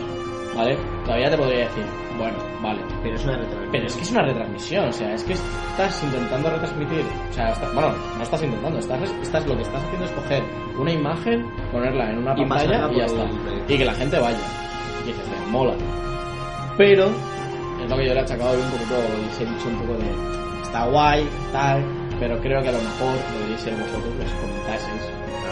¿vale? 0.56 0.78
Todavía 1.06 1.30
te 1.32 1.38
podría 1.38 1.60
decir, 1.68 1.86
bueno, 2.18 2.38
vale. 2.62 2.82
Pero 3.02 3.16
es 3.16 3.24
una. 3.26 3.40
Pero 3.72 3.86
es 3.88 3.96
que 3.96 4.02
es 4.04 4.12
una 4.12 4.22
retransmisión, 4.24 4.90
o 4.90 4.92
sea, 4.92 5.14
es 5.14 5.24
que 5.24 5.34
estás 5.34 6.04
intentando 6.04 6.50
retransmitir, 6.52 7.04
o 7.30 7.34
sea, 7.34 7.50
está- 7.50 7.70
bueno, 7.74 7.94
no 8.18 8.24
estás 8.24 8.44
intentando, 8.44 8.78
estás, 8.80 9.02
estás, 9.22 9.48
lo 9.48 9.56
que 9.56 9.62
estás 9.64 9.82
haciendo 9.84 10.06
es 10.06 10.12
coger 10.12 10.44
una 10.78 10.92
imagen, 10.92 11.50
ponerla 11.72 12.12
en 12.12 12.18
una 12.20 12.34
Y 12.38 12.46
pantalla 12.46 12.92
y 12.92 12.98
ya 12.98 13.06
está. 13.06 13.24
Y 13.68 13.78
que 13.78 13.86
la 13.86 13.94
gente 13.94 14.20
vaya. 14.20 14.38
Y 15.04 15.08
dices, 15.08 15.26
mola. 15.50 15.74
Pero, 16.78 17.10
es 17.84 17.90
lo 17.90 17.98
que 17.98 18.06
yo 18.08 18.14
le 18.14 18.20
he 18.20 18.24
achacado 18.24 18.54
un 18.54 18.70
poquito, 18.72 18.96
les 19.28 19.40
he 19.42 19.46
dicho 19.46 19.68
un 19.70 19.78
poco 19.80 19.94
de, 19.98 20.62
está 20.64 20.86
guay, 20.86 21.28
tal, 21.52 21.84
pero 22.20 22.40
creo 22.40 22.62
que 22.62 22.70
a 22.70 22.72
lo 22.72 22.82
mejor 22.82 23.14
deberíais 23.34 23.62
ser 23.62 23.74
vosotros 23.74 24.16
los 24.16 24.32
que 24.32 24.40
comentaseis, 24.40 25.02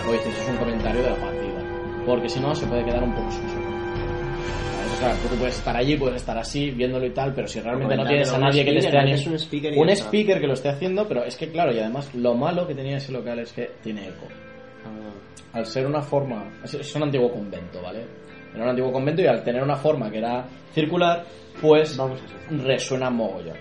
o 0.08 0.16
hicieseis 0.16 0.50
un 0.50 0.58
comentario 0.58 1.02
de 1.04 1.10
la 1.10 1.16
partida. 1.16 1.60
Porque 2.06 2.30
si 2.30 2.40
no, 2.40 2.56
se 2.56 2.66
puede 2.66 2.84
quedar 2.86 3.04
un 3.04 3.14
poco 3.14 3.30
sucio. 3.32 3.50
¿Sabes? 3.50 4.94
O 4.94 4.98
sea, 4.98 5.30
tú 5.30 5.36
puedes 5.38 5.58
estar 5.58 5.76
allí, 5.76 5.96
puedes 5.98 6.16
estar 6.18 6.38
así, 6.38 6.72
viéndolo 6.72 7.06
y 7.06 7.12
tal, 7.12 7.34
pero 7.34 7.48
si 7.48 7.60
realmente 7.60 7.96
no 7.96 8.06
tienes 8.06 8.32
a 8.34 8.38
nadie 8.40 8.64
que 8.66 8.72
te 8.72 8.78
esté 8.80 8.98
animando. 8.98 9.30
un 9.32 9.36
speaker 9.40 10.36
Un 10.36 10.42
que 10.42 10.48
lo 10.48 10.54
esté 10.54 10.70
haciendo, 10.70 11.08
pero 11.08 11.24
es 11.26 11.36
que 11.36 11.50
claro, 11.52 11.72
y 11.74 11.80
además 11.80 12.14
lo 12.16 12.34
malo 12.36 12.66
que 12.68 12.74
tenía 12.76 12.98
ese 12.98 13.12
local 13.12 13.40
es 13.40 13.52
que 13.54 13.70
tiene 13.84 14.08
eco. 14.08 14.28
Al 15.54 15.66
ser 15.66 15.86
una 15.88 16.02
forma, 16.02 16.46
es- 16.64 16.76
es 16.76 16.96
un 16.96 17.04
antiguo 17.04 17.32
convento, 17.32 17.82
¿vale? 17.82 18.06
Era 18.54 18.64
un 18.64 18.70
antiguo 18.70 18.92
convento 18.92 19.22
y 19.22 19.28
al 19.28 19.44
tener 19.44 19.62
una 19.64 19.76
forma 19.76 20.10
que 20.12 20.20
era 20.20 20.46
circular, 20.74 21.24
pues 21.62 21.98
Vamos 21.98 22.20
resuena 22.50 23.10
mogollón. 23.10 23.58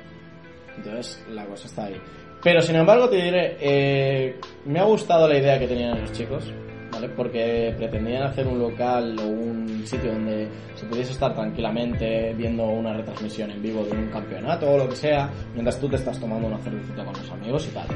Entonces 0.76 1.24
la 1.30 1.44
cosa 1.46 1.66
está 1.66 1.84
ahí. 1.86 2.00
Pero 2.42 2.60
sin 2.62 2.76
embargo 2.76 3.08
te 3.08 3.16
diré, 3.16 3.56
eh, 3.60 4.40
me 4.64 4.78
ha 4.78 4.84
gustado 4.84 5.26
la 5.26 5.38
idea 5.38 5.58
que 5.58 5.66
tenían 5.66 6.00
los 6.00 6.12
chicos, 6.12 6.52
¿vale? 6.92 7.08
Porque 7.08 7.74
pretendían 7.76 8.22
hacer 8.22 8.46
un 8.46 8.60
local 8.60 9.16
o 9.18 9.26
un 9.26 9.84
sitio 9.84 10.12
donde 10.12 10.48
se 10.76 10.86
pudiese 10.86 11.12
estar 11.12 11.34
tranquilamente 11.34 12.32
viendo 12.34 12.64
una 12.64 12.92
retransmisión 12.94 13.50
en 13.50 13.60
vivo 13.60 13.82
de 13.84 13.90
un 13.90 14.08
campeonato 14.08 14.70
o 14.70 14.78
lo 14.78 14.88
que 14.88 14.94
sea, 14.94 15.28
mientras 15.52 15.80
tú 15.80 15.88
te 15.88 15.96
estás 15.96 16.20
tomando 16.20 16.46
una 16.46 16.58
cervecita 16.58 17.04
con 17.04 17.14
los 17.14 17.30
amigos 17.30 17.66
y 17.66 17.74
tal. 17.74 17.86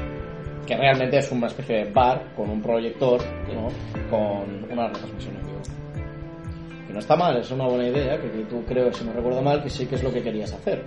Que 0.67 0.75
realmente 0.75 1.17
es 1.17 1.31
una 1.31 1.47
especie 1.47 1.85
de 1.85 1.91
bar 1.91 2.33
con 2.35 2.49
un 2.49 2.61
proyector, 2.61 3.21
¿no? 3.53 3.67
Con 4.09 4.69
una 4.69 4.87
retransmisión 4.87 5.35
en 5.37 5.45
vivo. 5.45 5.61
Que 6.93 6.97
no 6.97 6.99
está 6.99 7.15
mal, 7.15 7.35
es 7.37 7.49
una 7.49 7.65
buena 7.65 7.87
idea, 7.87 8.21
que, 8.21 8.27
tú 8.47 8.63
creo, 8.67 8.93
si 8.93 9.03
no 9.03 9.13
recuerdo 9.13 9.41
mal, 9.41 9.63
que 9.63 9.69
sí 9.71 9.87
que 9.87 9.95
es 9.95 10.03
lo 10.03 10.13
que 10.13 10.21
querías 10.21 10.53
hacer. 10.53 10.85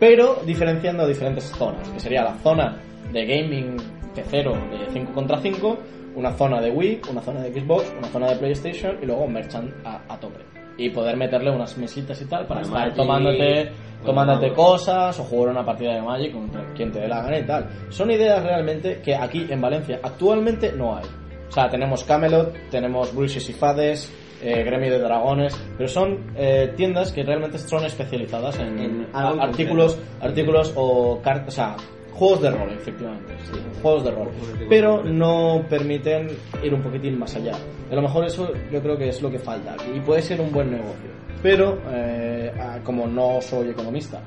Pero 0.00 0.40
diferenciando 0.46 1.06
diferentes 1.06 1.44
zonas, 1.44 1.86
que 1.90 2.00
sería 2.00 2.24
la 2.24 2.38
zona 2.38 2.78
de 3.12 3.26
gaming 3.26 3.76
pecero 4.14 4.52
de 4.52 4.90
5 4.90 5.12
contra 5.12 5.38
5, 5.42 5.78
una 6.16 6.32
zona 6.32 6.58
de 6.58 6.70
Wii, 6.70 7.02
una 7.10 7.20
zona 7.20 7.42
de 7.42 7.52
Xbox, 7.52 7.92
una 7.98 8.08
zona 8.08 8.30
de 8.30 8.36
PlayStation 8.36 8.96
y 9.02 9.04
luego 9.04 9.28
merchant 9.28 9.70
a, 9.84 10.00
a 10.08 10.18
tope. 10.18 10.40
Y 10.78 10.88
poder 10.88 11.18
meterle 11.18 11.50
unas 11.50 11.76
mesitas 11.76 12.18
y 12.22 12.24
tal 12.24 12.46
para 12.46 12.62
Bueno, 12.62 12.78
estar 12.78 12.94
tomándote 12.94 13.72
tomándote 14.02 14.54
cosas 14.54 15.20
o 15.20 15.24
jugar 15.24 15.50
una 15.50 15.66
partida 15.66 15.96
de 15.96 16.00
Magic 16.00 16.32
contra 16.32 16.72
quien 16.72 16.90
te 16.90 17.00
dé 17.00 17.08
la 17.08 17.20
gana 17.20 17.38
y 17.38 17.44
tal. 17.44 17.68
Son 17.90 18.10
ideas 18.10 18.42
realmente 18.42 19.02
que 19.02 19.14
aquí 19.14 19.46
en 19.50 19.60
Valencia 19.60 20.00
actualmente 20.02 20.72
no 20.72 20.96
hay. 20.96 21.04
O 21.46 21.52
sea, 21.52 21.68
tenemos 21.68 22.04
Camelot, 22.04 22.70
tenemos 22.70 23.14
Bruises 23.14 23.46
y 23.50 23.52
Fades, 23.52 24.10
eh, 24.42 24.62
Gremio 24.64 24.90
de 24.90 24.98
Dragones, 24.98 25.56
pero 25.76 25.88
son 25.88 26.18
eh, 26.36 26.72
tiendas 26.76 27.12
que 27.12 27.22
realmente 27.22 27.58
son 27.58 27.84
especializadas 27.84 28.58
en, 28.58 28.78
En 28.78 29.06
a- 29.12 29.28
artículos, 29.42 29.98
artículos 30.20 30.72
o 30.76 31.20
cartas, 31.22 31.48
o 31.48 31.50
sea, 31.56 31.76
juegos 32.12 32.42
de 32.42 32.50
rol, 32.50 32.70
efectivamente, 32.72 33.34
sí, 33.44 33.58
juegos 33.82 34.04
de 34.04 34.10
rol, 34.10 34.28
pero 34.68 35.02
no 35.02 35.62
permiten 35.68 36.28
ir 36.62 36.74
un 36.74 36.82
poquitín 36.82 37.18
más 37.18 37.34
allá. 37.36 37.52
A 37.90 37.94
lo 37.94 38.02
mejor 38.02 38.24
eso 38.26 38.52
yo 38.70 38.80
creo 38.82 38.96
que 38.98 39.08
es 39.08 39.22
lo 39.22 39.30
que 39.30 39.38
falta 39.38 39.74
y 39.94 40.00
puede 40.00 40.22
ser 40.22 40.40
un 40.40 40.52
buen 40.52 40.70
negocio. 40.70 41.10
Pero 41.42 41.78
eh, 41.90 42.52
ah, 42.60 42.78
como 42.84 43.06
no 43.06 43.40
soy 43.40 43.70
economista, 43.70 44.20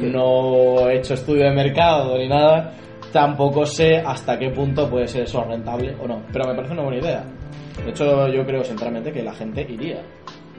no 0.00 0.88
he 0.88 0.98
hecho 0.98 1.14
estudio 1.14 1.44
de 1.44 1.52
mercado 1.52 2.18
ni 2.18 2.28
nada, 2.28 2.72
tampoco 3.12 3.64
sé 3.64 3.98
hasta 3.98 4.38
qué 4.38 4.50
punto 4.50 4.88
puede 4.90 5.06
ser 5.06 5.22
eso 5.24 5.44
rentable 5.44 5.94
o 6.02 6.06
no. 6.08 6.22
Pero 6.32 6.46
me 6.48 6.54
parece 6.54 6.72
una 6.74 6.82
buena 6.82 6.98
idea. 7.00 7.24
De 7.84 7.90
hecho, 7.90 8.28
yo 8.28 8.44
creo 8.46 8.64
sinceramente 8.64 9.12
que 9.12 9.22
la 9.22 9.34
gente 9.34 9.62
iría. 9.68 10.02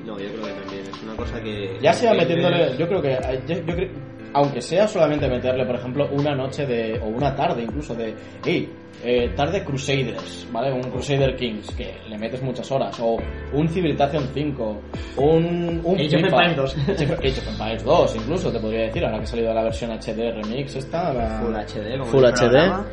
No, 0.06 0.18
yo 0.20 0.30
creo 0.30 0.46
que 0.46 0.52
también 0.62 0.84
es 0.90 1.04
una 1.04 1.16
cosa 1.16 1.42
que... 1.42 1.78
Ya 1.82 1.92
sea 1.94 2.12
que- 2.12 2.18
metiéndole, 2.20 2.78
yo 2.78 2.88
creo 2.88 3.02
que, 3.02 3.18
yo, 3.48 3.56
yo 3.66 3.76
creo- 3.76 3.90
aunque 4.34 4.62
sea 4.62 4.88
solamente 4.88 5.28
meterle, 5.28 5.66
por 5.66 5.76
ejemplo, 5.76 6.08
una 6.12 6.36
noche 6.36 6.66
de, 6.66 7.00
o 7.00 7.06
una 7.08 7.34
tarde 7.36 7.64
incluso 7.64 7.96
de, 7.96 8.14
hey, 8.46 8.70
eh, 9.04 9.32
tarde 9.36 9.64
Crusaders, 9.64 10.48
¿vale? 10.52 10.72
Un 10.72 10.82
Crusader 10.82 11.36
Kings, 11.36 11.72
que 11.76 11.96
le 12.08 12.18
metes 12.18 12.42
muchas 12.44 12.70
horas, 12.72 13.00
o 13.00 13.18
un 13.54 13.68
Civilization 13.70 14.30
5, 14.34 14.82
un, 15.18 15.82
un 15.84 15.96
Age 15.96 16.18
of. 16.18 16.24
Empires 16.24 16.56
2. 16.56 16.78
Age 16.90 17.40
of 17.40 17.48
Empires 17.48 17.84
2, 17.84 18.16
incluso, 18.18 18.52
te 18.52 18.60
podría 18.60 18.82
decir, 18.84 19.04
ahora 19.06 19.18
que 19.18 19.24
ha 19.24 19.28
salido 19.28 19.54
la 19.54 19.64
versión 19.64 19.92
HD 19.92 20.32
Remix, 20.32 20.76
esta, 20.76 21.14
la... 21.14 21.40
Full 21.42 21.56
HD, 21.56 21.92
como 21.98 22.06
Full 22.12 22.26
HD. 22.26 22.38
programa. 22.40 22.86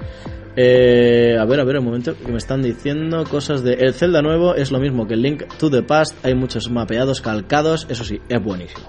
Eh, 0.56 1.36
a 1.38 1.44
ver, 1.44 1.60
a 1.60 1.64
ver, 1.64 1.78
un 1.78 1.84
momento, 1.84 2.16
que 2.16 2.30
me 2.30 2.38
están 2.38 2.62
diciendo 2.62 3.24
cosas 3.24 3.62
de... 3.64 3.74
El 3.74 3.92
Zelda 3.92 4.22
nuevo 4.22 4.54
es 4.54 4.70
lo 4.70 4.78
mismo 4.78 5.06
que 5.06 5.14
el 5.14 5.22
Link 5.22 5.42
to 5.58 5.70
the 5.70 5.82
Past, 5.82 6.24
hay 6.24 6.34
muchos 6.34 6.70
mapeados 6.70 7.20
calcados, 7.20 7.86
eso 7.90 8.04
sí, 8.04 8.20
es 8.28 8.42
buenísimo. 8.42 8.86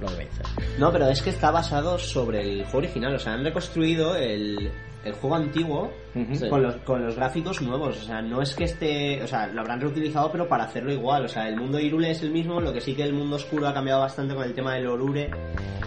Lo 0.00 0.06
que 0.08 0.16
me 0.16 0.24
dice. 0.24 0.42
No, 0.78 0.92
pero 0.92 1.08
es 1.08 1.22
que 1.22 1.30
está 1.30 1.50
basado 1.50 1.98
sobre 1.98 2.42
el 2.42 2.64
juego 2.64 2.78
original. 2.78 3.14
O 3.14 3.18
sea, 3.18 3.32
han 3.32 3.44
reconstruido 3.44 4.14
el, 4.14 4.70
el 5.06 5.14
juego 5.14 5.36
antiguo 5.36 5.90
Ujú. 6.14 6.48
con, 6.48 6.62
los, 6.62 6.76
con 6.76 7.04
los 7.04 7.16
gráficos 7.16 7.62
nuevos. 7.62 7.98
O 7.98 8.04
sea, 8.04 8.20
no 8.22 8.42
es 8.42 8.54
que 8.54 8.64
esté. 8.64 9.22
O 9.22 9.26
sea, 9.26 9.46
lo 9.46 9.60
habrán 9.60 9.80
reutilizado, 9.80 10.30
pero 10.30 10.48
para 10.48 10.64
hacerlo 10.64 10.92
igual. 10.92 11.24
O 11.24 11.28
sea, 11.28 11.48
el 11.48 11.56
mundo 11.56 11.78
de 11.78 11.84
Irule 11.84 12.10
es 12.10 12.22
el 12.22 12.30
mismo. 12.30 12.60
Lo 12.60 12.72
que 12.72 12.80
sí 12.80 12.94
que 12.94 13.02
el 13.02 13.14
mundo 13.14 13.36
oscuro 13.36 13.68
ha 13.68 13.74
cambiado 13.74 14.00
bastante 14.00 14.34
con 14.34 14.44
el 14.44 14.54
tema 14.54 14.74
del 14.74 14.86
Orure 14.88 15.30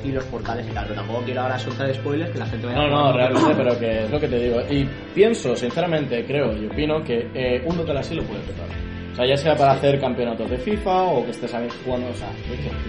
y 0.04 0.12
los 0.12 0.24
portales 0.26 0.68
y 0.68 0.72
tal. 0.72 0.86
Pero 0.88 0.96
tampoco 1.02 1.22
quiero 1.24 1.42
ahora 1.42 1.60
soltar 1.60 1.94
spoilers 1.94 2.32
que 2.32 2.40
la 2.40 2.46
gente 2.46 2.66
vaya 2.68 2.78
No, 2.80 2.90
no, 2.90 3.14
realmente, 3.14 3.54
pero 3.56 3.78
que 3.80 4.04
es 4.04 4.12
lo 4.12 4.20
que 4.20 4.28
te 4.28 4.40
digo. 4.40 4.62
Y 4.70 4.88
pienso, 5.14 5.56
sinceramente, 5.56 6.26
creo 6.26 6.56
y 6.56 6.66
opino 6.68 7.04
que 7.04 7.30
eh, 7.34 7.62
un 7.66 7.78
Dotell 7.78 7.98
así 7.98 8.16
lo 8.16 8.24
puede 8.24 8.42
petar. 8.42 8.68
O 9.12 9.16
sea, 9.16 9.26
ya 9.26 9.36
sea 9.38 9.55
para 9.55 9.72
hacer 9.74 9.99
campeonatos 9.99 10.49
de 10.49 10.57
FIFA 10.57 11.03
o 11.03 11.26
que 11.26 11.32
estés 11.32 11.51
jugando, 11.84 12.07
o 12.10 12.14
sea, 12.14 12.30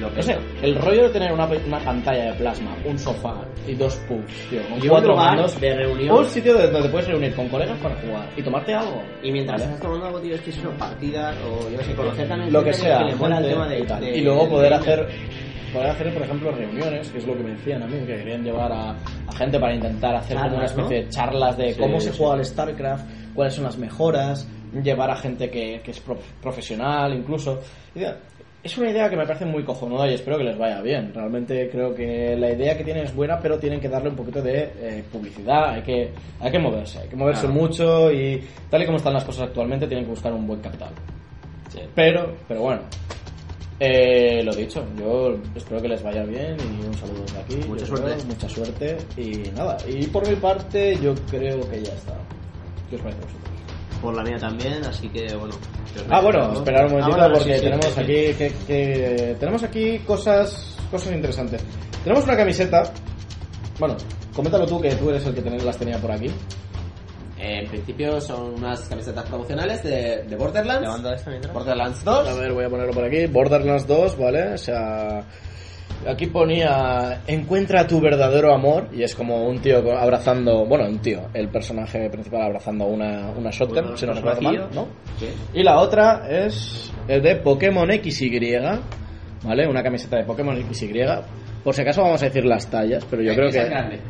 Lo 0.01 0.11
no 0.11 0.23
sé, 0.23 0.37
el 0.63 0.77
rollo 0.77 1.05
de 1.05 1.09
tener 1.11 1.33
una, 1.33 1.47
una 1.47 1.79
pantalla 1.81 2.27
de 2.33 2.33
plasma, 2.35 2.77
un 2.85 2.99
sofá 2.99 3.35
y 3.67 3.75
dos 3.75 3.97
pubs, 4.09 4.33
tío, 4.49 4.61
con 4.69 4.79
Y 4.85 4.89
cuatro 4.89 5.17
mandos, 5.17 5.61
de 5.61 5.75
reunión. 5.75 6.17
un 6.19 6.27
sitio 6.27 6.55
de- 6.57 6.65
donde 6.71 6.83
te 6.83 6.89
puedes 6.89 7.09
reunir 7.09 7.35
con 7.35 7.49
colegas 7.49 7.77
para 7.79 7.95
jugar 7.97 8.29
y 8.37 8.43
tomarte 8.43 8.75
algo. 8.75 9.03
Y 9.23 9.33
mientras 9.33 9.61
estás 9.63 9.81
tomando 9.81 10.07
algo, 10.07 10.21
tío, 10.21 10.35
es 10.35 10.41
que 10.43 10.53
son 10.53 10.73
partidas 10.75 11.35
o 11.45 11.69
yo 11.71 11.79
qué 11.79 11.85
sé, 11.85 11.95
conocer 11.95 12.29
también 12.29 12.53
lo 12.53 12.63
que 12.65 12.73
sea 12.75 13.03
le 13.03 13.15
mola 13.17 13.39
el 13.39 13.47
tema 13.49 13.67
de, 13.69 13.81
y, 13.81 13.83
tal. 13.85 14.01
de- 14.01 14.17
Y 14.19 14.21
luego 14.21 14.41
del 14.43 14.51
poder 14.51 14.73
hacer 14.75 15.09
poder 15.73 15.87
hacer 15.91 16.13
por 16.13 16.23
ejemplo 16.25 16.51
reuniones 16.51 17.09
que 17.11 17.19
es 17.19 17.27
lo 17.29 17.37
que 17.37 17.45
me 17.45 17.51
decían 17.51 17.81
a 17.85 17.87
mí 17.87 17.93
que 18.01 18.17
querían 18.17 18.43
llevar 18.43 18.73
a, 18.73 18.91
a 18.91 19.33
gente 19.37 19.59
para 19.61 19.73
intentar 19.73 20.17
hacer 20.17 20.37
como 20.37 20.49
una 20.57 20.67
Charlas, 20.67 20.77
¿no? 20.77 20.83
especie 20.83 21.03
de 21.05 21.09
charlas 21.11 21.57
de 21.57 21.73
Sí, 21.75 21.81
cómo 21.81 22.01
se 22.01 22.11
sí. 22.11 22.17
juega 22.19 22.35
al 22.35 22.45
Starcraft 22.45 23.05
cuáles 23.37 23.55
son 23.55 23.65
las 23.65 23.79
mejoras 23.79 24.49
llevar 24.83 25.11
a 25.11 25.17
gente 25.17 25.51
que, 25.51 25.81
que 25.85 25.91
es 25.91 26.01
prof- 26.01 26.33
profesional 26.43 27.15
incluso 27.15 27.61
es 28.63 28.77
una 28.77 28.91
idea 28.91 29.09
que 29.09 29.17
me 29.17 29.25
parece 29.27 29.47
muy 29.47 29.65
cojonuda 29.65 30.07
y 30.11 30.13
espero 30.15 30.37
que 30.37 30.45
les 30.45 30.59
vaya 30.59 30.83
bien. 30.83 31.15
Realmente 31.15 31.71
creo 31.71 31.95
que 31.95 32.37
la 32.37 32.51
idea 32.53 32.77
que 32.77 32.85
tienen 32.85 33.05
es 33.05 33.15
buena, 33.15 33.39
pero 33.41 33.59
tienen 33.59 33.81
que 33.81 33.89
darle 33.89 34.11
un 34.11 34.17
poquito 34.17 34.43
de 34.43 34.71
eh, 34.79 35.05
publicidad. 35.11 35.71
Hay 35.71 35.83
que, 35.83 36.11
hay 36.39 36.51
que 36.53 36.59
moverse, 36.59 36.99
hay 36.99 37.09
que 37.09 37.17
moverse 37.17 37.47
Claro. 37.47 37.55
mucho 37.59 38.13
y 38.13 38.45
tal 38.69 38.83
y 38.83 38.85
como 38.85 38.99
están 38.99 39.15
las 39.15 39.25
cosas 39.25 39.49
actualmente, 39.49 39.87
tienen 39.87 40.05
que 40.05 40.11
buscar 40.11 40.31
un 40.35 40.47
buen 40.47 40.61
capital. 40.61 40.91
Pero, 41.95 42.35
pero 42.47 42.61
bueno. 42.61 42.83
Eh, 43.83 44.43
lo 44.45 44.55
dicho, 44.55 44.85
yo 44.99 45.39
espero 45.57 45.81
que 45.81 45.89
les 45.89 46.03
vaya 46.03 46.23
bien 46.25 46.55
y 46.61 46.87
un 46.87 46.93
saludo 46.93 47.23
desde 47.23 47.39
aquí. 47.41 47.57
Mucha 47.67 47.87
suerte. 47.87 48.05
creo, 48.13 48.25
mucha 48.27 48.49
suerte 48.51 48.97
y 49.17 49.51
nada. 49.57 49.79
Y 49.89 50.07
por 50.09 50.29
mi 50.29 50.37
parte, 50.37 50.99
yo 51.03 51.15
creo 51.31 51.61
que 51.71 51.83
ya 51.83 51.95
está. 51.95 52.13
¿Qué 52.91 52.97
os 52.97 53.01
parece 53.03 53.23
a 53.23 53.25
vosotros? 53.25 53.51
Por 54.01 54.17
la 54.17 54.23
mía 54.23 54.39
también, 54.39 54.83
así 54.85 55.09
que 55.11 55.35
bueno. 55.37 55.55
Ah, 56.09 56.21
bueno, 56.21 56.49
¿no? 56.49 56.53
esperar 56.55 56.87
un 56.87 56.93
momentito 56.93 57.17
Ah, 57.17 57.27
bueno, 57.29 57.35
porque 57.39 57.53
sí, 57.55 57.59
sí, 57.59 57.65
tenemos 57.65 57.85
sí, 57.87 57.93
sí. 57.95 58.01
aquí 58.01 58.13
que, 58.35 58.53
que- 58.67 59.37
tenemos 59.39 59.63
aquí 59.63 59.99
cosas 60.01 60.77
cosas 60.91 61.13
interesantes. 61.13 61.63
Tenemos 62.03 62.25
una 62.25 62.37
camiseta. 62.37 62.83
Bueno, 63.79 63.97
coméntalo 64.35 64.67
tú 64.67 64.81
que 64.81 64.95
tú 64.95 65.11
eres 65.11 65.27
el 65.27 65.35
que 65.35 65.43
ten- 65.43 65.65
las 65.67 65.77
tenía 65.77 65.99
por 65.99 66.13
aquí. 66.13 66.31
En 67.39 67.67
principio 67.69 68.21
son 68.21 68.55
unas 68.55 68.81
camisetas 68.83 69.25
promocionales 69.27 69.83
de, 69.83 70.25
de 70.25 70.37
Borderlands. 70.37 70.89
Esta. 71.15 71.53
Borderlands 71.53 72.07
A 72.07 72.11
2. 72.23 72.39
ver, 72.39 72.53
voy 72.53 72.65
a 72.65 72.69
ponerlo 72.69 72.93
por 72.93 73.05
aquí. 73.05 73.27
Borderlands 73.27 73.87
2, 73.87 74.19
¿vale? 74.19 74.53
O 74.55 74.59
sea, 74.59 75.25
aquí 76.09 76.27
ponía 76.27 77.21
encuentra 77.27 77.87
tu 77.87 78.01
verdadero 78.01 78.55
amor 78.55 78.89
y 78.93 79.03
es 79.03 79.15
como 79.15 79.47
un 79.47 79.61
tío 79.61 79.79
abrazando, 79.99 80.65
bueno, 80.67 80.87
un 80.87 80.99
tío, 81.01 81.29
el 81.35 81.49
personaje 81.49 82.09
principal 82.11 82.43
abrazando 82.43 82.87
una, 82.87 83.31
una 83.31 83.51
shotgun, 83.51 83.79
Unos 83.87 84.01
si 84.01 84.07
no 84.07 84.13
recuerdo 84.15 84.41
mal. 84.43 84.69
¿no? 84.75 84.89
Sí. 85.19 85.27
Y 85.55 85.63
la 85.63 85.79
otra 85.81 86.27
es 86.29 86.93
el 87.09 87.23
de 87.23 87.37
Pokémon 87.37 87.89
XY, 87.91 88.59
¿vale? 89.45 89.67
Una 89.69 89.83
camiseta 89.83 90.17
de 90.17 90.25
Pokémon 90.25 90.57
XY. 90.73 90.93
Por 91.65 91.75
si 91.75 91.83
acaso 91.83 92.03
vamos 92.03 92.23
a 92.23 92.27
decir 92.27 92.45
las 92.45 92.69
tallas, 92.71 93.05
pero 93.11 93.23
yo 93.23 93.35
creo 93.35 93.51
que... 93.51 93.65
grande. 93.65 94.01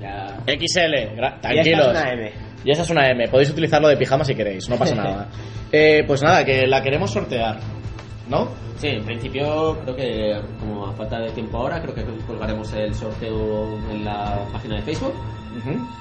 Ya. 0.00 0.36
XL, 0.46 1.16
gra- 1.16 1.40
tranquilos. 1.40 1.86
es 1.86 1.90
una 1.90 2.12
M. 2.12 2.32
Y 2.64 2.70
esa 2.72 2.82
es 2.82 2.90
una 2.90 3.08
M, 3.08 3.28
podéis 3.28 3.50
utilizarlo 3.50 3.86
de 3.88 3.96
pijama 3.96 4.24
si 4.24 4.34
queréis, 4.34 4.68
no 4.68 4.76
pasa 4.76 4.94
nada. 4.96 5.28
Eh, 5.70 6.02
pues 6.06 6.22
nada, 6.22 6.44
que 6.44 6.66
la 6.66 6.82
queremos 6.82 7.10
sortear, 7.12 7.58
¿no? 8.28 8.48
Sí, 8.76 8.88
en 8.88 9.04
principio 9.04 9.76
creo 9.84 9.96
que 9.96 10.40
como 10.60 10.86
a 10.86 10.92
falta 10.92 11.18
de 11.20 11.30
tiempo 11.30 11.58
ahora, 11.58 11.80
creo 11.82 11.94
que 11.94 12.04
colgaremos 12.26 12.72
el 12.74 12.94
sorteo 12.94 13.78
en 13.90 14.04
la 14.04 14.38
página 14.52 14.76
de 14.76 14.82
Facebook. 14.82 15.14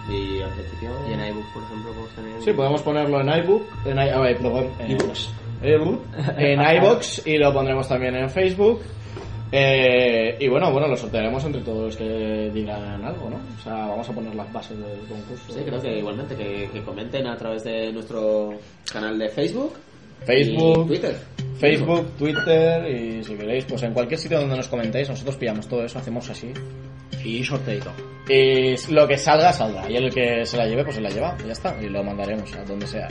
Y 0.09 0.41
al 0.41 0.51
principio... 0.51 0.91
Y 1.09 1.13
en 1.13 1.25
iBook, 1.29 1.45
por 1.53 1.63
ejemplo, 1.63 1.89
podemos 1.91 2.09
tener. 2.11 2.41
Sí, 2.43 2.53
podemos 2.53 2.81
ponerlo 2.83 3.21
en 3.21 3.29
iBook, 3.43 3.63
en, 3.85 3.97
i- 3.97 4.09
a 4.09 4.19
ver, 4.19 4.37
perdón, 4.37 4.67
en 4.79 4.91
iBooks. 4.91 5.33
En 6.37 6.61
iBox 6.77 7.25
y 7.25 7.37
lo 7.37 7.51
pondremos 7.51 7.87
también 7.87 8.15
en 8.15 8.29
Facebook. 8.29 8.81
Eh, 9.51 10.35
y 10.41 10.47
bueno, 10.49 10.71
bueno, 10.73 10.87
lo 10.89 10.97
sortearemos 10.97 11.43
entre 11.45 11.61
todos 11.61 11.85
los 11.85 11.95
que 11.97 12.51
digan 12.53 13.03
algo, 13.03 13.29
¿no? 13.29 13.37
O 13.37 13.63
sea, 13.63 13.87
vamos 13.87 14.07
a 14.09 14.13
poner 14.13 14.35
las 14.35 14.51
bases 14.51 14.77
del 14.77 14.99
concurso. 15.07 15.53
Sí, 15.53 15.61
creo 15.65 15.81
que 15.81 15.97
igualmente 15.99 16.35
que, 16.35 16.69
que 16.71 16.83
comenten 16.83 17.25
a 17.27 17.37
través 17.37 17.63
de 17.63 17.91
nuestro 17.93 18.51
canal 18.91 19.17
de 19.17 19.29
Facebook. 19.29 19.73
Facebook, 20.25 20.85
y 20.85 20.87
Twitter. 20.87 21.15
Facebook, 21.59 22.11
Twitter 22.17 22.87
y 22.87 23.23
si 23.23 23.35
queréis, 23.35 23.65
pues 23.65 23.81
en 23.83 23.93
cualquier 23.93 24.19
sitio 24.19 24.39
donde 24.39 24.55
nos 24.57 24.67
comentéis, 24.67 25.09
nosotros 25.09 25.35
pillamos 25.37 25.67
todo 25.67 25.83
eso, 25.83 25.97
hacemos 25.99 26.29
así 26.29 26.51
y 27.23 27.43
sorteito. 27.43 27.91
Y 28.29 28.75
lo 28.93 29.07
que 29.07 29.17
salga, 29.17 29.51
saldrá. 29.53 29.89
Y 29.89 29.95
el 29.95 30.13
que 30.13 30.45
se 30.45 30.57
la 30.57 30.65
lleve, 30.67 30.83
pues 30.83 30.95
se 30.95 31.01
la 31.01 31.09
lleva. 31.09 31.35
Y 31.43 31.47
ya 31.47 31.53
está. 31.53 31.75
Y 31.81 31.87
lo 31.87 32.03
mandaremos 32.03 32.53
a 32.55 32.63
donde 32.65 32.85
sea. 32.85 33.07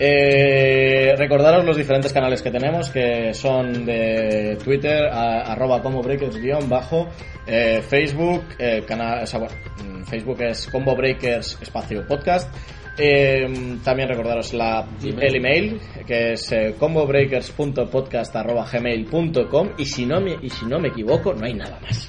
Eh, 0.00 1.14
recordaros 1.16 1.64
los 1.64 1.76
diferentes 1.76 2.12
canales 2.12 2.42
que 2.42 2.50
tenemos, 2.50 2.88
que 2.90 3.32
son 3.34 3.84
de 3.86 4.58
Twitter, 4.64 5.06
a- 5.06 5.52
arroba 5.52 5.82
como 5.82 6.02
breakers 6.02 6.36
guion 6.40 6.68
bajo, 6.68 7.08
eh, 7.46 7.80
Facebook, 7.86 8.42
eh, 8.58 8.82
canal, 8.86 9.22
o 9.22 9.26
sea, 9.26 9.40
bueno, 9.40 9.54
mm, 9.84 10.02
Facebook 10.04 10.40
es 10.42 10.66
combo 10.68 10.96
breakers 10.96 11.58
espacio 11.62 12.06
podcast. 12.06 12.52
Eh, 12.96 13.76
también 13.82 14.08
recordaros 14.08 14.54
la, 14.54 14.86
el 15.02 15.34
email 15.36 15.80
que 16.06 16.34
es 16.34 16.52
eh, 16.52 16.76
combobreakers.podcast.gmail.com 16.78 19.68
y 19.78 19.84
si 19.84 20.06
no 20.06 20.20
me 20.20 20.36
y 20.40 20.48
si 20.50 20.64
no 20.66 20.78
me 20.78 20.88
equivoco 20.88 21.34
no 21.34 21.44
hay 21.44 21.54
nada 21.54 21.78
más 21.80 22.08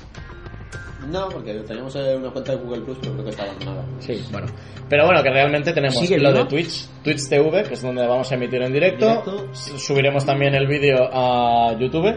No, 1.09 1.27
porque 1.29 1.53
teníamos 1.67 1.95
eh, 1.95 2.15
una 2.15 2.29
cuenta 2.31 2.55
de 2.55 2.63
Google 2.63 2.81
Plus, 2.81 2.97
pero 3.01 3.13
creo 3.13 3.25
que 3.25 3.29
está 3.31 3.43
abandonada. 3.43 3.85
Sí, 3.99 4.23
bueno. 4.31 4.47
Pero 4.89 5.05
bueno, 5.05 5.21
que 5.23 5.29
realmente 5.29 5.71
tenemos 5.73 5.99
¿Sigue 5.99 6.17
lo 6.19 6.31
de 6.33 6.45
Twitch, 6.45 6.87
Twitch 7.03 7.29
TV, 7.29 7.63
que 7.63 7.73
es 7.75 7.81
donde 7.81 8.05
vamos 8.07 8.31
a 8.31 8.35
emitir 8.35 8.61
en 8.61 8.73
directo. 8.73 9.23
Subiremos 9.53 10.25
también 10.25 10.53
el 10.55 10.67
vídeo 10.67 11.07
a 11.11 11.75
YouTube, 11.79 12.15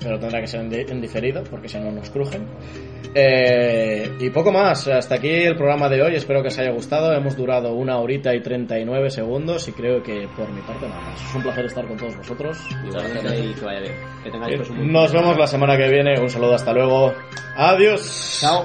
pero 0.00 0.18
tendrá 0.18 0.40
que 0.40 0.46
ser 0.48 0.60
en, 0.60 0.70
di- 0.70 0.84
en 0.88 1.00
diferido, 1.00 1.42
porque 1.44 1.68
si 1.68 1.78
no 1.78 1.90
nos 1.92 2.10
crujen. 2.10 2.46
Eh, 3.14 4.16
y 4.18 4.30
poco 4.30 4.52
más, 4.52 4.88
hasta 4.88 5.16
aquí 5.16 5.28
el 5.28 5.56
programa 5.56 5.88
de 5.88 6.02
hoy, 6.02 6.14
espero 6.14 6.42
que 6.42 6.48
os 6.48 6.58
haya 6.58 6.70
gustado, 6.70 7.12
hemos 7.12 7.36
durado 7.36 7.74
una 7.74 7.98
horita 7.98 8.34
y 8.34 8.40
39 8.40 9.10
segundos 9.10 9.68
y 9.68 9.72
creo 9.72 10.02
que 10.02 10.28
por 10.36 10.50
mi 10.50 10.60
parte 10.62 10.88
nada 10.88 11.00
más. 11.00 11.20
Es 11.20 11.34
un 11.34 11.42
placer 11.42 11.66
estar 11.66 11.86
con 11.86 11.96
todos 11.96 12.16
vosotros. 12.16 12.58
Y 12.84 12.90
que 13.54 13.64
vaya 13.64 13.80
bien. 13.80 13.94
Que 14.24 14.30
tengáis 14.30 14.56
pues 14.56 14.70
un 14.70 14.92
Nos 14.92 15.12
vemos 15.12 15.36
la 15.36 15.46
semana 15.46 15.76
que 15.76 15.88
viene, 15.88 16.18
un 16.18 16.30
saludo, 16.30 16.54
hasta 16.54 16.72
luego, 16.72 17.14
adiós. 17.56 18.38
Chao. 18.40 18.64